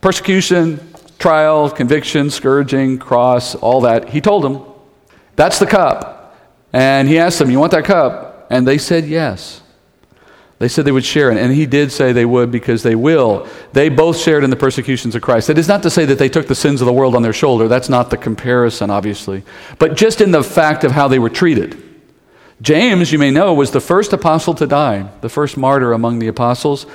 persecution, 0.00 0.78
trial, 1.18 1.68
conviction, 1.68 2.30
scourging, 2.30 2.98
cross, 2.98 3.56
all 3.56 3.80
that. 3.80 4.08
He 4.10 4.20
told 4.20 4.44
them, 4.44 4.62
That's 5.34 5.58
the 5.58 5.66
cup. 5.66 6.36
And 6.72 7.08
he 7.08 7.18
asked 7.18 7.40
them, 7.40 7.50
You 7.50 7.58
want 7.58 7.72
that 7.72 7.84
cup? 7.84 8.25
And 8.50 8.66
they 8.66 8.78
said 8.78 9.06
yes. 9.06 9.62
They 10.58 10.68
said 10.68 10.84
they 10.86 10.92
would 10.92 11.04
share. 11.04 11.30
And 11.30 11.52
he 11.52 11.66
did 11.66 11.92
say 11.92 12.12
they 12.12 12.24
would 12.24 12.50
because 12.50 12.82
they 12.82 12.94
will. 12.94 13.46
They 13.72 13.88
both 13.88 14.16
shared 14.16 14.42
in 14.42 14.50
the 14.50 14.56
persecutions 14.56 15.14
of 15.14 15.22
Christ. 15.22 15.48
That 15.48 15.58
is 15.58 15.68
not 15.68 15.82
to 15.82 15.90
say 15.90 16.06
that 16.06 16.18
they 16.18 16.30
took 16.30 16.46
the 16.48 16.54
sins 16.54 16.80
of 16.80 16.86
the 16.86 16.92
world 16.92 17.14
on 17.14 17.22
their 17.22 17.34
shoulder. 17.34 17.68
That's 17.68 17.88
not 17.88 18.10
the 18.10 18.16
comparison, 18.16 18.90
obviously. 18.90 19.42
But 19.78 19.96
just 19.96 20.20
in 20.20 20.30
the 20.30 20.42
fact 20.42 20.82
of 20.84 20.92
how 20.92 21.08
they 21.08 21.18
were 21.18 21.28
treated. 21.28 21.82
James, 22.62 23.12
you 23.12 23.18
may 23.18 23.30
know, 23.30 23.52
was 23.52 23.70
the 23.70 23.80
first 23.80 24.14
apostle 24.14 24.54
to 24.54 24.66
die, 24.66 25.10
the 25.20 25.28
first 25.28 25.58
martyr 25.58 25.92
among 25.92 26.20
the 26.20 26.28
apostles. 26.28 26.86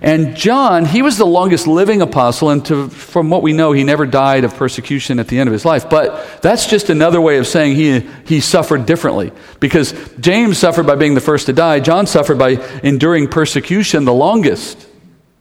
And 0.00 0.36
John, 0.36 0.84
he 0.84 1.02
was 1.02 1.18
the 1.18 1.26
longest 1.26 1.66
living 1.66 2.02
apostle, 2.02 2.50
and 2.50 2.64
to, 2.66 2.88
from 2.88 3.30
what 3.30 3.42
we 3.42 3.52
know, 3.52 3.72
he 3.72 3.84
never 3.84 4.06
died 4.06 4.44
of 4.44 4.54
persecution 4.54 5.18
at 5.18 5.28
the 5.28 5.38
end 5.38 5.48
of 5.48 5.52
his 5.52 5.64
life. 5.64 5.88
But 5.88 6.42
that's 6.42 6.66
just 6.66 6.90
another 6.90 7.20
way 7.20 7.38
of 7.38 7.46
saying 7.46 7.76
he, 7.76 8.00
he 8.26 8.40
suffered 8.40 8.86
differently. 8.86 9.32
Because 9.60 9.94
James 10.20 10.58
suffered 10.58 10.86
by 10.86 10.96
being 10.96 11.14
the 11.14 11.20
first 11.20 11.46
to 11.46 11.52
die, 11.52 11.80
John 11.80 12.06
suffered 12.06 12.38
by 12.38 12.52
enduring 12.82 13.28
persecution 13.28 14.04
the 14.04 14.14
longest 14.14 14.86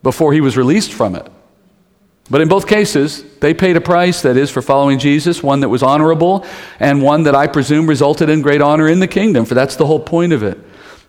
before 0.04 0.34
he 0.34 0.42
was 0.42 0.56
released 0.56 0.94
from 0.94 1.16
it. 1.16 1.28
But 2.30 2.42
in 2.42 2.48
both 2.48 2.68
cases, 2.68 3.24
they 3.40 3.54
paid 3.54 3.78
a 3.78 3.82
price, 3.82 4.24
that 4.24 4.36
is, 4.36 4.50
for 4.50 4.62
following 4.62 4.98
Jesus, 4.98 5.44
one 5.44 5.60
that 5.60 5.70
was 5.70 5.84
honorable, 5.84 6.46
and 6.80 7.04
one 7.04 7.24
that 7.24 7.36
I 7.36 7.46
presume 7.46 7.88
resulted 7.88 8.30
in 8.30 8.42
great 8.42 8.62
honor 8.62 8.88
in 8.88 9.00
the 9.00 9.08
kingdom, 9.08 9.46
for 9.46 9.54
that's 9.54 9.76
the 9.76 9.86
whole 9.86 10.00
point 10.00 10.34
of 10.34 10.42
it. 10.42 10.58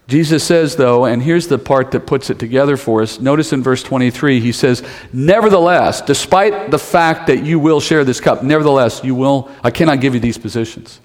Jesus 0.09 0.45
says, 0.45 0.77
though, 0.77 1.05
and 1.05 1.21
here's 1.21 1.49
the 1.49 1.59
part 1.59 1.90
that 1.90 2.07
puts 2.07 2.31
it 2.31 2.38
together 2.38 2.77
for 2.77 3.03
us. 3.03 3.19
Notice 3.19 3.53
in 3.53 3.62
verse 3.62 3.83
23, 3.83 4.38
he 4.38 4.53
says, 4.53 4.87
Nevertheless, 5.12 6.01
despite 6.01 6.71
the 6.71 6.79
fact 6.79 7.27
that 7.27 7.45
you 7.45 7.59
will 7.59 7.81
share 7.81 8.05
this 8.05 8.21
cup, 8.21 8.42
nevertheless, 8.45 9.03
you 9.03 9.16
will, 9.16 9.51
I 9.64 9.73
cannot 9.73 10.01
give 10.01 10.14
you 10.14 10.21
these 10.21 10.38
positions. 10.38 11.01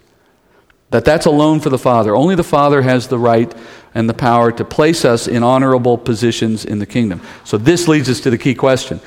That 0.92 1.04
that's 1.04 1.26
alone 1.26 1.62
for 1.62 1.70
the 1.70 1.80
Father. 1.80 2.16
Only 2.16 2.36
the 2.36 2.44
Father 2.44 2.82
has 2.84 3.08
the 3.08 3.18
right 3.18 3.52
and 3.96 4.08
the 4.08 4.14
power 4.14 4.52
to 4.52 4.64
place 4.64 5.04
us 5.04 5.28
in 5.28 5.42
honorable 5.42 5.98
positions 5.98 6.64
in 6.64 6.78
the 6.78 6.86
kingdom. 6.86 7.22
So 7.44 7.58
this 7.58 7.88
leads 7.88 8.08
us 8.08 8.20
to 8.22 8.30
the 8.30 8.38
key 8.38 8.54
question. 8.54 9.00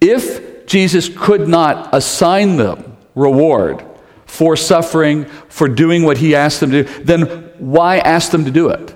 If 0.00 0.66
Jesus 0.66 1.08
could 1.08 1.48
not 1.48 1.88
assign 1.92 2.56
them 2.56 2.96
reward 3.16 3.84
for 4.26 4.54
suffering, 4.54 5.24
for 5.48 5.66
doing 5.66 6.04
what 6.04 6.18
he 6.18 6.36
asked 6.36 6.60
them 6.60 6.70
to 6.70 6.84
do, 6.84 7.04
then 7.04 7.22
why 7.58 7.98
ask 7.98 8.30
them 8.30 8.44
to 8.44 8.50
do 8.50 8.68
it? 8.68 8.94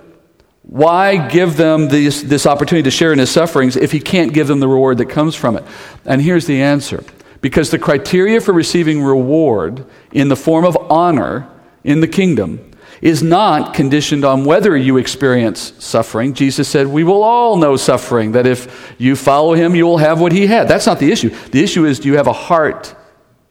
Why 0.73 1.29
give 1.29 1.59
them 1.59 1.89
this, 1.89 2.23
this 2.23 2.47
opportunity 2.47 2.85
to 2.85 2.91
share 2.91 3.13
in 3.13 3.19
his 3.19 3.31
sufferings 3.31 3.77
if 3.77 3.93
he 3.93 4.01
can't 4.01 4.33
give 4.33 4.47
them 4.49 4.59
the 4.59 4.67
reward 4.67 4.97
that 4.99 5.11
comes 5.11 5.35
from 5.35 5.59
it? 5.59 5.65
And 6.07 6.23
here's 6.23 6.47
the 6.47 6.63
answer 6.63 7.05
because 7.43 7.71
the 7.71 7.79
criteria 7.79 8.41
for 8.41 8.55
receiving 8.55 9.03
reward 9.03 9.85
in 10.13 10.29
the 10.29 10.35
form 10.37 10.65
of 10.65 10.75
honor 10.91 11.47
in 11.85 12.01
the 12.01 12.09
kingdom 12.09 12.71
is 13.03 13.23
not 13.23 13.75
conditioned 13.75 14.25
on 14.25 14.47
whether 14.47 14.75
you 14.75 14.97
experience 14.97 15.75
suffering. 15.79 16.33
Jesus 16.33 16.69
said, 16.69 16.87
We 16.87 17.05
will 17.05 17.23
all 17.23 17.57
know 17.57 17.77
suffering, 17.77 18.33
that 18.33 18.47
if 18.47 18.95
you 18.97 19.15
follow 19.15 19.53
him, 19.53 19.75
you 19.75 19.85
will 19.85 19.99
have 19.99 20.23
what 20.23 20.33
he 20.33 20.47
had. 20.47 20.69
That's 20.69 20.87
not 20.87 20.99
the 20.99 21.13
issue. 21.13 21.29
The 21.51 21.63
issue 21.63 21.85
is, 21.85 22.01
do 22.01 22.09
you 22.09 22.17
have 22.17 22.29
a 22.29 22.33
heart 22.33 22.95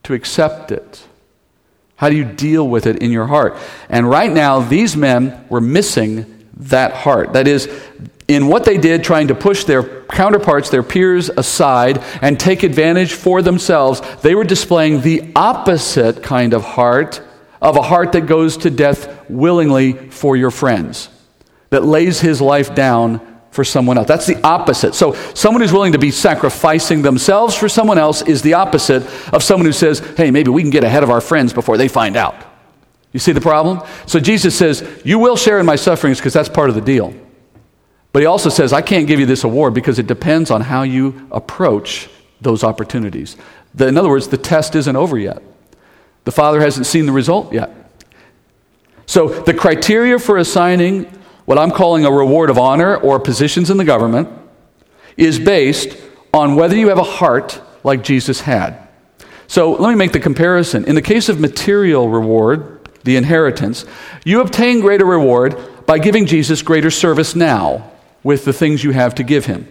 to 0.02 0.14
accept 0.14 0.72
it? 0.72 1.06
How 1.94 2.10
do 2.10 2.16
you 2.16 2.24
deal 2.24 2.66
with 2.66 2.84
it 2.84 3.00
in 3.00 3.12
your 3.12 3.26
heart? 3.26 3.56
And 3.88 4.10
right 4.10 4.32
now, 4.32 4.58
these 4.58 4.96
men 4.96 5.46
were 5.48 5.60
missing 5.60 6.41
that 6.68 6.92
heart. 6.92 7.32
That 7.32 7.48
is, 7.48 7.68
in 8.28 8.46
what 8.46 8.64
they 8.64 8.78
did, 8.78 9.04
trying 9.04 9.28
to 9.28 9.34
push 9.34 9.64
their 9.64 10.02
counterparts, 10.04 10.70
their 10.70 10.82
peers 10.82 11.28
aside 11.28 12.02
and 12.20 12.38
take 12.38 12.62
advantage 12.62 13.12
for 13.12 13.42
themselves, 13.42 14.00
they 14.22 14.34
were 14.34 14.44
displaying 14.44 15.00
the 15.00 15.32
opposite 15.34 16.22
kind 16.22 16.54
of 16.54 16.62
heart 16.62 17.20
of 17.60 17.76
a 17.76 17.82
heart 17.82 18.12
that 18.12 18.22
goes 18.22 18.56
to 18.58 18.70
death 18.70 19.30
willingly 19.30 19.92
for 20.10 20.36
your 20.36 20.50
friends, 20.50 21.08
that 21.70 21.84
lays 21.84 22.20
his 22.20 22.40
life 22.40 22.74
down 22.74 23.20
for 23.52 23.64
someone 23.64 23.98
else. 23.98 24.08
That's 24.08 24.26
the 24.26 24.42
opposite. 24.42 24.94
So, 24.94 25.12
someone 25.34 25.60
who's 25.60 25.72
willing 25.72 25.92
to 25.92 25.98
be 25.98 26.10
sacrificing 26.10 27.02
themselves 27.02 27.54
for 27.54 27.68
someone 27.68 27.98
else 27.98 28.22
is 28.22 28.42
the 28.42 28.54
opposite 28.54 29.02
of 29.32 29.42
someone 29.42 29.66
who 29.66 29.72
says, 29.72 30.00
hey, 30.16 30.30
maybe 30.30 30.50
we 30.50 30.62
can 30.62 30.70
get 30.70 30.84
ahead 30.84 31.02
of 31.02 31.10
our 31.10 31.20
friends 31.20 31.52
before 31.52 31.76
they 31.76 31.88
find 31.88 32.16
out. 32.16 32.34
You 33.12 33.20
see 33.20 33.32
the 33.32 33.40
problem? 33.40 33.82
So, 34.06 34.18
Jesus 34.18 34.56
says, 34.56 35.02
You 35.04 35.18
will 35.18 35.36
share 35.36 35.58
in 35.58 35.66
my 35.66 35.76
sufferings 35.76 36.18
because 36.18 36.32
that's 36.32 36.48
part 36.48 36.68
of 36.68 36.74
the 36.74 36.80
deal. 36.80 37.14
But 38.12 38.20
he 38.20 38.26
also 38.26 38.50
says, 38.50 38.72
I 38.72 38.82
can't 38.82 39.06
give 39.06 39.20
you 39.20 39.26
this 39.26 39.44
award 39.44 39.74
because 39.74 39.98
it 39.98 40.06
depends 40.06 40.50
on 40.50 40.60
how 40.60 40.82
you 40.82 41.28
approach 41.30 42.08
those 42.40 42.62
opportunities. 42.62 43.36
The, 43.74 43.88
in 43.88 43.96
other 43.96 44.08
words, 44.08 44.28
the 44.28 44.36
test 44.36 44.74
isn't 44.74 44.96
over 44.96 45.18
yet. 45.18 45.42
The 46.24 46.32
Father 46.32 46.60
hasn't 46.60 46.86
seen 46.86 47.06
the 47.06 47.12
result 47.12 47.52
yet. 47.52 47.70
So, 49.06 49.28
the 49.28 49.54
criteria 49.54 50.18
for 50.18 50.38
assigning 50.38 51.04
what 51.44 51.58
I'm 51.58 51.70
calling 51.70 52.04
a 52.04 52.10
reward 52.10 52.50
of 52.50 52.58
honor 52.58 52.96
or 52.96 53.18
positions 53.18 53.70
in 53.70 53.76
the 53.76 53.84
government 53.84 54.28
is 55.16 55.38
based 55.38 55.98
on 56.32 56.54
whether 56.54 56.76
you 56.76 56.88
have 56.88 56.98
a 56.98 57.02
heart 57.02 57.60
like 57.82 58.02
Jesus 58.02 58.40
had. 58.40 58.88
So, 59.48 59.72
let 59.72 59.90
me 59.90 59.96
make 59.96 60.12
the 60.12 60.20
comparison. 60.20 60.84
In 60.84 60.94
the 60.94 61.02
case 61.02 61.28
of 61.28 61.40
material 61.40 62.08
reward, 62.08 62.81
the 63.04 63.16
inheritance, 63.16 63.84
you 64.24 64.40
obtain 64.40 64.80
greater 64.80 65.04
reward 65.04 65.56
by 65.86 65.98
giving 65.98 66.26
Jesus 66.26 66.62
greater 66.62 66.90
service 66.90 67.34
now 67.34 67.90
with 68.22 68.44
the 68.44 68.52
things 68.52 68.84
you 68.84 68.92
have 68.92 69.14
to 69.16 69.22
give 69.22 69.46
him. 69.46 69.66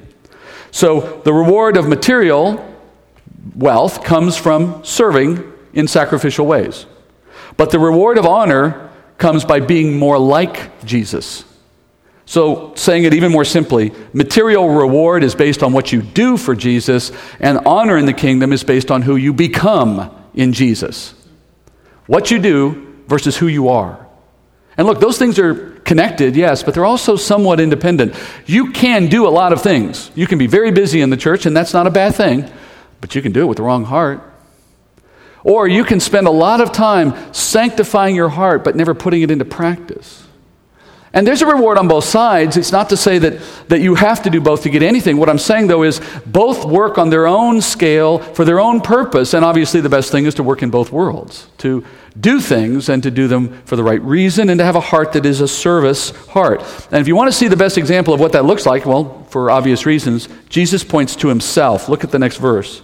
So 0.71 1.21
the 1.23 1.33
reward 1.33 1.77
of 1.77 1.87
material 1.87 2.67
wealth 3.55 4.03
comes 4.03 4.37
from 4.37 4.83
serving 4.83 5.51
in 5.73 5.87
sacrificial 5.87 6.45
ways. 6.45 6.85
But 7.57 7.71
the 7.71 7.79
reward 7.79 8.17
of 8.17 8.25
honor 8.25 8.89
comes 9.17 9.45
by 9.45 9.59
being 9.59 9.97
more 9.97 10.17
like 10.17 10.83
Jesus. 10.85 11.45
So, 12.25 12.73
saying 12.75 13.03
it 13.03 13.13
even 13.13 13.31
more 13.31 13.43
simply, 13.43 13.91
material 14.13 14.69
reward 14.69 15.23
is 15.23 15.35
based 15.35 15.63
on 15.63 15.73
what 15.73 15.91
you 15.91 16.01
do 16.01 16.37
for 16.37 16.55
Jesus, 16.55 17.11
and 17.41 17.59
honor 17.65 17.97
in 17.97 18.05
the 18.05 18.13
kingdom 18.13 18.53
is 18.53 18.63
based 18.63 18.89
on 18.89 19.01
who 19.01 19.17
you 19.17 19.33
become 19.33 20.15
in 20.33 20.53
Jesus. 20.53 21.13
What 22.07 22.31
you 22.31 22.39
do 22.39 22.90
versus 23.11 23.35
who 23.35 23.47
you 23.47 23.67
are. 23.67 24.07
And 24.77 24.87
look, 24.87 25.01
those 25.01 25.17
things 25.17 25.37
are 25.37 25.53
connected, 25.81 26.33
yes, 26.33 26.63
but 26.63 26.73
they're 26.73 26.85
also 26.85 27.17
somewhat 27.17 27.59
independent. 27.59 28.15
You 28.45 28.71
can 28.71 29.07
do 29.07 29.27
a 29.27 29.33
lot 29.41 29.51
of 29.51 29.61
things. 29.61 30.09
You 30.15 30.27
can 30.27 30.37
be 30.37 30.47
very 30.47 30.71
busy 30.71 31.01
in 31.01 31.09
the 31.09 31.17
church, 31.17 31.45
and 31.45 31.55
that's 31.55 31.73
not 31.73 31.87
a 31.87 31.91
bad 31.91 32.15
thing, 32.15 32.49
but 33.01 33.13
you 33.13 33.21
can 33.21 33.33
do 33.33 33.41
it 33.41 33.47
with 33.47 33.57
the 33.57 33.63
wrong 33.63 33.83
heart. 33.83 34.21
Or 35.43 35.67
you 35.67 35.83
can 35.83 35.99
spend 35.99 36.25
a 36.25 36.31
lot 36.31 36.61
of 36.61 36.71
time 36.71 37.33
sanctifying 37.33 38.15
your 38.15 38.29
heart, 38.29 38.63
but 38.63 38.77
never 38.77 38.93
putting 38.93 39.23
it 39.23 39.29
into 39.29 39.43
practice. 39.43 40.25
And 41.13 41.27
there's 41.27 41.41
a 41.41 41.45
reward 41.45 41.77
on 41.77 41.89
both 41.89 42.05
sides. 42.05 42.55
It's 42.55 42.71
not 42.71 42.89
to 42.89 42.97
say 42.97 43.19
that, 43.19 43.41
that 43.67 43.81
you 43.81 43.95
have 43.95 44.23
to 44.23 44.29
do 44.29 44.39
both 44.39 44.63
to 44.63 44.69
get 44.69 44.81
anything. 44.81 45.17
What 45.17 45.27
I'm 45.27 45.37
saying, 45.37 45.67
though, 45.67 45.83
is 45.83 45.99
both 46.25 46.63
work 46.63 46.97
on 46.97 47.09
their 47.09 47.27
own 47.27 47.59
scale 47.59 48.19
for 48.19 48.45
their 48.45 48.61
own 48.61 48.79
purpose. 48.79 49.33
And 49.33 49.43
obviously, 49.43 49.81
the 49.81 49.89
best 49.89 50.09
thing 50.09 50.25
is 50.25 50.35
to 50.35 50.43
work 50.43 50.63
in 50.63 50.69
both 50.69 50.89
worlds, 50.89 51.47
to 51.59 51.85
do 52.17 52.39
things 52.39 52.87
and 52.87 53.03
to 53.03 53.11
do 53.11 53.27
them 53.27 53.61
for 53.63 53.75
the 53.75 53.83
right 53.83 54.01
reason 54.01 54.49
and 54.49 54.59
to 54.59 54.65
have 54.65 54.75
a 54.77 54.81
heart 54.81 55.13
that 55.13 55.25
is 55.25 55.41
a 55.41 55.47
service 55.47 56.11
heart. 56.27 56.61
And 56.91 57.01
if 57.01 57.07
you 57.07 57.15
want 57.15 57.29
to 57.29 57.37
see 57.37 57.49
the 57.49 57.57
best 57.57 57.77
example 57.77 58.13
of 58.13 58.21
what 58.21 58.31
that 58.31 58.45
looks 58.45 58.65
like, 58.65 58.85
well, 58.85 59.23
for 59.29 59.51
obvious 59.51 59.85
reasons, 59.85 60.29
Jesus 60.47 60.83
points 60.83 61.17
to 61.17 61.27
himself. 61.27 61.89
Look 61.89 62.05
at 62.05 62.11
the 62.11 62.19
next 62.19 62.37
verse. 62.37 62.81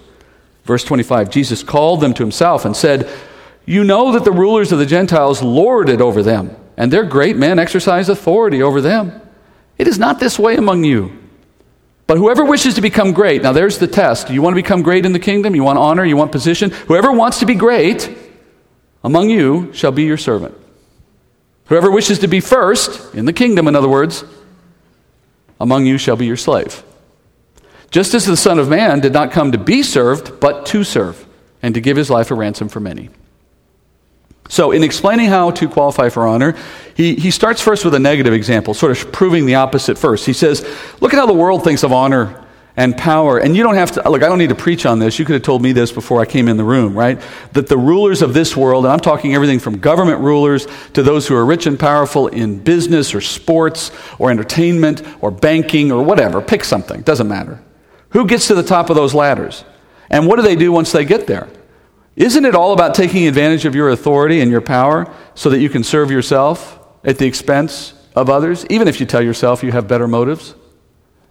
Verse 0.66 0.84
25 0.84 1.30
Jesus 1.30 1.64
called 1.64 2.02
them 2.02 2.14
to 2.14 2.24
himself 2.24 2.66
and 2.66 2.76
said, 2.76 3.10
You 3.68 3.84
know 3.84 4.14
that 4.14 4.24
the 4.24 4.32
rulers 4.32 4.72
of 4.72 4.80
the 4.80 4.86
Gentiles 4.86 5.44
lord 5.44 5.90
it 5.90 6.00
over 6.00 6.24
them 6.24 6.56
and 6.78 6.92
their 6.92 7.04
great 7.04 7.36
men 7.36 7.60
exercise 7.60 8.08
authority 8.08 8.64
over 8.64 8.80
them. 8.80 9.22
It 9.78 9.90
is 9.90 10.00
not 10.00 10.22
this 10.22 10.40
way 10.40 10.56
among 10.56 10.86
you. 10.86 11.12
But 12.06 12.18
whoever 12.18 12.46
wishes 12.46 12.76
to 12.76 12.82
become 12.82 13.12
great, 13.12 13.42
now 13.42 13.52
there's 13.52 13.78
the 13.78 13.88
test. 13.88 14.30
You 14.30 14.42
want 14.42 14.54
to 14.54 14.64
become 14.64 14.84
great 14.84 15.06
in 15.06 15.12
the 15.12 15.20
kingdom? 15.20 15.54
You 15.54 15.64
want 15.64 15.80
honor? 15.80 16.06
You 16.06 16.16
want 16.16 16.32
position? 16.32 16.70
Whoever 16.88 17.12
wants 17.12 17.40
to 17.40 17.46
be 17.46 17.56
great 17.56 18.18
among 19.04 19.30
you 19.30 19.74
shall 19.74 19.92
be 19.92 20.04
your 20.04 20.18
servant. 20.18 20.56
Whoever 21.66 21.92
wishes 21.92 22.20
to 22.20 22.28
be 22.30 22.40
first, 22.40 23.14
in 23.14 23.26
the 23.26 23.34
kingdom, 23.34 23.68
in 23.68 23.76
other 23.76 23.90
words, 23.90 24.24
among 25.60 25.86
you 25.86 25.98
shall 25.98 26.16
be 26.16 26.26
your 26.26 26.38
slave. 26.38 26.82
Just 27.92 28.14
as 28.14 28.26
the 28.26 28.38
Son 28.38 28.60
of 28.60 28.70
Man 28.70 29.02
did 29.02 29.12
not 29.12 29.32
come 29.32 29.52
to 29.52 29.58
be 29.58 29.84
served, 29.84 30.40
but 30.40 30.66
to 30.68 30.86
serve, 30.86 31.26
and 31.62 31.74
to 31.76 31.82
give 31.82 31.98
his 31.98 32.10
life 32.10 32.32
a 32.32 32.36
ransom 32.36 32.70
for 32.70 32.80
many. 32.80 33.10
So, 34.50 34.72
in 34.72 34.84
explaining 34.84 35.28
how 35.28 35.52
to 35.52 35.68
qualify 35.68 36.10
for 36.10 36.28
honor, 36.28 36.56
he, 36.96 37.16
he 37.16 37.32
starts 37.32 37.62
first 37.62 37.84
with 37.84 37.94
a 37.94 38.00
negative 38.00 38.34
example, 38.34 38.74
sort 38.74 38.92
of 38.92 39.12
proving 39.12 39.46
the 39.46 39.56
opposite 39.56 39.98
first. 39.98 40.26
He 40.26 40.34
says, 40.34 40.66
Look 41.02 41.14
at 41.14 41.18
how 41.18 41.26
the 41.26 41.34
world 41.34 41.64
thinks 41.64 41.84
of 41.84 41.92
honor 41.92 42.44
and 42.78 42.96
power. 42.96 43.40
And 43.40 43.58
you 43.58 43.64
don't 43.64 43.76
have 43.76 43.92
to, 43.94 44.10
look, 44.10 44.22
I 44.22 44.28
don't 44.28 44.38
need 44.38 44.50
to 44.50 44.56
preach 44.56 44.86
on 44.86 45.00
this. 45.00 45.18
You 45.18 45.26
could 45.26 45.34
have 45.34 45.42
told 45.42 45.64
me 45.64 45.72
this 45.72 45.92
before 45.92 46.22
I 46.22 46.26
came 46.26 46.48
in 46.48 46.58
the 46.58 46.64
room, 46.64 46.96
right? 46.96 47.20
That 47.54 47.68
the 47.68 47.78
rulers 47.78 48.22
of 48.22 48.36
this 48.36 48.56
world, 48.56 48.86
and 48.86 48.94
I'm 48.94 49.00
talking 49.00 49.34
everything 49.34 49.60
from 49.60 49.80
government 49.80 50.22
rulers 50.22 50.68
to 50.94 51.02
those 51.02 51.28
who 51.28 51.36
are 51.36 51.44
rich 51.44 51.66
and 51.66 51.78
powerful 51.78 52.28
in 52.28 52.60
business 52.60 53.16
or 53.16 53.22
sports 53.22 53.92
or 54.20 54.30
entertainment 54.30 55.02
or 55.22 55.32
banking 55.32 55.92
or 55.92 56.04
whatever, 56.04 56.40
pick 56.40 56.64
something, 56.64 57.02
doesn't 57.02 57.28
matter. 57.28 57.60
Who 58.10 58.28
gets 58.28 58.48
to 58.48 58.56
the 58.56 58.64
top 58.64 58.92
of 58.92 58.96
those 58.96 59.16
ladders? 59.16 59.66
And 60.10 60.28
what 60.28 60.36
do 60.38 60.44
they 60.44 60.56
do 60.56 60.72
once 60.72 60.92
they 60.92 61.04
get 61.04 61.26
there? 61.26 61.50
Isn't 62.18 62.46
it 62.46 62.56
all 62.56 62.74
about 62.74 62.96
taking 62.96 63.28
advantage 63.28 63.66
of 63.66 63.76
your 63.76 63.90
authority 63.90 64.42
and 64.42 64.50
your 64.50 64.60
power 64.60 65.14
so 65.36 65.52
that 65.52 65.60
you 65.60 65.70
can 65.70 65.84
serve 65.84 66.10
yourself 66.10 66.80
at 67.04 67.20
the 67.20 67.28
expense 67.28 67.94
of 68.16 68.28
others, 68.28 68.66
even 68.72 68.88
if 68.88 69.00
you 69.00 69.06
tell 69.06 69.22
yourself 69.22 69.64
you 69.64 69.72
have 69.72 69.88
better 69.88 70.08
motives? 70.08 70.56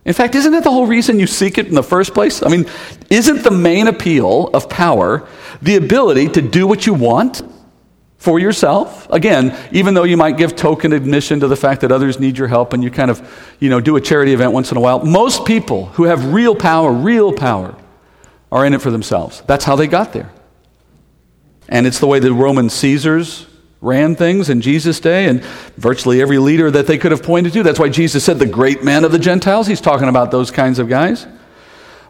In 0.05 0.15
fact, 0.15 0.37
isn't 0.37 0.53
that 0.53 0.63
the 0.63 0.71
whole 0.71 0.87
reason 0.87 1.19
you 1.19 1.27
seek 1.27 1.59
it 1.59 1.67
in 1.67 1.75
the 1.75 1.83
first 1.83 2.15
place? 2.15 2.41
I 2.41 2.49
mean, 2.49 2.67
isn't 3.11 3.43
the 3.43 3.51
main 3.51 3.89
appeal 3.89 4.49
of 4.55 4.71
power 4.71 5.29
the 5.61 5.75
ability 5.75 6.29
to 6.29 6.41
do 6.41 6.69
what 6.69 6.87
you 6.87 6.95
want 6.95 7.43
for 8.17 8.39
yourself? 8.39 9.11
Again, 9.11 9.59
even 9.73 9.95
though 9.95 10.05
you 10.05 10.17
might 10.17 10.37
give 10.37 10.55
token 10.55 10.93
admission 10.93 11.41
to 11.41 11.49
the 11.49 11.57
fact 11.57 11.81
that 11.81 11.91
others 11.91 12.21
need 12.21 12.39
your 12.39 12.47
help 12.47 12.73
and 12.73 12.85
you 12.85 12.93
kind 12.93 13.11
of, 13.11 13.57
you 13.59 13.69
know, 13.69 13.81
do 13.81 13.97
a 13.97 14.01
charity 14.01 14.33
event 14.33 14.53
once 14.53 14.71
in 14.71 14.77
a 14.77 14.81
while, 14.81 15.05
most 15.05 15.45
people 15.45 15.87
who 15.87 16.05
have 16.05 16.33
real 16.33 16.55
power, 16.55 16.93
real 16.93 17.33
power, 17.33 17.75
are 18.53 18.65
in 18.65 18.73
it 18.73 18.81
for 18.81 18.93
themselves. 18.93 19.43
That's 19.49 19.65
how 19.65 19.75
they 19.75 19.89
got 19.89 20.13
there. 20.13 20.31
And 21.69 21.87
it's 21.87 21.99
the 21.99 22.07
way 22.07 22.19
the 22.19 22.33
Roman 22.33 22.71
Caesars 22.71 23.47
ran 23.81 24.17
things 24.17 24.49
in 24.49 24.61
Jesus' 24.61 25.01
day 25.01 25.27
and 25.27 25.43
virtually 25.77 26.21
every 26.21 26.39
leader 26.39 26.71
that 26.71 26.87
they 26.87 26.99
could 26.99 27.13
have 27.13 27.23
pointed 27.23 27.53
to. 27.53 27.63
That's 27.63 27.79
why 27.79 27.89
Jesus 27.89 28.25
said 28.25 28.39
the 28.39 28.47
great 28.47 28.83
men 28.83 29.05
of 29.05 29.13
the 29.13 29.19
Gentiles. 29.19 29.67
He's 29.67 29.81
talking 29.81 30.09
about 30.09 30.31
those 30.31 30.51
kinds 30.51 30.79
of 30.79 30.89
guys. 30.89 31.27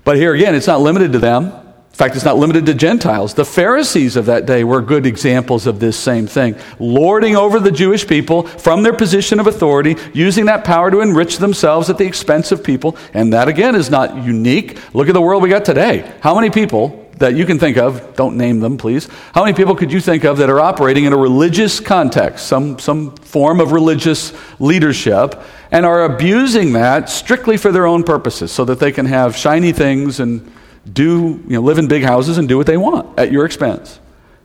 But 0.05 0.17
here 0.17 0.35
again, 0.35 0.55
it's 0.55 0.67
not 0.69 0.81
limited 0.81 1.13
to 1.13 1.19
them. 1.19 1.45
In 1.45 1.99
fact, 1.99 2.15
it's 2.15 2.27
not 2.27 2.37
limited 2.37 2.67
to 2.67 2.75
Gentiles. 2.75 3.33
The 3.33 3.45
Pharisees 3.45 4.17
of 4.17 4.27
that 4.27 4.45
day 4.45 4.65
were 4.65 4.83
good 4.83 5.07
examples 5.07 5.67
of 5.67 5.81
this 5.81 5.97
same 5.97 6.27
thing. 6.27 6.55
Lording 6.79 7.37
over 7.37 7.59
the 7.59 7.73
Jewish 7.73 8.07
people 8.07 8.47
from 8.47 8.83
their 8.83 8.93
position 8.93 9.41
of 9.41 9.47
authority, 9.47 9.97
using 10.13 10.45
that 10.45 10.63
power 10.63 10.91
to 10.91 11.01
enrich 11.01 11.39
themselves 11.39 11.89
at 11.89 11.97
the 11.97 12.05
expense 12.05 12.53
of 12.53 12.63
people. 12.63 12.99
And 13.15 13.33
that 13.33 13.49
again 13.49 13.75
is 13.75 13.89
not 13.89 14.23
unique. 14.23 14.79
Look 14.95 15.09
at 15.09 15.15
the 15.15 15.23
world 15.23 15.43
we 15.43 15.49
got 15.49 15.65
today. 15.65 16.13
How 16.21 16.35
many 16.35 16.51
people 16.51 17.06
that 17.17 17.35
you 17.35 17.47
can 17.47 17.59
think 17.59 17.77
of, 17.79 18.15
don't 18.15 18.37
name 18.37 18.61
them, 18.61 18.77
please. 18.77 19.09
How 19.33 19.45
many 19.45 19.57
people 19.57 19.75
could 19.75 19.91
you 19.91 20.01
think 20.01 20.25
of 20.25 20.39
that 20.39 20.51
are 20.51 20.61
operating 20.61 21.05
in 21.05 21.13
a 21.13 21.17
religious 21.17 21.81
context, 21.81 22.47
some, 22.47 22.79
some 22.79 23.15
form 23.17 23.61
of 23.61 23.73
religious 23.73 24.33
leadership, 24.61 25.41
and 25.71 25.87
are 25.87 26.05
abusing 26.05 26.75
that 26.75 27.09
strictly 27.09 27.57
for 27.57 27.73
their 27.73 27.87
own 27.87 28.05
purposes 28.05 28.53
so 28.53 28.65
that 28.67 28.79
they 28.79 28.93
can 28.93 29.07
have 29.07 29.37
shiny 29.37 29.73
things 29.73 30.21
and 30.21 30.53
do, 30.93 31.43
you 31.47 31.55
know, 31.55 31.63
live 31.63 31.79
in 31.79 31.89
big 31.89 32.03
houses 32.03 32.39
and 32.39 32.49
do 32.49 32.57
what 32.57 32.67
they 32.67 32.77
want 32.77 33.19
at 33.19 33.33
your 33.33 33.47
expense? 33.47 33.99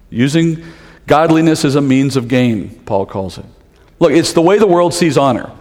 Using 0.09 0.63
godliness 1.07 1.65
as 1.65 1.75
a 1.75 1.81
means 1.81 2.15
of 2.15 2.27
gain, 2.27 2.69
Paul 2.85 3.05
calls 3.05 3.37
it. 3.37 3.45
Look, 3.99 4.13
it's 4.13 4.33
the 4.33 4.41
way 4.41 4.57
the 4.57 4.67
world 4.67 4.93
sees 4.93 5.17
honor. 5.17 5.51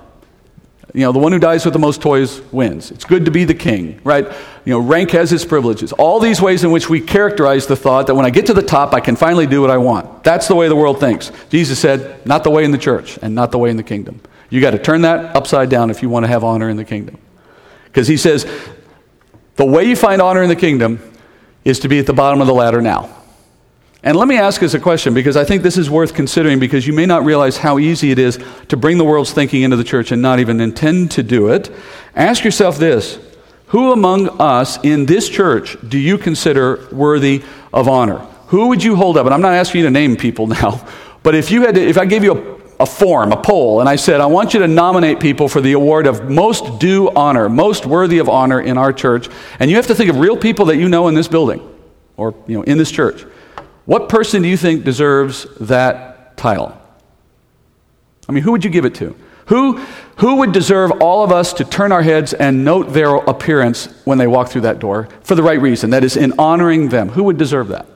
You 0.93 1.03
know, 1.03 1.13
the 1.13 1.19
one 1.19 1.33
who 1.33 1.39
dies 1.39 1.65
with 1.65 1.73
the 1.73 1.79
most 1.79 2.03
toys 2.03 2.41
wins. 2.51 2.91
It's 2.91 3.05
good 3.05 3.25
to 3.27 3.31
be 3.31 3.45
the 3.45 3.55
king, 3.55 4.01
right? 4.03 4.25
You 4.65 4.73
know, 4.73 4.81
rank 4.81 5.13
has 5.13 5.33
its 5.33 5.45
privileges. 5.45 5.93
All 5.93 6.19
these 6.19 6.41
ways 6.41 6.65
in 6.65 6.73
which 6.73 6.89
we 6.89 7.01
characterize 7.01 7.67
the 7.67 7.77
thought 7.77 8.09
that 8.09 8.15
when 8.15 8.27
I 8.27 8.31
get 8.31 8.47
to 8.47 8.55
the 8.55 8.63
top, 8.63 8.93
I 8.93 9.01
can 9.01 9.15
finally 9.15 9.47
do 9.47 9.61
what 9.61 9.71
I 9.71 9.77
want. 9.77 10.25
That's 10.25 10.49
the 10.49 10.55
way 10.55 10.69
the 10.69 10.77
world 10.77 10.99
thinks. 10.99 11.31
Jesus 11.49 11.79
said, 11.79 12.27
not 12.27 12.43
the 12.45 12.51
way 12.51 12.65
in 12.65 12.73
the 12.73 12.79
church 12.79 13.19
and 13.23 13.35
not 13.35 13.53
the 13.53 13.59
way 13.59 13.71
in 13.71 13.77
the 13.77 13.83
kingdom. 13.83 14.21
You 14.49 14.61
got 14.61 14.73
to 14.73 14.79
turn 14.79 15.03
that 15.03 15.37
upside 15.37 15.71
down 15.71 15.91
if 15.91 16.03
you 16.03 16.09
want 16.09 16.25
to 16.25 16.29
have 16.29 16.43
honor 16.43 16.69
in 16.69 16.77
the 16.77 16.85
kingdom. 16.85 17.19
Because 17.85 18.09
he 18.09 18.17
says, 18.17 18.51
the 19.57 19.65
way 19.65 19.85
you 19.85 19.95
find 19.95 20.21
honor 20.21 20.43
in 20.43 20.49
the 20.49 20.57
kingdom 20.57 20.99
is 21.65 21.79
to 21.81 21.89
be 21.89 21.99
at 21.99 22.07
the 22.07 22.13
bottom 22.13 22.41
of 22.41 22.47
the 22.47 22.55
ladder 22.55 22.83
now. 22.83 23.15
And 24.03 24.17
let 24.17 24.29
me 24.29 24.39
ask 24.39 24.63
us 24.63 24.73
a 24.73 24.81
question 24.81 25.13
because 25.13 25.37
I 25.37 25.45
think 25.45 25.63
this 25.63 25.77
is 25.77 25.91
worth 25.91 26.15
considering 26.15 26.59
because 26.59 26.87
you 26.87 26.95
may 26.95 27.05
not 27.05 27.25
realize 27.25 27.59
how 27.59 27.79
easy 27.79 28.11
it 28.11 28.19
is 28.19 28.39
to 28.69 28.77
bring 28.77 28.97
the 28.97 29.05
world's 29.05 29.33
thinking 29.33 29.63
into 29.63 29.77
the 29.77 29.85
church 29.85 30.11
and 30.11 30.23
not 30.23 30.41
even 30.41 30.61
intend 30.61 31.11
to 31.13 31.23
do 31.23 31.49
it. 31.49 31.71
Ask 32.15 32.43
yourself 32.43 32.79
this 32.79 33.19
Who 33.67 33.93
among 33.93 34.41
us 34.41 34.83
in 34.83 35.05
this 35.05 35.29
church 35.29 35.77
do 35.87 35.99
you 35.99 36.17
consider 36.17 36.89
worthy 36.91 37.43
of 37.75 37.89
honor? 37.89 38.27
Who 38.47 38.69
would 38.69 38.83
you 38.83 38.97
hold 38.97 39.19
up? 39.19 39.27
And 39.27 39.35
I'm 39.35 39.43
not 39.43 39.53
asking 39.53 39.81
you 39.81 39.87
to 39.87 39.91
name 39.91 40.17
people 40.17 40.47
now, 40.47 40.87
but 41.23 41.35
if 41.35 41.51
you 41.51 41.63
had 41.63 41.75
to, 41.75 41.87
if 41.87 41.99
I 41.99 42.07
gave 42.07 42.25
you 42.25 42.33
a, 42.79 42.83
a 42.85 42.87
form, 42.87 43.33
a 43.33 43.37
poll, 43.37 43.81
and 43.81 43.89
I 43.89 43.97
said, 43.97 44.23
I 44.23 44.27
want 44.27 44.55
you 44.55 44.61
to 44.61 44.67
nominate 44.67 45.21
people 45.21 45.47
for 45.47 45.61
the 45.61 45.73
award 45.73 46.07
of 46.07 46.31
most 46.31 46.79
due 46.79 47.11
honor, 47.11 47.51
most 47.51 47.85
worthy 47.85 48.17
of 48.17 48.31
honor 48.31 48.63
in 48.63 48.79
our 48.79 48.95
church, 48.95 49.29
and 49.59 49.71
you 49.71 49.77
have 49.77 49.89
to 49.89 49.95
think 49.95 50.09
of 50.09 50.19
real 50.19 50.39
people 50.39 50.65
that 50.67 50.79
you 50.79 50.89
know 50.89 51.07
in 51.09 51.15
this 51.15 51.29
building 51.29 51.61
or 52.17 52.35
you 52.47 52.57
know 52.57 52.63
in 52.63 52.79
this 52.79 52.91
church. 52.91 53.27
What 53.91 54.09
person 54.09 54.43
do 54.43 54.49
you 54.49 54.57
think 54.57 54.85
deserves 54.85 55.49
that 55.59 56.37
title? 56.37 56.81
I 58.29 58.31
mean, 58.31 58.45
who 58.45 58.53
would 58.53 58.63
you 58.63 58.71
give 58.71 58.85
it 58.85 58.95
to? 58.95 59.17
Who, 59.47 59.79
who 60.19 60.37
would 60.37 60.53
deserve 60.53 60.93
all 61.01 61.25
of 61.25 61.33
us 61.33 61.53
to 61.55 61.65
turn 61.65 61.91
our 61.91 62.01
heads 62.01 62.33
and 62.33 62.65
note 62.65 62.93
their 62.93 63.17
appearance 63.17 63.87
when 64.05 64.17
they 64.17 64.29
walk 64.29 64.49
through 64.49 64.61
that 64.61 64.79
door 64.79 65.09
for 65.25 65.35
the 65.35 65.43
right 65.43 65.61
reason? 65.61 65.91
That 65.91 66.05
is, 66.05 66.17
in 66.17 66.35
honoring 66.39 66.91
them. 66.91 67.09
Who 67.09 67.25
would 67.25 67.37
deserve 67.37 67.67
that? 67.67 67.87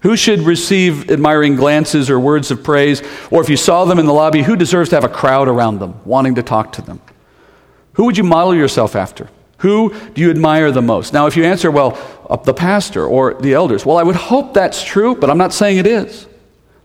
Who 0.00 0.16
should 0.16 0.40
receive 0.40 1.10
admiring 1.10 1.56
glances 1.56 2.08
or 2.08 2.18
words 2.18 2.50
of 2.50 2.64
praise? 2.64 3.02
Or 3.30 3.42
if 3.42 3.50
you 3.50 3.58
saw 3.58 3.84
them 3.84 3.98
in 3.98 4.06
the 4.06 4.14
lobby, 4.14 4.42
who 4.42 4.56
deserves 4.56 4.88
to 4.88 4.96
have 4.96 5.04
a 5.04 5.10
crowd 5.10 5.46
around 5.46 5.78
them 5.78 6.00
wanting 6.06 6.36
to 6.36 6.42
talk 6.42 6.72
to 6.72 6.80
them? 6.80 7.02
Who 7.92 8.06
would 8.06 8.16
you 8.16 8.24
model 8.24 8.54
yourself 8.54 8.96
after? 8.96 9.28
Who 9.62 9.94
do 10.14 10.20
you 10.20 10.30
admire 10.30 10.72
the 10.72 10.82
most? 10.82 11.12
Now, 11.12 11.26
if 11.26 11.36
you 11.36 11.44
answer, 11.44 11.70
well, 11.70 11.96
uh, 12.28 12.36
the 12.36 12.52
pastor 12.52 13.06
or 13.06 13.34
the 13.34 13.54
elders, 13.54 13.86
well, 13.86 13.96
I 13.96 14.02
would 14.02 14.16
hope 14.16 14.54
that's 14.54 14.82
true, 14.82 15.14
but 15.14 15.30
I'm 15.30 15.38
not 15.38 15.52
saying 15.52 15.78
it 15.78 15.86
is. 15.86 16.26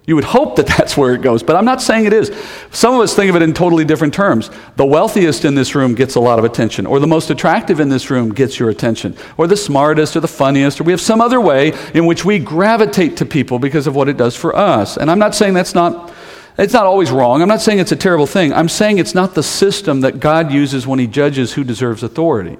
You 0.05 0.13
would 0.13 0.23
hope 0.23 0.57
that 0.57 0.67
that's 0.77 0.95
where 0.95 1.15
it 1.15 1.23
goes, 1.23 1.41
but 1.41 1.55
I'm 1.55 1.65
not 1.65 1.81
saying 1.81 2.05
it 2.05 2.13
is. 2.13 2.31
Some 2.69 2.93
of 2.93 3.01
us 3.01 3.15
think 3.15 3.31
of 3.31 3.35
it 3.35 3.41
in 3.41 3.55
totally 3.55 3.83
different 3.83 4.13
terms. 4.13 4.51
The 4.75 4.85
wealthiest 4.85 5.43
in 5.43 5.55
this 5.55 5.73
room 5.73 5.95
gets 5.95 6.13
a 6.13 6.19
lot 6.19 6.37
of 6.37 6.45
attention, 6.45 6.85
or 6.85 6.99
the 6.99 7.07
most 7.07 7.31
attractive 7.31 7.79
in 7.79 7.89
this 7.89 8.11
room 8.11 8.31
gets 8.31 8.59
your 8.59 8.69
attention, 8.69 9.17
or 9.37 9.47
the 9.47 9.57
smartest, 9.57 10.15
or 10.15 10.19
the 10.19 10.27
funniest, 10.27 10.79
or 10.79 10.83
we 10.83 10.93
have 10.93 11.01
some 11.01 11.19
other 11.19 11.41
way 11.41 11.73
in 11.95 12.05
which 12.05 12.25
we 12.25 12.37
gravitate 12.37 13.17
to 13.17 13.25
people 13.25 13.57
because 13.57 13.87
of 13.87 13.95
what 13.95 14.07
it 14.07 14.17
does 14.17 14.35
for 14.35 14.55
us. 14.55 14.97
And 14.97 15.09
I'm 15.09 15.19
not 15.19 15.33
saying 15.33 15.55
that's 15.55 15.73
not. 15.73 16.13
It's 16.59 16.73
not 16.73 16.87
always 16.87 17.11
wrong. 17.11 17.43
I'm 17.43 17.47
not 17.47 17.61
saying 17.61 17.77
it's 17.77 17.91
a 17.91 17.95
terrible 17.95 18.25
thing. 18.25 18.51
I'm 18.51 18.69
saying 18.69 18.97
it's 18.97 19.13
not 19.13 19.35
the 19.35 19.43
system 19.43 20.01
that 20.01 20.19
God 20.19 20.51
uses 20.51 20.87
when 20.87 20.97
He 20.97 21.05
judges 21.05 21.53
who 21.53 21.63
deserves 21.63 22.01
authority. 22.01 22.57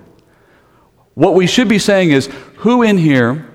What 1.17 1.33
we 1.33 1.47
should 1.47 1.67
be 1.67 1.79
saying 1.79 2.11
is 2.11 2.29
who 2.57 2.83
in 2.83 2.99
here 2.99 3.49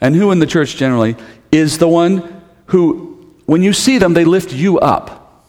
and 0.00 0.14
who 0.14 0.30
in 0.30 0.38
the 0.38 0.46
church 0.46 0.76
generally 0.76 1.16
is 1.50 1.78
the 1.78 1.88
one 1.88 2.44
who, 2.66 3.34
when 3.44 3.60
you 3.60 3.72
see 3.72 3.98
them, 3.98 4.14
they 4.14 4.24
lift 4.24 4.52
you 4.52 4.78
up. 4.78 5.48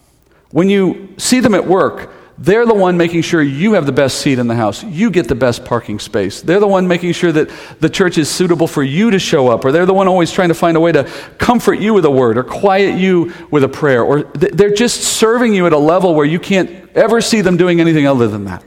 When 0.49 0.67
you 0.67 1.13
see 1.19 1.41
them 1.41 1.53
at 1.53 1.67
work, 1.67 2.11
they're 2.39 2.65
the 2.65 2.73
one 2.73 2.97
making 2.97 3.21
sure 3.21 3.43
you 3.43 3.73
have 3.73 3.85
the 3.85 3.91
best 3.91 4.17
seat 4.17 4.39
in 4.39 4.47
the 4.47 4.55
house. 4.55 4.83
You 4.83 5.11
get 5.11 5.27
the 5.27 5.35
best 5.35 5.63
parking 5.63 5.99
space. 5.99 6.41
They're 6.41 6.59
the 6.59 6.67
one 6.67 6.87
making 6.87 7.11
sure 7.11 7.31
that 7.31 7.51
the 7.79 7.89
church 7.89 8.17
is 8.17 8.31
suitable 8.31 8.65
for 8.65 8.81
you 8.81 9.11
to 9.11 9.19
show 9.19 9.49
up. 9.49 9.63
Or 9.63 9.71
they're 9.71 9.85
the 9.85 9.93
one 9.93 10.07
always 10.07 10.31
trying 10.31 10.49
to 10.49 10.55
find 10.55 10.75
a 10.75 10.79
way 10.79 10.91
to 10.91 11.03
comfort 11.37 11.75
you 11.75 11.93
with 11.93 12.05
a 12.05 12.11
word 12.11 12.39
or 12.39 12.43
quiet 12.43 12.97
you 12.97 13.31
with 13.51 13.63
a 13.63 13.69
prayer. 13.69 14.03
Or 14.03 14.23
they're 14.23 14.73
just 14.73 15.01
serving 15.01 15.53
you 15.53 15.67
at 15.67 15.73
a 15.73 15.77
level 15.77 16.15
where 16.15 16.25
you 16.25 16.39
can't 16.39 16.89
ever 16.95 17.21
see 17.21 17.41
them 17.41 17.57
doing 17.57 17.79
anything 17.79 18.07
other 18.07 18.27
than 18.27 18.45
that. 18.45 18.63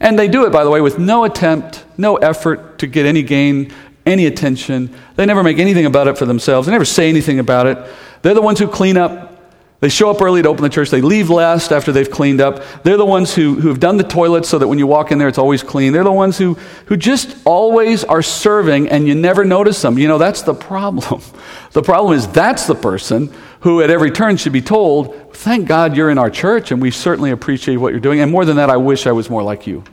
And 0.00 0.18
they 0.18 0.28
do 0.28 0.44
it, 0.46 0.50
by 0.50 0.64
the 0.64 0.70
way, 0.70 0.80
with 0.80 0.98
no 0.98 1.24
attempt, 1.24 1.84
no 1.96 2.16
effort 2.16 2.78
to 2.78 2.86
get 2.86 3.06
any 3.06 3.22
gain, 3.22 3.72
any 4.04 4.26
attention. 4.26 4.94
They 5.16 5.26
never 5.26 5.42
make 5.42 5.58
anything 5.58 5.86
about 5.86 6.08
it 6.08 6.18
for 6.18 6.26
themselves. 6.26 6.66
They 6.66 6.72
never 6.72 6.84
say 6.84 7.08
anything 7.08 7.38
about 7.38 7.66
it. 7.66 7.78
They're 8.22 8.34
the 8.34 8.42
ones 8.42 8.58
who 8.58 8.68
clean 8.68 8.96
up. 8.96 9.35
They 9.80 9.90
show 9.90 10.10
up 10.10 10.22
early 10.22 10.42
to 10.42 10.48
open 10.48 10.62
the 10.62 10.70
church. 10.70 10.88
They 10.88 11.02
leave 11.02 11.28
last 11.28 11.70
after 11.70 11.92
they've 11.92 12.10
cleaned 12.10 12.40
up. 12.40 12.64
They're 12.82 12.96
the 12.96 13.04
ones 13.04 13.34
who, 13.34 13.60
who 13.60 13.68
have 13.68 13.78
done 13.78 13.98
the 13.98 14.04
toilets 14.04 14.48
so 14.48 14.58
that 14.58 14.68
when 14.68 14.78
you 14.78 14.86
walk 14.86 15.12
in 15.12 15.18
there, 15.18 15.28
it's 15.28 15.36
always 15.36 15.62
clean. 15.62 15.92
They're 15.92 16.02
the 16.02 16.12
ones 16.12 16.38
who, 16.38 16.54
who 16.86 16.96
just 16.96 17.36
always 17.44 18.02
are 18.02 18.22
serving 18.22 18.88
and 18.88 19.06
you 19.06 19.14
never 19.14 19.44
notice 19.44 19.82
them. 19.82 19.98
You 19.98 20.08
know, 20.08 20.18
that's 20.18 20.42
the 20.42 20.54
problem. 20.54 21.22
The 21.72 21.82
problem 21.82 22.16
is 22.16 22.26
that's 22.28 22.66
the 22.66 22.74
person 22.74 23.30
who 23.60 23.82
at 23.82 23.90
every 23.90 24.10
turn 24.10 24.38
should 24.38 24.54
be 24.54 24.62
told, 24.62 25.34
Thank 25.34 25.68
God 25.68 25.94
you're 25.94 26.08
in 26.08 26.16
our 26.16 26.30
church, 26.30 26.72
and 26.72 26.80
we 26.80 26.90
certainly 26.90 27.32
appreciate 27.32 27.76
what 27.76 27.92
you're 27.92 28.00
doing. 28.00 28.20
And 28.20 28.32
more 28.32 28.46
than 28.46 28.56
that, 28.56 28.70
I 28.70 28.78
wish 28.78 29.06
I 29.06 29.12
was 29.12 29.28
more 29.28 29.42
like 29.42 29.66
you. 29.66 29.84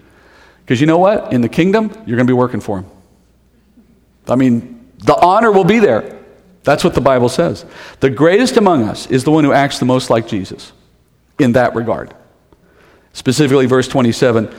Because 0.63 0.79
you 0.79 0.87
know 0.87 0.99
what? 0.99 1.33
In 1.33 1.41
the 1.41 1.49
kingdom, 1.49 1.89
you're 2.05 2.15
going 2.15 2.19
to 2.19 2.25
be 2.25 2.31
working 2.31 2.61
for 2.61 2.79
Him. 2.79 2.85
I 4.29 4.35
mean, 4.35 4.89
the 4.99 5.15
honor 5.15 5.51
will 5.51 5.65
be 5.65 5.79
there. 5.79 6.22
That's 6.63 6.83
what 6.83 6.93
the 6.93 7.01
Bible 7.01 7.29
says. 7.29 7.65
The 7.99 8.09
greatest 8.09 8.57
among 8.57 8.83
us 8.83 9.07
is 9.07 9.23
the 9.23 9.31
one 9.31 9.43
who 9.43 9.53
acts 9.53 9.79
the 9.79 9.85
most 9.85 10.09
like 10.09 10.27
Jesus 10.27 10.71
in 11.39 11.53
that 11.53 11.75
regard. 11.75 12.13
Specifically, 13.13 13.65
verse 13.65 13.87
27 13.87 14.53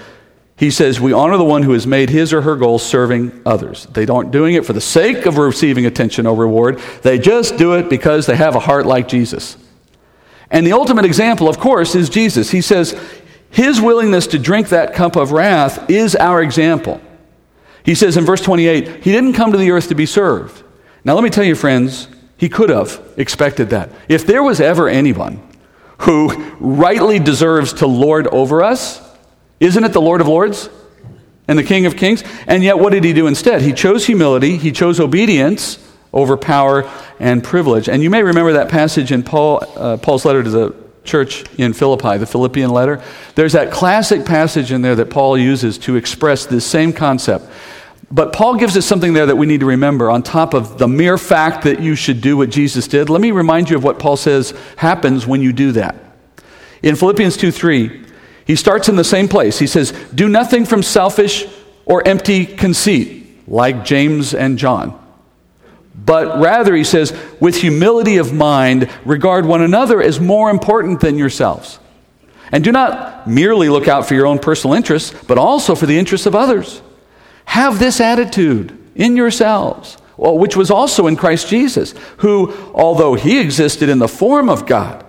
he 0.56 0.70
says, 0.70 1.00
We 1.00 1.12
honor 1.12 1.36
the 1.36 1.44
one 1.44 1.62
who 1.62 1.72
has 1.72 1.86
made 1.86 2.10
his 2.10 2.32
or 2.32 2.42
her 2.42 2.56
goal 2.56 2.78
serving 2.78 3.42
others. 3.44 3.86
They 3.86 4.06
aren't 4.06 4.30
doing 4.30 4.54
it 4.54 4.64
for 4.64 4.72
the 4.72 4.80
sake 4.80 5.26
of 5.26 5.36
receiving 5.36 5.86
attention 5.86 6.26
or 6.26 6.36
reward, 6.36 6.78
they 7.02 7.18
just 7.18 7.56
do 7.56 7.74
it 7.74 7.88
because 7.88 8.26
they 8.26 8.36
have 8.36 8.54
a 8.54 8.60
heart 8.60 8.86
like 8.86 9.08
Jesus. 9.08 9.56
And 10.50 10.66
the 10.66 10.72
ultimate 10.72 11.04
example, 11.04 11.48
of 11.48 11.58
course, 11.58 11.94
is 11.94 12.08
Jesus. 12.08 12.50
He 12.50 12.60
says, 12.60 12.98
His 13.50 13.80
willingness 13.80 14.28
to 14.28 14.38
drink 14.38 14.68
that 14.68 14.94
cup 14.94 15.16
of 15.16 15.32
wrath 15.32 15.90
is 15.90 16.14
our 16.14 16.40
example. 16.42 17.00
He 17.84 17.94
says 17.94 18.16
in 18.16 18.24
verse 18.24 18.40
28, 18.40 19.02
He 19.02 19.10
didn't 19.10 19.32
come 19.32 19.50
to 19.50 19.58
the 19.58 19.72
earth 19.72 19.88
to 19.88 19.94
be 19.94 20.06
served. 20.06 20.63
Now, 21.04 21.14
let 21.14 21.24
me 21.24 21.30
tell 21.30 21.44
you, 21.44 21.54
friends, 21.54 22.08
He 22.36 22.48
could 22.48 22.70
have 22.70 23.00
expected 23.16 23.70
that. 23.70 23.90
If 24.08 24.26
there 24.26 24.42
was 24.42 24.60
ever 24.60 24.88
anyone 24.88 25.42
who 25.98 26.34
rightly 26.58 27.18
deserves 27.18 27.74
to 27.74 27.86
lord 27.86 28.26
over 28.28 28.62
us, 28.62 29.00
isn't 29.60 29.84
it 29.84 29.92
the 29.92 30.00
Lord 30.00 30.20
of 30.20 30.28
Lords 30.28 30.68
and 31.46 31.58
the 31.58 31.62
King 31.62 31.86
of 31.86 31.96
Kings? 31.96 32.24
And 32.46 32.62
yet, 32.62 32.78
what 32.78 32.92
did 32.92 33.04
he 33.04 33.12
do 33.12 33.26
instead? 33.26 33.62
He 33.62 33.72
chose 33.72 34.06
humility, 34.06 34.56
he 34.56 34.72
chose 34.72 34.98
obedience 35.00 35.78
over 36.12 36.36
power 36.36 36.90
and 37.18 37.42
privilege. 37.42 37.88
And 37.88 38.02
you 38.02 38.10
may 38.10 38.22
remember 38.22 38.54
that 38.54 38.68
passage 38.68 39.12
in 39.12 39.22
Paul, 39.22 39.64
uh, 39.76 39.96
Paul's 39.96 40.24
letter 40.24 40.42
to 40.42 40.50
the 40.50 40.74
church 41.04 41.44
in 41.58 41.72
Philippi, 41.72 42.16
the 42.18 42.26
Philippian 42.26 42.70
letter. 42.70 43.02
There's 43.34 43.52
that 43.52 43.70
classic 43.70 44.24
passage 44.24 44.72
in 44.72 44.82
there 44.82 44.94
that 44.96 45.10
Paul 45.10 45.36
uses 45.36 45.76
to 45.78 45.96
express 45.96 46.46
this 46.46 46.64
same 46.64 46.92
concept. 46.92 47.46
But 48.14 48.32
Paul 48.32 48.54
gives 48.58 48.76
us 48.76 48.86
something 48.86 49.12
there 49.12 49.26
that 49.26 49.34
we 49.34 49.44
need 49.44 49.58
to 49.58 49.66
remember 49.66 50.08
on 50.08 50.22
top 50.22 50.54
of 50.54 50.78
the 50.78 50.86
mere 50.86 51.18
fact 51.18 51.64
that 51.64 51.80
you 51.80 51.96
should 51.96 52.20
do 52.20 52.36
what 52.36 52.48
Jesus 52.48 52.86
did. 52.86 53.10
Let 53.10 53.20
me 53.20 53.32
remind 53.32 53.68
you 53.68 53.76
of 53.76 53.82
what 53.82 53.98
Paul 53.98 54.16
says 54.16 54.54
happens 54.76 55.26
when 55.26 55.42
you 55.42 55.52
do 55.52 55.72
that. 55.72 55.96
In 56.80 56.94
Philippians 56.94 57.36
2 57.36 57.50
3, 57.50 58.04
he 58.46 58.54
starts 58.54 58.88
in 58.88 58.94
the 58.94 59.02
same 59.02 59.26
place. 59.26 59.58
He 59.58 59.66
says, 59.66 59.90
Do 60.14 60.28
nothing 60.28 60.64
from 60.64 60.84
selfish 60.84 61.44
or 61.86 62.06
empty 62.06 62.46
conceit, 62.46 63.48
like 63.48 63.84
James 63.84 64.32
and 64.32 64.58
John. 64.58 64.96
But 65.96 66.40
rather, 66.40 66.76
he 66.76 66.84
says, 66.84 67.12
with 67.40 67.56
humility 67.56 68.18
of 68.18 68.32
mind, 68.32 68.88
regard 69.04 69.44
one 69.44 69.62
another 69.62 70.00
as 70.00 70.20
more 70.20 70.50
important 70.50 71.00
than 71.00 71.18
yourselves. 71.18 71.80
And 72.52 72.62
do 72.62 72.70
not 72.70 73.26
merely 73.26 73.68
look 73.68 73.88
out 73.88 74.06
for 74.06 74.14
your 74.14 74.28
own 74.28 74.38
personal 74.38 74.76
interests, 74.76 75.12
but 75.26 75.36
also 75.36 75.74
for 75.74 75.86
the 75.86 75.98
interests 75.98 76.28
of 76.28 76.36
others. 76.36 76.80
Have 77.46 77.78
this 77.78 78.00
attitude 78.00 78.76
in 78.94 79.16
yourselves, 79.16 79.96
which 80.16 80.56
was 80.56 80.70
also 80.70 81.06
in 81.06 81.16
Christ 81.16 81.48
Jesus, 81.48 81.94
who, 82.18 82.52
although 82.72 83.14
he 83.14 83.40
existed 83.40 83.88
in 83.88 83.98
the 83.98 84.08
form 84.08 84.48
of 84.48 84.66
God, 84.66 85.04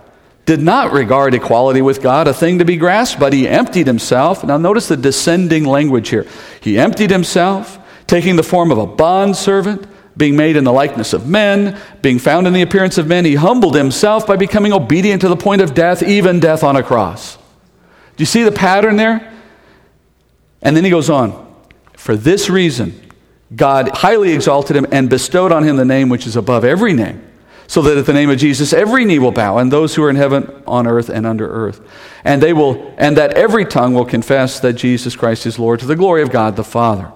did 0.45 0.61
not 0.61 0.91
regard 0.91 1.33
equality 1.33 1.81
with 1.81 2.03
God 2.03 2.27
a 2.27 2.33
thing 2.33 2.59
to 2.59 2.65
be 2.65 2.77
grasped, 2.77 3.19
but 3.19 3.33
he 3.33 3.47
emptied 3.47 3.88
himself. 3.88 4.43
Now, 4.43 4.57
notice 4.57 4.88
the 4.88 4.97
descending 4.97 5.65
language 5.65 6.09
here. 6.09 6.27
He 6.61 6.77
emptied 6.77 7.09
himself, 7.09 7.79
taking 8.05 8.36
the 8.36 8.43
form 8.43 8.71
of 8.71 8.77
a 8.77 8.86
bondservant, 8.86 9.88
being 10.17 10.36
made 10.36 10.55
in 10.55 10.63
the 10.63 10.71
likeness 10.71 11.13
of 11.13 11.27
men, 11.27 11.77
being 12.01 12.19
found 12.19 12.47
in 12.47 12.53
the 12.53 12.61
appearance 12.61 12.97
of 12.97 13.07
men. 13.07 13.25
He 13.25 13.36
humbled 13.36 13.75
himself 13.75 14.25
by 14.27 14.36
becoming 14.36 14.71
obedient 14.71 15.21
to 15.21 15.29
the 15.29 15.36
point 15.36 15.61
of 15.61 15.73
death, 15.73 16.03
even 16.03 16.39
death 16.39 16.63
on 16.63 16.75
a 16.75 16.83
cross. 16.83 17.36
Do 17.36 18.21
you 18.21 18.25
see 18.25 18.43
the 18.43 18.51
pattern 18.51 18.95
there? 18.95 19.33
And 20.61 20.75
then 20.75 20.83
he 20.83 20.89
goes 20.89 21.09
on. 21.09 21.44
For 22.05 22.15
this 22.15 22.51
reason, 22.51 23.01
God 23.55 23.89
highly 23.97 24.31
exalted 24.31 24.75
him 24.75 24.85
and 24.91 25.09
bestowed 25.09 25.51
on 25.51 25.63
him 25.63 25.75
the 25.75 25.85
name 25.85 26.07
which 26.07 26.27
is 26.27 26.35
above 26.35 26.63
every 26.63 26.93
name 26.93 27.27
so 27.65 27.81
that 27.81 27.97
at 27.97 28.05
the 28.05 28.13
name 28.13 28.29
of 28.29 28.37
Jesus 28.37 28.73
every 28.73 29.05
knee 29.05 29.17
will 29.17 29.31
bow 29.31 29.57
and 29.57 29.71
those 29.71 29.95
who 29.95 30.03
are 30.03 30.11
in 30.11 30.15
heaven 30.15 30.61
on 30.67 30.85
earth 30.85 31.09
and 31.09 31.25
under 31.25 31.49
earth 31.49 31.81
and 32.23 32.43
they 32.43 32.53
will 32.53 32.93
and 32.99 33.17
that 33.17 33.33
every 33.33 33.65
tongue 33.65 33.95
will 33.95 34.05
confess 34.05 34.59
that 34.59 34.73
Jesus 34.73 35.15
Christ 35.15 35.47
is 35.47 35.57
Lord 35.57 35.79
to 35.79 35.87
the 35.87 35.95
glory 35.95 36.21
of 36.21 36.29
God 36.29 36.57
the 36.57 36.63
Father. 36.63 37.11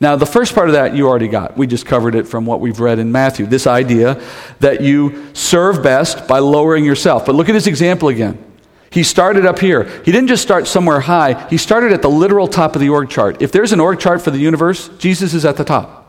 Now 0.00 0.16
the 0.16 0.26
first 0.26 0.56
part 0.56 0.68
of 0.68 0.72
that 0.72 0.96
you 0.96 1.08
already 1.08 1.28
got. 1.28 1.56
We 1.56 1.68
just 1.68 1.86
covered 1.86 2.16
it 2.16 2.26
from 2.26 2.44
what 2.44 2.58
we've 2.58 2.80
read 2.80 2.98
in 2.98 3.12
Matthew. 3.12 3.46
This 3.46 3.68
idea 3.68 4.20
that 4.58 4.80
you 4.80 5.32
serve 5.34 5.84
best 5.84 6.26
by 6.26 6.40
lowering 6.40 6.84
yourself. 6.84 7.26
But 7.26 7.36
look 7.36 7.48
at 7.48 7.54
his 7.54 7.68
example 7.68 8.08
again. 8.08 8.51
He 8.92 9.02
started 9.02 9.46
up 9.46 9.58
here. 9.58 9.84
He 10.04 10.12
didn't 10.12 10.28
just 10.28 10.42
start 10.42 10.66
somewhere 10.66 11.00
high. 11.00 11.48
He 11.48 11.56
started 11.56 11.92
at 11.92 12.02
the 12.02 12.10
literal 12.10 12.46
top 12.46 12.74
of 12.74 12.80
the 12.80 12.90
org 12.90 13.08
chart. 13.08 13.40
If 13.40 13.50
there's 13.50 13.72
an 13.72 13.80
org 13.80 13.98
chart 13.98 14.20
for 14.20 14.30
the 14.30 14.38
universe, 14.38 14.88
Jesus 14.98 15.32
is 15.32 15.46
at 15.46 15.56
the 15.56 15.64
top. 15.64 16.00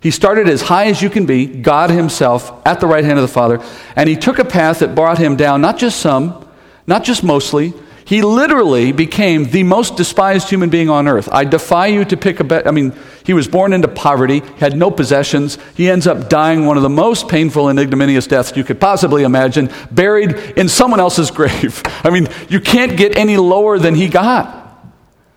He 0.00 0.10
started 0.10 0.48
as 0.48 0.62
high 0.62 0.86
as 0.86 1.02
you 1.02 1.10
can 1.10 1.26
be, 1.26 1.46
God 1.46 1.90
Himself, 1.90 2.52
at 2.66 2.80
the 2.80 2.86
right 2.86 3.04
hand 3.04 3.18
of 3.18 3.22
the 3.22 3.28
Father, 3.28 3.62
and 3.94 4.08
He 4.08 4.16
took 4.16 4.38
a 4.38 4.44
path 4.44 4.78
that 4.78 4.94
brought 4.94 5.18
Him 5.18 5.36
down, 5.36 5.60
not 5.60 5.78
just 5.78 6.00
some, 6.00 6.46
not 6.86 7.04
just 7.04 7.24
mostly. 7.24 7.74
He 8.06 8.20
literally 8.20 8.92
became 8.92 9.44
the 9.44 9.62
most 9.62 9.96
despised 9.96 10.50
human 10.50 10.68
being 10.68 10.90
on 10.90 11.08
earth. 11.08 11.28
I 11.32 11.44
defy 11.44 11.86
you 11.86 12.04
to 12.04 12.16
pick 12.16 12.38
a 12.38 12.44
bet. 12.44 12.66
I 12.66 12.70
mean, 12.70 12.92
he 13.24 13.32
was 13.32 13.48
born 13.48 13.72
into 13.72 13.88
poverty, 13.88 14.40
had 14.58 14.76
no 14.76 14.90
possessions. 14.90 15.56
He 15.74 15.88
ends 15.88 16.06
up 16.06 16.28
dying 16.28 16.66
one 16.66 16.76
of 16.76 16.82
the 16.82 16.90
most 16.90 17.28
painful 17.28 17.68
and 17.68 17.78
ignominious 17.78 18.26
deaths 18.26 18.54
you 18.56 18.64
could 18.64 18.78
possibly 18.78 19.22
imagine, 19.22 19.70
buried 19.90 20.32
in 20.56 20.68
someone 20.68 21.00
else's 21.00 21.30
grave. 21.32 21.82
I 22.04 22.10
mean, 22.10 22.28
you 22.50 22.60
can't 22.60 22.96
get 22.96 23.16
any 23.16 23.38
lower 23.38 23.78
than 23.78 23.94
he 23.94 24.08
got. 24.08 24.60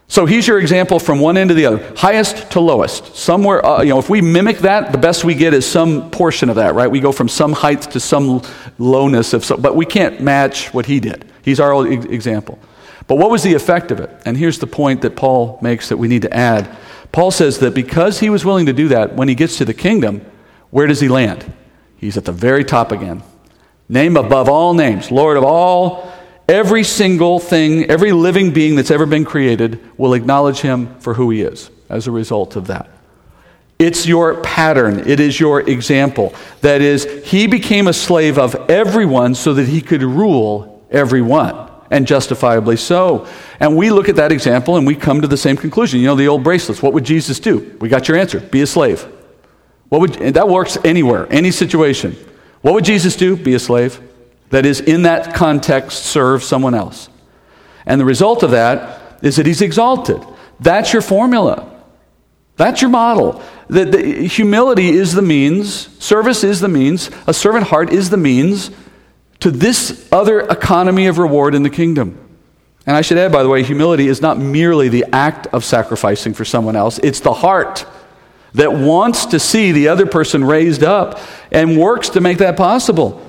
So 0.09 0.25
he's 0.25 0.47
your 0.47 0.59
example 0.59 0.99
from 0.99 1.19
one 1.19 1.37
end 1.37 1.49
to 1.49 1.53
the 1.53 1.65
other, 1.65 1.93
highest 1.97 2.51
to 2.51 2.61
lowest. 2.61 3.15
Somewhere, 3.17 3.65
uh, 3.65 3.81
you 3.81 3.89
know, 3.89 3.99
if 3.99 4.09
we 4.09 4.21
mimic 4.21 4.59
that, 4.59 4.93
the 4.93 4.97
best 4.97 5.25
we 5.25 5.35
get 5.35 5.53
is 5.53 5.69
some 5.69 6.09
portion 6.11 6.49
of 6.49 6.55
that, 6.55 6.75
right? 6.75 6.89
We 6.89 7.01
go 7.01 7.11
from 7.11 7.27
some 7.27 7.51
height 7.51 7.81
to 7.91 7.99
some 7.99 8.41
lowness 8.77 9.33
of, 9.33 9.43
so, 9.43 9.57
but 9.57 9.75
we 9.75 9.85
can't 9.85 10.21
match 10.21 10.73
what 10.73 10.85
he 10.85 11.01
did. 11.01 11.29
He's 11.47 11.61
our 11.61 11.87
example. 11.87 12.59
But 13.07 13.15
what 13.15 13.31
was 13.31 13.41
the 13.41 13.53
effect 13.53 13.91
of 13.91 14.01
it? 14.01 14.09
And 14.25 14.35
here's 14.35 14.59
the 14.59 14.67
point 14.67 15.01
that 15.03 15.15
Paul 15.15 15.59
makes 15.61 15.87
that 15.87 15.95
we 15.95 16.09
need 16.09 16.23
to 16.23 16.33
add. 16.35 16.75
Paul 17.13 17.31
says 17.31 17.59
that 17.59 17.73
because 17.73 18.19
he 18.19 18.29
was 18.29 18.43
willing 18.43 18.65
to 18.65 18.73
do 18.73 18.89
that, 18.89 19.15
when 19.15 19.29
he 19.29 19.35
gets 19.35 19.57
to 19.59 19.65
the 19.65 19.73
kingdom, 19.73 20.25
where 20.71 20.87
does 20.87 20.99
he 20.99 21.07
land? 21.07 21.53
He's 21.95 22.17
at 22.17 22.25
the 22.25 22.33
very 22.33 22.65
top 22.65 22.91
again. 22.91 23.23
Name 23.87 24.17
above 24.17 24.49
all 24.49 24.73
names, 24.73 25.09
Lord 25.09 25.37
of 25.37 25.45
all 25.45 26.11
Every 26.49 26.85
single 26.85 27.39
thing, 27.39 27.89
every 27.89 28.13
living 28.13 28.51
being 28.51 28.75
that's 28.75 28.91
ever 28.91 29.05
been 29.05 29.25
created 29.25 29.79
will 29.97 30.13
acknowledge 30.13 30.59
him 30.59 30.97
for 30.99 31.13
who 31.13 31.29
he 31.29 31.41
is 31.41 31.69
as 31.89 32.07
a 32.07 32.11
result 32.11 32.55
of 32.55 32.67
that. 32.67 32.89
It's 33.79 34.07
your 34.07 34.41
pattern, 34.41 35.07
it 35.07 35.19
is 35.19 35.39
your 35.39 35.61
example. 35.69 36.33
That 36.61 36.81
is, 36.81 37.05
he 37.25 37.47
became 37.47 37.87
a 37.87 37.93
slave 37.93 38.37
of 38.37 38.55
everyone 38.69 39.35
so 39.35 39.53
that 39.53 39.67
he 39.67 39.81
could 39.81 40.01
rule 40.01 40.76
everyone, 40.89 41.69
and 41.89 42.07
justifiably 42.07 42.77
so. 42.77 43.27
And 43.59 43.75
we 43.75 43.89
look 43.89 44.09
at 44.09 44.17
that 44.17 44.31
example 44.31 44.77
and 44.77 44.85
we 44.85 44.95
come 44.95 45.21
to 45.21 45.27
the 45.27 45.37
same 45.37 45.57
conclusion. 45.57 45.99
You 45.99 46.07
know, 46.07 46.15
the 46.15 46.27
old 46.27 46.43
bracelets. 46.43 46.81
What 46.81 46.93
would 46.93 47.03
Jesus 47.03 47.39
do? 47.39 47.77
We 47.79 47.89
got 47.89 48.07
your 48.07 48.17
answer 48.17 48.39
be 48.39 48.61
a 48.61 48.67
slave. 48.67 49.07
What 49.89 50.01
would, 50.01 50.13
that 50.13 50.49
works 50.49 50.77
anywhere, 50.83 51.27
any 51.31 51.51
situation. 51.51 52.15
What 52.61 52.73
would 52.73 52.85
Jesus 52.85 53.15
do? 53.15 53.37
Be 53.37 53.53
a 53.53 53.59
slave 53.59 54.01
that 54.49 54.65
is, 54.65 54.81
in 54.81 55.03
that 55.03 55.33
context, 55.33 56.05
serve 56.05 56.43
someone 56.43 56.73
else. 56.73 57.09
And 57.85 57.99
the 58.01 58.05
result 58.05 58.43
of 58.43 58.51
that 58.51 59.23
is 59.23 59.37
that 59.37 59.45
he's 59.45 59.61
exalted. 59.61 60.21
That's 60.59 60.91
your 60.91 61.01
formula. 61.01 61.73
That's 62.57 62.81
your 62.81 62.89
model. 62.89 63.41
The, 63.69 64.27
humility 64.27 64.89
is 64.89 65.13
the 65.13 65.21
means, 65.21 65.87
service 66.03 66.43
is 66.43 66.59
the 66.59 66.67
means, 66.67 67.11
a 67.27 67.33
servant 67.33 67.67
heart 67.67 67.91
is 67.91 68.09
the 68.09 68.17
means 68.17 68.71
to 69.39 69.51
this 69.51 70.07
other 70.11 70.41
economy 70.41 71.07
of 71.07 71.17
reward 71.17 71.55
in 71.55 71.63
the 71.63 71.69
kingdom. 71.69 72.17
And 72.85 72.95
I 72.95 73.01
should 73.01 73.17
add, 73.17 73.31
by 73.31 73.43
the 73.43 73.49
way, 73.49 73.63
humility 73.63 74.07
is 74.07 74.21
not 74.21 74.37
merely 74.37 74.87
the 74.87 75.05
act 75.11 75.47
of 75.47 75.65
sacrificing 75.65 76.33
for 76.33 76.45
someone 76.45 76.75
else, 76.75 76.99
it's 76.99 77.19
the 77.19 77.33
heart 77.33 77.85
that 78.53 78.73
wants 78.73 79.27
to 79.27 79.39
see 79.39 79.71
the 79.71 79.89
other 79.89 80.05
person 80.05 80.43
raised 80.43 80.83
up 80.83 81.19
and 81.51 81.77
works 81.77 82.09
to 82.09 82.21
make 82.21 82.39
that 82.39 82.57
possible. 82.57 83.21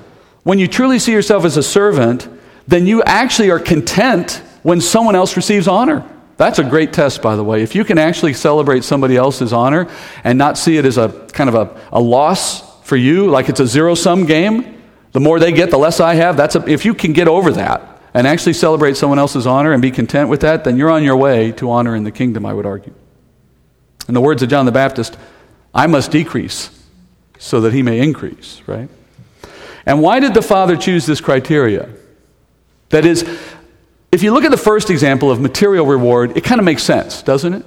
When 0.43 0.57
you 0.57 0.67
truly 0.67 0.97
see 0.97 1.11
yourself 1.11 1.45
as 1.45 1.57
a 1.57 1.61
servant, 1.61 2.27
then 2.67 2.87
you 2.87 3.03
actually 3.03 3.51
are 3.51 3.59
content 3.59 4.41
when 4.63 4.81
someone 4.81 5.15
else 5.15 5.35
receives 5.35 5.67
honor. 5.67 6.07
That's 6.37 6.57
a 6.57 6.63
great 6.63 6.93
test, 6.93 7.21
by 7.21 7.35
the 7.35 7.43
way. 7.43 7.61
If 7.61 7.75
you 7.75 7.83
can 7.83 7.97
actually 7.97 8.33
celebrate 8.33 8.85
somebody 8.85 9.17
else's 9.17 9.51
honor 9.51 9.89
and 10.23 10.37
not 10.37 10.57
see 10.57 10.77
it 10.77 10.85
as 10.85 10.97
a 10.97 11.09
kind 11.33 11.49
of 11.49 11.55
a, 11.55 11.81
a 11.91 11.99
loss 11.99 12.81
for 12.85 12.95
you, 12.95 13.27
like 13.27 13.49
it's 13.49 13.59
a 13.59 13.67
zero 13.67 13.93
sum 13.93 14.25
game, 14.25 14.78
the 15.11 15.19
more 15.19 15.39
they 15.39 15.51
get, 15.51 15.71
the 15.71 15.77
less 15.77 15.99
I 15.99 16.15
have. 16.15 16.37
That's 16.37 16.55
a, 16.55 16.67
if 16.69 16.85
you 16.85 16.93
can 16.93 17.13
get 17.13 17.27
over 17.27 17.51
that 17.53 18.01
and 18.13 18.27
actually 18.27 18.53
celebrate 18.53 18.97
someone 18.97 19.19
else's 19.19 19.47
honor 19.47 19.73
and 19.73 19.81
be 19.81 19.91
content 19.91 20.29
with 20.29 20.41
that, 20.41 20.63
then 20.63 20.77
you're 20.77 20.91
on 20.91 21.03
your 21.03 21.17
way 21.17 21.51
to 21.53 21.69
honor 21.71 21.95
in 21.95 22.03
the 22.03 22.11
kingdom, 22.11 22.45
I 22.45 22.53
would 22.53 22.65
argue. 22.65 22.93
In 24.07 24.13
the 24.13 24.21
words 24.21 24.41
of 24.41 24.49
John 24.49 24.65
the 24.65 24.71
Baptist, 24.71 25.17
I 25.73 25.87
must 25.87 26.11
decrease 26.11 26.71
so 27.37 27.61
that 27.61 27.73
he 27.73 27.81
may 27.81 27.99
increase, 27.99 28.61
right? 28.65 28.89
And 29.85 30.01
why 30.01 30.19
did 30.19 30.33
the 30.33 30.41
Father 30.41 30.75
choose 30.75 31.05
this 31.05 31.21
criteria? 31.21 31.89
That 32.89 33.05
is, 33.05 33.23
if 34.11 34.23
you 34.23 34.33
look 34.33 34.43
at 34.43 34.51
the 34.51 34.57
first 34.57 34.89
example 34.89 35.31
of 35.31 35.39
material 35.39 35.85
reward, 35.85 36.35
it 36.35 36.43
kind 36.43 36.59
of 36.59 36.65
makes 36.65 36.83
sense, 36.83 37.21
doesn't 37.21 37.53
it? 37.53 37.65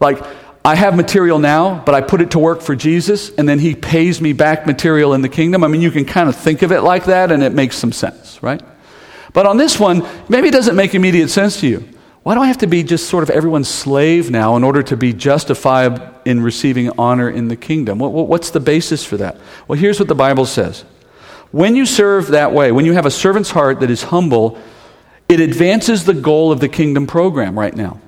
Like, 0.00 0.24
I 0.64 0.74
have 0.74 0.94
material 0.94 1.38
now, 1.38 1.82
but 1.84 1.94
I 1.94 2.02
put 2.02 2.20
it 2.20 2.32
to 2.32 2.38
work 2.38 2.60
for 2.60 2.76
Jesus, 2.76 3.30
and 3.30 3.48
then 3.48 3.58
He 3.58 3.74
pays 3.74 4.20
me 4.20 4.32
back 4.34 4.66
material 4.66 5.14
in 5.14 5.22
the 5.22 5.28
kingdom. 5.28 5.64
I 5.64 5.68
mean, 5.68 5.80
you 5.80 5.90
can 5.90 6.04
kind 6.04 6.28
of 6.28 6.36
think 6.36 6.62
of 6.62 6.70
it 6.70 6.82
like 6.82 7.06
that, 7.06 7.32
and 7.32 7.42
it 7.42 7.54
makes 7.54 7.76
some 7.76 7.92
sense, 7.92 8.42
right? 8.42 8.62
But 9.32 9.46
on 9.46 9.56
this 9.56 9.80
one, 9.80 10.06
maybe 10.28 10.48
it 10.48 10.52
doesn't 10.52 10.76
make 10.76 10.94
immediate 10.94 11.28
sense 11.28 11.60
to 11.60 11.66
you. 11.66 11.88
Why 12.22 12.34
do 12.34 12.42
I 12.42 12.48
have 12.48 12.58
to 12.58 12.66
be 12.66 12.82
just 12.82 13.08
sort 13.08 13.22
of 13.22 13.30
everyone's 13.30 13.68
slave 13.68 14.30
now 14.30 14.56
in 14.56 14.64
order 14.64 14.82
to 14.82 14.96
be 14.96 15.14
justified 15.14 16.02
in 16.26 16.42
receiving 16.42 16.90
honor 16.98 17.30
in 17.30 17.48
the 17.48 17.56
kingdom? 17.56 17.98
What's 17.98 18.50
the 18.50 18.60
basis 18.60 19.04
for 19.04 19.16
that? 19.16 19.38
Well, 19.66 19.78
here's 19.78 19.98
what 19.98 20.08
the 20.08 20.14
Bible 20.14 20.44
says 20.44 20.84
when 21.50 21.74
you 21.74 21.86
serve 21.86 22.28
that 22.28 22.52
way, 22.52 22.70
when 22.70 22.84
you 22.84 22.92
have 22.92 23.06
a 23.06 23.10
servant's 23.10 23.50
heart 23.50 23.80
that 23.80 23.90
is 23.90 24.02
humble, 24.02 24.58
it 25.28 25.40
advances 25.40 26.04
the 26.04 26.14
goal 26.14 26.52
of 26.52 26.60
the 26.60 26.68
kingdom 26.68 27.06
program 27.06 27.58
right 27.58 27.74
now. 27.74 27.98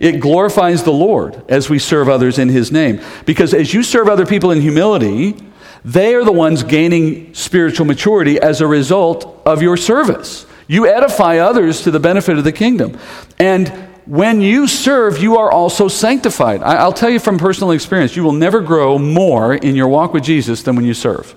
It 0.00 0.20
glorifies 0.20 0.82
the 0.82 0.92
Lord 0.92 1.44
as 1.48 1.70
we 1.70 1.78
serve 1.78 2.08
others 2.08 2.38
in 2.38 2.48
His 2.48 2.72
name. 2.72 3.00
Because 3.26 3.54
as 3.54 3.72
you 3.72 3.82
serve 3.82 4.08
other 4.08 4.26
people 4.26 4.50
in 4.50 4.62
humility, 4.62 5.36
they 5.84 6.14
are 6.14 6.24
the 6.24 6.32
ones 6.32 6.62
gaining 6.62 7.32
spiritual 7.34 7.86
maturity 7.86 8.40
as 8.40 8.60
a 8.60 8.66
result 8.66 9.42
of 9.46 9.62
your 9.62 9.76
service. 9.76 10.46
You 10.66 10.86
edify 10.86 11.38
others 11.38 11.82
to 11.82 11.90
the 11.90 12.00
benefit 12.00 12.38
of 12.38 12.44
the 12.44 12.52
kingdom. 12.52 12.98
And 13.38 13.68
when 14.06 14.40
you 14.40 14.66
serve, 14.66 15.22
you 15.22 15.36
are 15.36 15.50
also 15.50 15.88
sanctified. 15.88 16.62
I'll 16.62 16.92
tell 16.92 17.10
you 17.10 17.18
from 17.18 17.38
personal 17.38 17.72
experience, 17.72 18.16
you 18.16 18.24
will 18.24 18.32
never 18.32 18.60
grow 18.60 18.98
more 18.98 19.54
in 19.54 19.76
your 19.76 19.88
walk 19.88 20.14
with 20.14 20.24
Jesus 20.24 20.62
than 20.62 20.76
when 20.76 20.84
you 20.84 20.94
serve. 20.94 21.34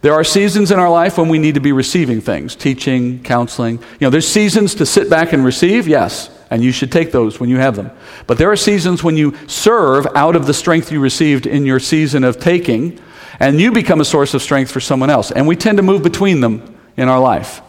There 0.00 0.14
are 0.14 0.24
seasons 0.24 0.70
in 0.70 0.78
our 0.78 0.90
life 0.90 1.18
when 1.18 1.28
we 1.28 1.38
need 1.38 1.54
to 1.54 1.60
be 1.60 1.72
receiving 1.72 2.20
things, 2.20 2.54
teaching, 2.54 3.22
counseling. 3.22 3.78
You 3.78 4.06
know, 4.06 4.10
there's 4.10 4.28
seasons 4.28 4.76
to 4.76 4.86
sit 4.86 5.10
back 5.10 5.32
and 5.32 5.44
receive, 5.44 5.88
yes, 5.88 6.30
and 6.50 6.62
you 6.62 6.72
should 6.72 6.90
take 6.90 7.12
those 7.12 7.38
when 7.40 7.50
you 7.50 7.58
have 7.58 7.76
them. 7.76 7.90
But 8.26 8.38
there 8.38 8.50
are 8.50 8.56
seasons 8.56 9.04
when 9.04 9.16
you 9.16 9.34
serve 9.46 10.06
out 10.14 10.36
of 10.36 10.46
the 10.46 10.54
strength 10.54 10.90
you 10.90 11.00
received 11.00 11.46
in 11.46 11.66
your 11.66 11.80
season 11.80 12.24
of 12.24 12.38
taking, 12.38 13.00
and 13.40 13.60
you 13.60 13.72
become 13.72 14.00
a 14.00 14.04
source 14.04 14.34
of 14.34 14.42
strength 14.42 14.70
for 14.70 14.80
someone 14.80 15.10
else. 15.10 15.30
And 15.30 15.46
we 15.46 15.56
tend 15.56 15.78
to 15.78 15.82
move 15.82 16.02
between 16.02 16.40
them 16.40 16.78
in 16.96 17.08
our 17.08 17.20
life. 17.20 17.60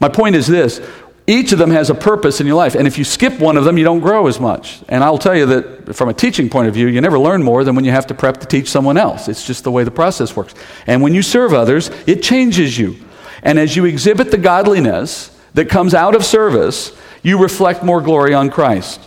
My 0.00 0.08
point 0.08 0.36
is 0.36 0.46
this 0.46 0.80
each 1.26 1.52
of 1.52 1.58
them 1.58 1.70
has 1.70 1.88
a 1.88 1.94
purpose 1.94 2.40
in 2.40 2.46
your 2.46 2.56
life. 2.56 2.74
And 2.74 2.86
if 2.86 2.98
you 2.98 3.04
skip 3.04 3.40
one 3.40 3.56
of 3.56 3.64
them, 3.64 3.78
you 3.78 3.84
don't 3.84 4.00
grow 4.00 4.26
as 4.26 4.38
much. 4.38 4.82
And 4.88 5.02
I'll 5.02 5.16
tell 5.16 5.34
you 5.34 5.46
that 5.46 5.96
from 5.96 6.10
a 6.10 6.14
teaching 6.14 6.50
point 6.50 6.68
of 6.68 6.74
view, 6.74 6.86
you 6.86 7.00
never 7.00 7.18
learn 7.18 7.42
more 7.42 7.64
than 7.64 7.74
when 7.74 7.84
you 7.86 7.92
have 7.92 8.06
to 8.08 8.14
prep 8.14 8.38
to 8.38 8.46
teach 8.46 8.68
someone 8.68 8.98
else. 8.98 9.26
It's 9.26 9.46
just 9.46 9.64
the 9.64 9.70
way 9.70 9.84
the 9.84 9.90
process 9.90 10.36
works. 10.36 10.54
And 10.86 11.00
when 11.00 11.14
you 11.14 11.22
serve 11.22 11.54
others, 11.54 11.90
it 12.06 12.22
changes 12.22 12.78
you. 12.78 12.96
And 13.42 13.58
as 13.58 13.74
you 13.74 13.86
exhibit 13.86 14.30
the 14.30 14.38
godliness 14.38 15.34
that 15.54 15.70
comes 15.70 15.94
out 15.94 16.14
of 16.14 16.26
service, 16.26 16.94
you 17.24 17.38
reflect 17.42 17.82
more 17.82 18.00
glory 18.00 18.32
on 18.32 18.50
Christ. 18.50 19.00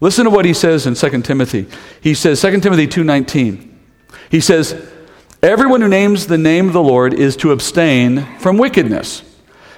Listen 0.00 0.24
to 0.24 0.30
what 0.30 0.46
he 0.46 0.54
says 0.54 0.86
in 0.86 0.94
2 0.94 1.20
Timothy. 1.20 1.66
He 2.00 2.14
says, 2.14 2.40
2 2.40 2.60
Timothy 2.60 2.86
2.19, 2.86 3.74
he 4.30 4.40
says, 4.40 4.90
Everyone 5.42 5.82
who 5.82 5.88
names 5.88 6.26
the 6.26 6.38
name 6.38 6.68
of 6.68 6.72
the 6.72 6.82
Lord 6.82 7.12
is 7.12 7.36
to 7.36 7.52
abstain 7.52 8.24
from 8.38 8.56
wickedness. 8.56 9.22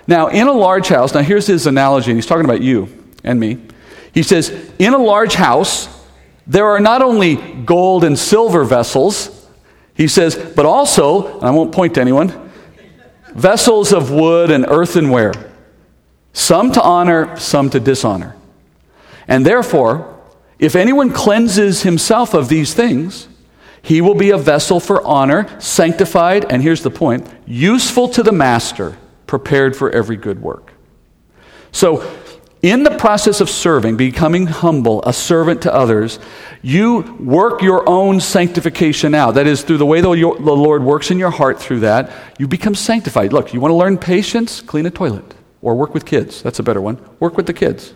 Now, 0.06 0.28
in 0.28 0.46
a 0.46 0.52
large 0.52 0.88
house, 0.88 1.12
now 1.12 1.22
here's 1.22 1.48
his 1.48 1.66
analogy, 1.66 2.12
and 2.12 2.16
he's 2.16 2.26
talking 2.26 2.44
about 2.44 2.62
you 2.62 2.88
and 3.24 3.40
me. 3.40 3.58
He 4.14 4.22
says, 4.22 4.50
In 4.78 4.94
a 4.94 4.98
large 4.98 5.34
house, 5.34 5.88
there 6.46 6.66
are 6.66 6.80
not 6.80 7.02
only 7.02 7.36
gold 7.36 8.04
and 8.04 8.18
silver 8.18 8.64
vessels, 8.64 9.46
he 9.98 10.08
says, 10.08 10.36
but 10.36 10.64
also, 10.64 11.40
I 11.40 11.50
won't 11.50 11.72
point 11.72 11.94
to 11.94 12.00
anyone, 12.00 12.50
vessels 13.34 13.92
of 13.92 14.10
wood 14.10 14.50
and 14.50 14.64
earthenware, 14.66 15.32
some 16.38 16.70
to 16.70 16.80
honor, 16.80 17.36
some 17.36 17.68
to 17.68 17.80
dishonor. 17.80 18.36
And 19.26 19.44
therefore, 19.44 20.16
if 20.60 20.76
anyone 20.76 21.12
cleanses 21.12 21.82
himself 21.82 22.32
of 22.32 22.48
these 22.48 22.74
things, 22.74 23.26
he 23.82 24.00
will 24.00 24.14
be 24.14 24.30
a 24.30 24.38
vessel 24.38 24.78
for 24.78 25.04
honor, 25.04 25.60
sanctified, 25.60 26.46
and 26.50 26.62
here's 26.62 26.84
the 26.84 26.90
point 26.90 27.28
useful 27.44 28.08
to 28.10 28.22
the 28.22 28.30
master 28.30 28.96
prepared 29.26 29.74
for 29.74 29.90
every 29.90 30.16
good 30.16 30.40
work. 30.40 30.72
So, 31.72 32.08
in 32.62 32.84
the 32.84 32.96
process 32.96 33.40
of 33.40 33.50
serving, 33.50 33.96
becoming 33.96 34.46
humble, 34.46 35.02
a 35.04 35.12
servant 35.12 35.62
to 35.62 35.74
others, 35.74 36.20
you 36.62 37.16
work 37.20 37.62
your 37.62 37.88
own 37.88 38.20
sanctification 38.20 39.12
out. 39.12 39.32
That 39.32 39.48
is, 39.48 39.62
through 39.62 39.78
the 39.78 39.86
way 39.86 40.00
the 40.00 40.08
Lord 40.08 40.84
works 40.84 41.10
in 41.10 41.18
your 41.18 41.30
heart 41.30 41.60
through 41.60 41.80
that, 41.80 42.12
you 42.38 42.46
become 42.46 42.76
sanctified. 42.76 43.32
Look, 43.32 43.52
you 43.52 43.60
want 43.60 43.72
to 43.72 43.76
learn 43.76 43.98
patience? 43.98 44.60
Clean 44.60 44.86
a 44.86 44.90
toilet. 44.90 45.34
Or 45.60 45.74
work 45.74 45.94
with 45.94 46.04
kids. 46.04 46.42
That's 46.42 46.58
a 46.58 46.62
better 46.62 46.80
one. 46.80 46.98
Work 47.18 47.36
with 47.36 47.46
the 47.46 47.52
kids. 47.52 47.92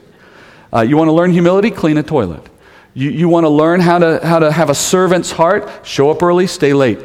Uh, 0.72 0.80
you 0.80 0.96
want 0.96 1.08
to 1.08 1.12
learn 1.12 1.30
humility? 1.30 1.70
Clean 1.70 1.96
a 1.96 2.02
toilet. 2.02 2.48
You, 2.94 3.10
you 3.10 3.28
want 3.28 3.44
to 3.44 3.48
learn 3.48 3.80
how 3.80 3.98
to, 3.98 4.20
how 4.26 4.38
to 4.38 4.50
have 4.50 4.68
a 4.68 4.74
servant's 4.74 5.30
heart? 5.30 5.86
Show 5.86 6.10
up 6.10 6.22
early, 6.22 6.46
stay 6.46 6.72
late. 6.72 6.98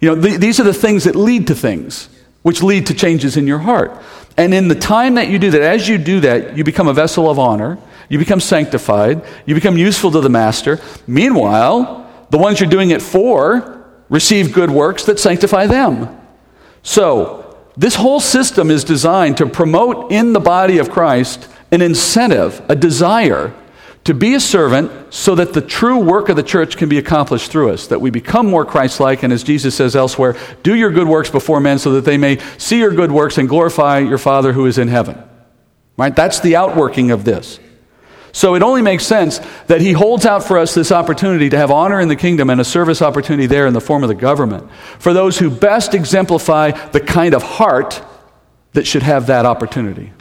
You 0.00 0.14
know, 0.14 0.22
th- 0.22 0.40
these 0.40 0.60
are 0.60 0.64
the 0.64 0.74
things 0.74 1.04
that 1.04 1.16
lead 1.16 1.46
to 1.46 1.54
things, 1.54 2.08
which 2.42 2.62
lead 2.62 2.86
to 2.86 2.94
changes 2.94 3.36
in 3.36 3.46
your 3.46 3.58
heart. 3.58 3.92
And 4.36 4.52
in 4.52 4.68
the 4.68 4.74
time 4.74 5.14
that 5.14 5.28
you 5.28 5.38
do 5.38 5.50
that, 5.52 5.62
as 5.62 5.88
you 5.88 5.96
do 5.96 6.20
that, 6.20 6.56
you 6.56 6.64
become 6.64 6.88
a 6.88 6.92
vessel 6.92 7.30
of 7.30 7.38
honor, 7.38 7.78
you 8.08 8.18
become 8.18 8.40
sanctified, 8.40 9.24
you 9.46 9.54
become 9.54 9.78
useful 9.78 10.10
to 10.10 10.20
the 10.20 10.28
master. 10.28 10.80
Meanwhile, 11.06 12.06
the 12.30 12.38
ones 12.38 12.60
you're 12.60 12.68
doing 12.68 12.90
it 12.90 13.00
for 13.00 13.84
receive 14.08 14.52
good 14.52 14.70
works 14.70 15.04
that 15.06 15.18
sanctify 15.18 15.66
them. 15.66 16.20
So, 16.82 17.45
this 17.76 17.96
whole 17.96 18.20
system 18.20 18.70
is 18.70 18.84
designed 18.84 19.36
to 19.38 19.46
promote 19.46 20.10
in 20.10 20.32
the 20.32 20.40
body 20.40 20.78
of 20.78 20.90
Christ 20.90 21.48
an 21.70 21.82
incentive, 21.82 22.64
a 22.68 22.76
desire 22.76 23.54
to 24.04 24.14
be 24.14 24.34
a 24.34 24.40
servant 24.40 25.12
so 25.12 25.34
that 25.34 25.52
the 25.52 25.60
true 25.60 25.98
work 25.98 26.28
of 26.28 26.36
the 26.36 26.42
church 26.42 26.76
can 26.76 26.88
be 26.88 26.96
accomplished 26.96 27.50
through 27.50 27.70
us, 27.70 27.88
that 27.88 28.00
we 28.00 28.08
become 28.08 28.46
more 28.46 28.64
Christ 28.64 29.00
like, 29.00 29.24
and 29.24 29.32
as 29.32 29.42
Jesus 29.42 29.74
says 29.74 29.96
elsewhere, 29.96 30.36
do 30.62 30.76
your 30.76 30.92
good 30.92 31.08
works 31.08 31.28
before 31.28 31.60
men 31.60 31.80
so 31.80 31.90
that 31.92 32.04
they 32.04 32.16
may 32.16 32.38
see 32.56 32.78
your 32.78 32.92
good 32.92 33.10
works 33.10 33.36
and 33.36 33.48
glorify 33.48 33.98
your 33.98 34.18
Father 34.18 34.52
who 34.52 34.66
is 34.66 34.78
in 34.78 34.86
heaven. 34.86 35.20
Right? 35.96 36.14
That's 36.14 36.38
the 36.38 36.54
outworking 36.54 37.10
of 37.10 37.24
this. 37.24 37.58
So 38.36 38.54
it 38.54 38.62
only 38.62 38.82
makes 38.82 39.06
sense 39.06 39.40
that 39.66 39.80
he 39.80 39.92
holds 39.92 40.26
out 40.26 40.44
for 40.44 40.58
us 40.58 40.74
this 40.74 40.92
opportunity 40.92 41.48
to 41.48 41.56
have 41.56 41.70
honor 41.70 41.98
in 41.98 42.08
the 42.08 42.16
kingdom 42.16 42.50
and 42.50 42.60
a 42.60 42.66
service 42.66 43.00
opportunity 43.00 43.46
there 43.46 43.66
in 43.66 43.72
the 43.72 43.80
form 43.80 44.02
of 44.02 44.10
the 44.10 44.14
government 44.14 44.70
for 44.98 45.14
those 45.14 45.38
who 45.38 45.48
best 45.48 45.94
exemplify 45.94 46.72
the 46.90 47.00
kind 47.00 47.32
of 47.32 47.42
heart 47.42 48.04
that 48.74 48.86
should 48.86 49.02
have 49.02 49.28
that 49.28 49.46
opportunity. 49.46 50.12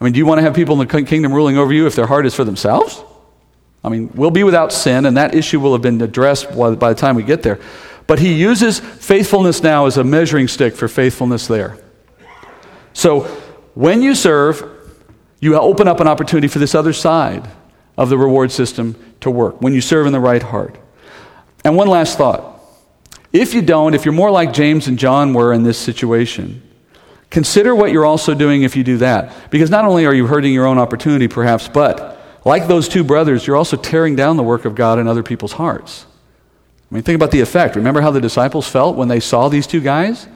I 0.00 0.04
mean, 0.04 0.12
do 0.12 0.18
you 0.18 0.26
want 0.26 0.38
to 0.38 0.42
have 0.42 0.54
people 0.54 0.80
in 0.80 0.86
the 0.86 1.02
kingdom 1.02 1.34
ruling 1.34 1.58
over 1.58 1.72
you 1.72 1.88
if 1.88 1.96
their 1.96 2.06
heart 2.06 2.24
is 2.24 2.36
for 2.36 2.44
themselves? 2.44 3.02
I 3.82 3.88
mean, 3.88 4.12
we'll 4.14 4.30
be 4.30 4.44
without 4.44 4.72
sin, 4.72 5.04
and 5.04 5.16
that 5.16 5.34
issue 5.34 5.58
will 5.58 5.72
have 5.72 5.82
been 5.82 6.00
addressed 6.00 6.56
by 6.56 6.70
the 6.70 6.94
time 6.94 7.16
we 7.16 7.24
get 7.24 7.42
there. 7.42 7.58
But 8.06 8.20
he 8.20 8.32
uses 8.34 8.78
faithfulness 8.78 9.60
now 9.64 9.86
as 9.86 9.96
a 9.96 10.04
measuring 10.04 10.46
stick 10.46 10.76
for 10.76 10.86
faithfulness 10.86 11.48
there. 11.48 11.76
So 12.92 13.22
when 13.74 14.02
you 14.02 14.14
serve, 14.14 14.75
you 15.40 15.56
open 15.56 15.88
up 15.88 16.00
an 16.00 16.08
opportunity 16.08 16.48
for 16.48 16.58
this 16.58 16.74
other 16.74 16.92
side 16.92 17.48
of 17.96 18.08
the 18.08 18.18
reward 18.18 18.52
system 18.52 18.94
to 19.20 19.30
work, 19.30 19.60
when 19.60 19.72
you 19.72 19.80
serve 19.80 20.06
in 20.06 20.12
the 20.12 20.20
right 20.20 20.42
heart. 20.42 20.78
And 21.64 21.76
one 21.76 21.88
last 21.88 22.18
thought. 22.18 22.60
If 23.32 23.54
you 23.54 23.62
don't, 23.62 23.94
if 23.94 24.04
you're 24.04 24.14
more 24.14 24.30
like 24.30 24.52
James 24.52 24.86
and 24.86 24.98
John 24.98 25.34
were 25.34 25.52
in 25.52 25.62
this 25.62 25.78
situation, 25.78 26.62
consider 27.30 27.74
what 27.74 27.90
you're 27.92 28.06
also 28.06 28.34
doing 28.34 28.62
if 28.62 28.76
you 28.76 28.84
do 28.84 28.98
that. 28.98 29.50
Because 29.50 29.70
not 29.70 29.84
only 29.84 30.06
are 30.06 30.14
you 30.14 30.26
hurting 30.26 30.52
your 30.52 30.66
own 30.66 30.78
opportunity, 30.78 31.28
perhaps, 31.28 31.68
but 31.68 32.18
like 32.44 32.68
those 32.68 32.88
two 32.88 33.02
brothers, 33.02 33.46
you're 33.46 33.56
also 33.56 33.76
tearing 33.76 34.16
down 34.16 34.36
the 34.36 34.42
work 34.42 34.64
of 34.64 34.74
God 34.74 34.98
in 34.98 35.08
other 35.08 35.22
people's 35.22 35.52
hearts. 35.52 36.06
I 36.90 36.94
mean, 36.94 37.02
think 37.02 37.16
about 37.16 37.32
the 37.32 37.40
effect. 37.40 37.74
Remember 37.74 38.00
how 38.00 38.12
the 38.12 38.20
disciples 38.20 38.68
felt 38.68 38.96
when 38.96 39.08
they 39.08 39.20
saw 39.20 39.48
these 39.48 39.66
two 39.66 39.80
guys 39.80 40.28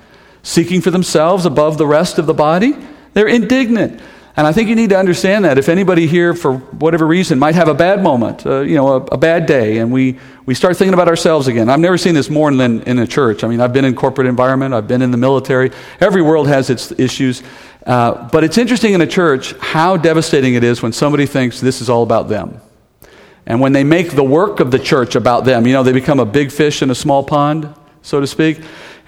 seeking 0.42 0.80
for 0.80 0.90
themselves 0.90 1.46
above 1.46 1.78
the 1.78 1.86
rest 1.86 2.18
of 2.18 2.26
the 2.26 2.34
body? 2.34 2.74
They're 3.12 3.28
indignant. 3.28 4.01
And 4.36 4.46
I 4.46 4.52
think 4.52 4.68
you 4.68 4.76
need 4.76 4.90
to 4.90 4.98
understand 4.98 5.44
that. 5.44 5.58
If 5.58 5.68
anybody 5.68 6.06
here, 6.06 6.34
for 6.34 6.58
whatever 6.58 7.06
reason, 7.06 7.38
might 7.38 7.56
have 7.56 7.68
a 7.68 7.74
bad 7.74 8.02
moment, 8.02 8.46
uh, 8.46 8.60
you 8.60 8.76
know, 8.76 8.94
a, 8.94 8.96
a, 9.06 9.18
bad 9.18 9.46
day, 9.46 9.78
and 9.78 9.90
we, 9.90 10.18
we 10.46 10.54
start 10.54 10.76
thinking 10.76 10.94
about 10.94 11.08
ourselves 11.08 11.48
again. 11.48 11.68
I've 11.68 11.80
never 11.80 11.98
seen 11.98 12.14
this 12.14 12.30
more 12.30 12.54
than 12.54 12.82
in 12.82 13.00
a 13.00 13.06
church. 13.06 13.42
I 13.42 13.48
mean, 13.48 13.60
I've 13.60 13.72
been 13.72 13.84
in 13.84 13.94
corporate 13.94 14.28
environment, 14.28 14.72
I've 14.72 14.86
been 14.86 15.02
in 15.02 15.10
the 15.10 15.16
military. 15.16 15.72
Every 16.00 16.22
world 16.22 16.46
has 16.46 16.70
its 16.70 16.92
issues. 16.92 17.42
Uh, 17.84 18.28
but 18.30 18.44
it's 18.44 18.56
interesting 18.56 18.94
in 18.94 19.00
a 19.00 19.06
church 19.06 19.52
how 19.58 19.96
devastating 19.96 20.54
it 20.54 20.62
is 20.62 20.80
when 20.80 20.92
somebody 20.92 21.26
thinks 21.26 21.60
this 21.60 21.80
is 21.80 21.90
all 21.90 22.02
about 22.02 22.28
them. 22.28 22.60
And 23.46 23.60
when 23.60 23.72
they 23.72 23.84
make 23.84 24.12
the 24.12 24.22
work 24.22 24.60
of 24.60 24.70
the 24.70 24.78
church 24.78 25.16
about 25.16 25.44
them, 25.44 25.66
you 25.66 25.72
know, 25.72 25.82
they 25.82 25.92
become 25.92 26.20
a 26.20 26.26
big 26.26 26.52
fish 26.52 26.82
in 26.82 26.90
a 26.90 26.94
small 26.94 27.24
pond, 27.24 27.74
so 28.02 28.20
to 28.20 28.26
speak. 28.26 28.60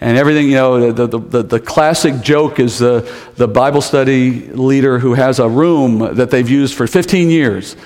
And 0.03 0.19
everything, 0.19 0.49
you 0.49 0.57
know, 0.57 0.91
the, 0.91 1.07
the, 1.07 1.19
the, 1.21 1.43
the 1.45 1.61
classic 1.61 2.23
joke 2.23 2.59
is 2.59 2.81
the, 2.81 3.09
the 3.37 3.47
Bible 3.47 3.81
study 3.81 4.49
leader 4.49 4.99
who 4.99 5.15
has 5.15 5.39
a 5.39 5.49
room 5.49 6.17
that 6.17 6.29
they've 6.29 6.51
used 6.51 6.75
for 6.75 6.89
15 6.89 7.31
years. 7.31 7.77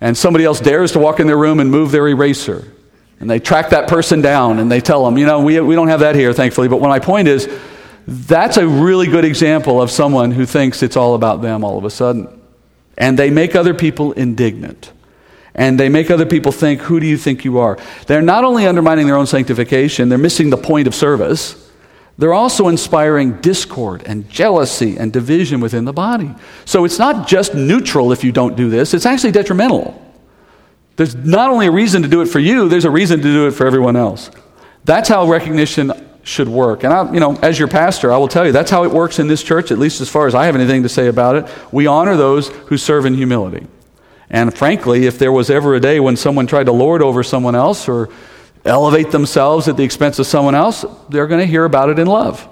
And 0.00 0.16
somebody 0.16 0.44
else 0.44 0.60
dares 0.60 0.92
to 0.92 1.00
walk 1.00 1.18
in 1.18 1.26
their 1.26 1.36
room 1.36 1.58
and 1.58 1.68
move 1.68 1.90
their 1.90 2.06
eraser. 2.06 2.70
And 3.18 3.28
they 3.28 3.40
track 3.40 3.70
that 3.70 3.88
person 3.88 4.22
down 4.22 4.60
and 4.60 4.70
they 4.70 4.80
tell 4.80 5.04
them, 5.04 5.18
you 5.18 5.26
know, 5.26 5.40
we, 5.40 5.58
we 5.58 5.74
don't 5.74 5.88
have 5.88 6.00
that 6.00 6.14
here, 6.14 6.32
thankfully. 6.32 6.68
But 6.68 6.80
my 6.80 7.00
point 7.00 7.26
is, 7.26 7.52
that's 8.06 8.58
a 8.58 8.68
really 8.68 9.08
good 9.08 9.24
example 9.24 9.82
of 9.82 9.90
someone 9.90 10.30
who 10.30 10.46
thinks 10.46 10.84
it's 10.84 10.96
all 10.96 11.16
about 11.16 11.42
them 11.42 11.64
all 11.64 11.78
of 11.78 11.84
a 11.84 11.90
sudden. 11.90 12.28
And 12.96 13.18
they 13.18 13.30
make 13.30 13.56
other 13.56 13.74
people 13.74 14.12
indignant. 14.12 14.92
And 15.56 15.80
they 15.80 15.88
make 15.88 16.10
other 16.10 16.26
people 16.26 16.52
think, 16.52 16.82
who 16.82 17.00
do 17.00 17.06
you 17.06 17.16
think 17.16 17.44
you 17.44 17.58
are? 17.58 17.78
They're 18.06 18.22
not 18.22 18.44
only 18.44 18.66
undermining 18.66 19.06
their 19.06 19.16
own 19.16 19.26
sanctification, 19.26 20.10
they're 20.10 20.18
missing 20.18 20.50
the 20.50 20.58
point 20.58 20.86
of 20.86 20.94
service. 20.94 21.70
They're 22.18 22.34
also 22.34 22.68
inspiring 22.68 23.40
discord 23.40 24.02
and 24.04 24.28
jealousy 24.28 24.98
and 24.98 25.12
division 25.12 25.60
within 25.60 25.86
the 25.86 25.94
body. 25.94 26.34
So 26.66 26.84
it's 26.84 26.98
not 26.98 27.26
just 27.26 27.54
neutral 27.54 28.12
if 28.12 28.22
you 28.22 28.32
don't 28.32 28.54
do 28.54 28.68
this, 28.68 28.92
it's 28.92 29.06
actually 29.06 29.32
detrimental. 29.32 30.02
There's 30.96 31.14
not 31.14 31.50
only 31.50 31.66
a 31.66 31.70
reason 31.70 32.02
to 32.02 32.08
do 32.08 32.20
it 32.20 32.26
for 32.26 32.38
you, 32.38 32.68
there's 32.68 32.86
a 32.86 32.90
reason 32.90 33.18
to 33.20 33.22
do 33.22 33.46
it 33.46 33.52
for 33.52 33.66
everyone 33.66 33.96
else. 33.96 34.30
That's 34.84 35.08
how 35.08 35.26
recognition 35.26 35.92
should 36.22 36.48
work. 36.48 36.84
And 36.84 36.92
I, 36.92 37.12
you 37.12 37.20
know, 37.20 37.36
as 37.36 37.58
your 37.58 37.68
pastor, 37.68 38.12
I 38.12 38.18
will 38.18 38.28
tell 38.28 38.44
you 38.44 38.52
that's 38.52 38.70
how 38.70 38.84
it 38.84 38.90
works 38.90 39.18
in 39.18 39.26
this 39.26 39.42
church, 39.42 39.70
at 39.70 39.78
least 39.78 40.00
as 40.00 40.08
far 40.08 40.26
as 40.26 40.34
I 40.34 40.46
have 40.46 40.54
anything 40.54 40.82
to 40.82 40.88
say 40.88 41.06
about 41.06 41.36
it. 41.36 41.48
We 41.72 41.86
honor 41.86 42.16
those 42.16 42.48
who 42.48 42.76
serve 42.76 43.06
in 43.06 43.14
humility. 43.14 43.66
And 44.28 44.56
frankly, 44.56 45.06
if 45.06 45.18
there 45.18 45.32
was 45.32 45.50
ever 45.50 45.74
a 45.74 45.80
day 45.80 46.00
when 46.00 46.16
someone 46.16 46.46
tried 46.46 46.64
to 46.64 46.72
lord 46.72 47.02
over 47.02 47.22
someone 47.22 47.54
else 47.54 47.88
or 47.88 48.08
elevate 48.64 49.10
themselves 49.12 49.68
at 49.68 49.76
the 49.76 49.84
expense 49.84 50.18
of 50.18 50.26
someone 50.26 50.54
else, 50.54 50.84
they're 51.08 51.28
going 51.28 51.40
to 51.40 51.46
hear 51.46 51.64
about 51.64 51.90
it 51.90 51.98
in 51.98 52.06
love. 52.06 52.48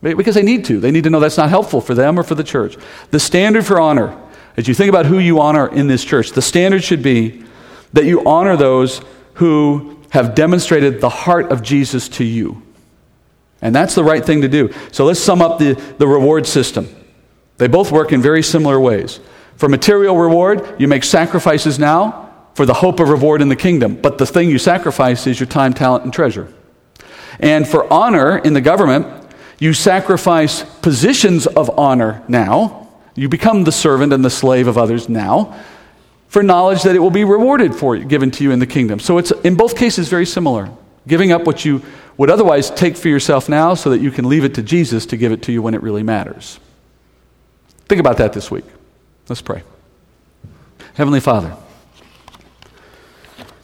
Because 0.00 0.34
they 0.34 0.42
need 0.42 0.64
to. 0.66 0.78
They 0.78 0.90
need 0.90 1.04
to 1.04 1.10
know 1.10 1.18
that's 1.18 1.38
not 1.38 1.48
helpful 1.48 1.80
for 1.80 1.94
them 1.94 2.18
or 2.18 2.22
for 2.22 2.34
the 2.34 2.44
church. 2.44 2.76
The 3.10 3.18
standard 3.18 3.66
for 3.66 3.80
honor, 3.80 4.16
as 4.56 4.68
you 4.68 4.74
think 4.74 4.88
about 4.88 5.06
who 5.06 5.18
you 5.18 5.40
honor 5.40 5.66
in 5.66 5.88
this 5.88 6.04
church, 6.04 6.32
the 6.32 6.42
standard 6.42 6.84
should 6.84 7.02
be 7.02 7.42
that 7.94 8.04
you 8.04 8.24
honor 8.24 8.56
those 8.56 9.00
who 9.34 9.98
have 10.10 10.34
demonstrated 10.34 11.00
the 11.00 11.08
heart 11.08 11.50
of 11.50 11.62
Jesus 11.62 12.08
to 12.10 12.24
you. 12.24 12.62
And 13.60 13.74
that's 13.74 13.94
the 13.94 14.04
right 14.04 14.24
thing 14.24 14.42
to 14.42 14.48
do. 14.48 14.72
So 14.92 15.04
let's 15.04 15.20
sum 15.20 15.42
up 15.42 15.58
the, 15.58 15.72
the 15.98 16.06
reward 16.06 16.46
system. 16.46 16.94
They 17.56 17.66
both 17.66 17.90
work 17.90 18.12
in 18.12 18.22
very 18.22 18.42
similar 18.42 18.78
ways. 18.78 19.18
For 19.58 19.68
material 19.68 20.16
reward, 20.16 20.76
you 20.78 20.86
make 20.86 21.02
sacrifices 21.02 21.80
now 21.80 22.32
for 22.54 22.64
the 22.64 22.74
hope 22.74 23.00
of 23.00 23.08
reward 23.08 23.42
in 23.42 23.48
the 23.48 23.56
kingdom. 23.56 23.96
But 23.96 24.16
the 24.16 24.24
thing 24.24 24.48
you 24.48 24.58
sacrifice 24.58 25.26
is 25.26 25.40
your 25.40 25.48
time, 25.48 25.74
talent, 25.74 26.04
and 26.04 26.12
treasure. 26.12 26.52
And 27.40 27.66
for 27.66 27.92
honor 27.92 28.38
in 28.38 28.52
the 28.52 28.60
government, 28.60 29.06
you 29.58 29.74
sacrifice 29.74 30.62
positions 30.62 31.48
of 31.48 31.76
honor 31.76 32.22
now. 32.28 32.88
You 33.16 33.28
become 33.28 33.64
the 33.64 33.72
servant 33.72 34.12
and 34.12 34.24
the 34.24 34.30
slave 34.30 34.68
of 34.68 34.78
others 34.78 35.08
now 35.08 35.60
for 36.28 36.44
knowledge 36.44 36.84
that 36.84 36.94
it 36.94 37.00
will 37.00 37.10
be 37.10 37.24
rewarded 37.24 37.74
for 37.74 37.96
you, 37.96 38.04
given 38.04 38.30
to 38.30 38.44
you 38.44 38.52
in 38.52 38.60
the 38.60 38.66
kingdom. 38.66 39.00
So 39.00 39.18
it's 39.18 39.32
in 39.42 39.56
both 39.56 39.76
cases 39.76 40.08
very 40.08 40.26
similar. 40.26 40.70
Giving 41.08 41.32
up 41.32 41.44
what 41.44 41.64
you 41.64 41.82
would 42.16 42.30
otherwise 42.30 42.70
take 42.70 42.96
for 42.96 43.08
yourself 43.08 43.48
now 43.48 43.74
so 43.74 43.90
that 43.90 44.00
you 44.00 44.12
can 44.12 44.28
leave 44.28 44.44
it 44.44 44.54
to 44.54 44.62
Jesus 44.62 45.04
to 45.06 45.16
give 45.16 45.32
it 45.32 45.42
to 45.42 45.52
you 45.52 45.62
when 45.62 45.74
it 45.74 45.82
really 45.82 46.04
matters. 46.04 46.60
Think 47.88 47.98
about 47.98 48.18
that 48.18 48.34
this 48.34 48.52
week. 48.52 48.64
Let's 49.28 49.42
pray. 49.42 49.62
Heavenly 50.94 51.20
Father, 51.20 51.54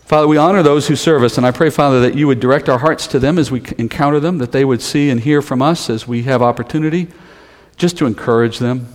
Father, 0.05 0.29
we 0.29 0.37
honor 0.37 0.63
those 0.63 0.87
who 0.87 0.97
serve 0.97 1.23
us, 1.23 1.39
and 1.39 1.47
I 1.47 1.51
pray, 1.51 1.71
Father, 1.71 2.01
that 2.03 2.15
you 2.15 2.27
would 2.27 2.39
direct 2.39 2.69
our 2.69 2.79
hearts 2.79 3.07
to 3.09 3.19
them 3.19 3.39
as 3.39 3.51
we 3.51 3.63
encounter 3.79 4.21
them, 4.21 4.37
that 4.39 4.53
they 4.53 4.65
would 4.65 4.83
see 4.83 5.09
and 5.09 5.19
hear 5.19 5.41
from 5.41 5.63
us 5.63 5.89
as 5.89 6.07
we 6.07 6.25
have 6.25 6.43
opportunity 6.43 7.09
just 7.77 7.97
to 7.99 8.07
encourage 8.07 8.59
them, 8.59 8.89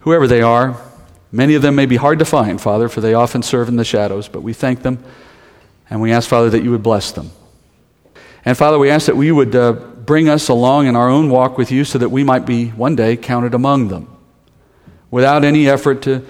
whoever 0.00 0.26
they 0.26 0.42
are. 0.42 0.76
Many 1.32 1.54
of 1.54 1.62
them 1.62 1.74
may 1.74 1.86
be 1.86 1.96
hard 1.96 2.18
to 2.18 2.26
find, 2.26 2.60
Father, 2.60 2.90
for 2.90 3.00
they 3.00 3.14
often 3.14 3.42
serve 3.42 3.68
in 3.68 3.76
the 3.76 3.84
shadows, 3.84 4.28
but 4.28 4.42
we 4.42 4.52
thank 4.52 4.82
them, 4.82 5.02
and 5.88 6.02
we 6.02 6.12
ask, 6.12 6.28
Father, 6.28 6.50
that 6.50 6.62
you 6.62 6.70
would 6.70 6.82
bless 6.82 7.10
them. 7.10 7.30
And 8.44 8.56
Father, 8.56 8.78
we 8.78 8.90
ask 8.90 9.06
that 9.06 9.16
we 9.16 9.32
would 9.32 9.56
uh, 9.56 9.72
bring 9.72 10.28
us 10.28 10.48
along 10.50 10.86
in 10.86 10.94
our 10.94 11.08
own 11.08 11.30
walk 11.30 11.56
with 11.56 11.72
you 11.72 11.84
so 11.84 11.98
that 11.98 12.10
we 12.10 12.22
might 12.22 12.44
be 12.44 12.68
one 12.68 12.94
day 12.94 13.16
counted 13.16 13.54
among 13.54 13.88
them 13.88 14.17
without 15.10 15.44
any 15.44 15.68
effort 15.68 16.02
to 16.02 16.24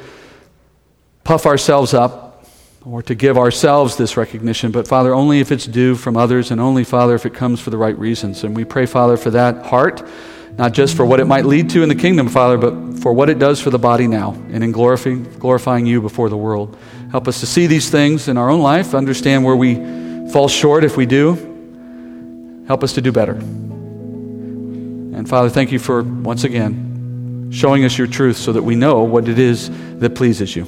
puff 1.24 1.46
ourselves 1.46 1.94
up 1.94 2.44
or 2.84 3.02
to 3.02 3.14
give 3.14 3.36
ourselves 3.36 3.96
this 3.96 4.16
recognition, 4.16 4.70
but 4.70 4.88
Father, 4.88 5.14
only 5.14 5.40
if 5.40 5.52
it's 5.52 5.66
due 5.66 5.94
from 5.94 6.16
others 6.16 6.50
and 6.50 6.60
only, 6.60 6.84
Father, 6.84 7.14
if 7.14 7.26
it 7.26 7.34
comes 7.34 7.60
for 7.60 7.70
the 7.70 7.76
right 7.76 7.98
reasons. 7.98 8.44
And 8.44 8.56
we 8.56 8.64
pray, 8.64 8.86
Father, 8.86 9.16
for 9.16 9.30
that 9.30 9.66
heart, 9.66 10.02
not 10.56 10.72
just 10.72 10.96
for 10.96 11.04
what 11.04 11.20
it 11.20 11.26
might 11.26 11.44
lead 11.44 11.68
to 11.70 11.82
in 11.82 11.88
the 11.88 11.94
kingdom, 11.94 12.28
Father, 12.28 12.56
but 12.56 13.00
for 13.00 13.12
what 13.12 13.28
it 13.28 13.38
does 13.38 13.60
for 13.60 13.70
the 13.70 13.78
body 13.78 14.06
now 14.06 14.32
and 14.50 14.64
in 14.64 14.72
glorifying, 14.72 15.24
glorifying 15.38 15.86
you 15.86 16.00
before 16.00 16.28
the 16.28 16.36
world. 16.36 16.76
Help 17.10 17.28
us 17.28 17.40
to 17.40 17.46
see 17.46 17.66
these 17.66 17.90
things 17.90 18.28
in 18.28 18.38
our 18.38 18.48
own 18.48 18.60
life, 18.60 18.94
understand 18.94 19.44
where 19.44 19.56
we 19.56 19.74
fall 20.30 20.48
short 20.48 20.84
if 20.84 20.96
we 20.96 21.04
do, 21.04 21.48
Help 22.68 22.84
us 22.84 22.92
to 22.92 23.00
do 23.00 23.10
better. 23.10 23.32
And 23.32 25.26
Father, 25.26 25.48
thank 25.48 25.72
you 25.72 25.78
for 25.78 26.02
once 26.02 26.44
again 26.44 26.87
showing 27.50 27.84
us 27.84 27.96
your 27.98 28.06
truth 28.06 28.36
so 28.36 28.52
that 28.52 28.62
we 28.62 28.74
know 28.74 29.02
what 29.02 29.28
it 29.28 29.38
is 29.38 29.70
that 29.98 30.14
pleases 30.14 30.54
you. 30.54 30.64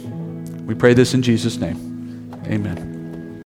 We 0.66 0.74
pray 0.74 0.94
this 0.94 1.14
in 1.14 1.22
Jesus' 1.22 1.58
name. 1.58 2.32
Amen. 2.46 2.89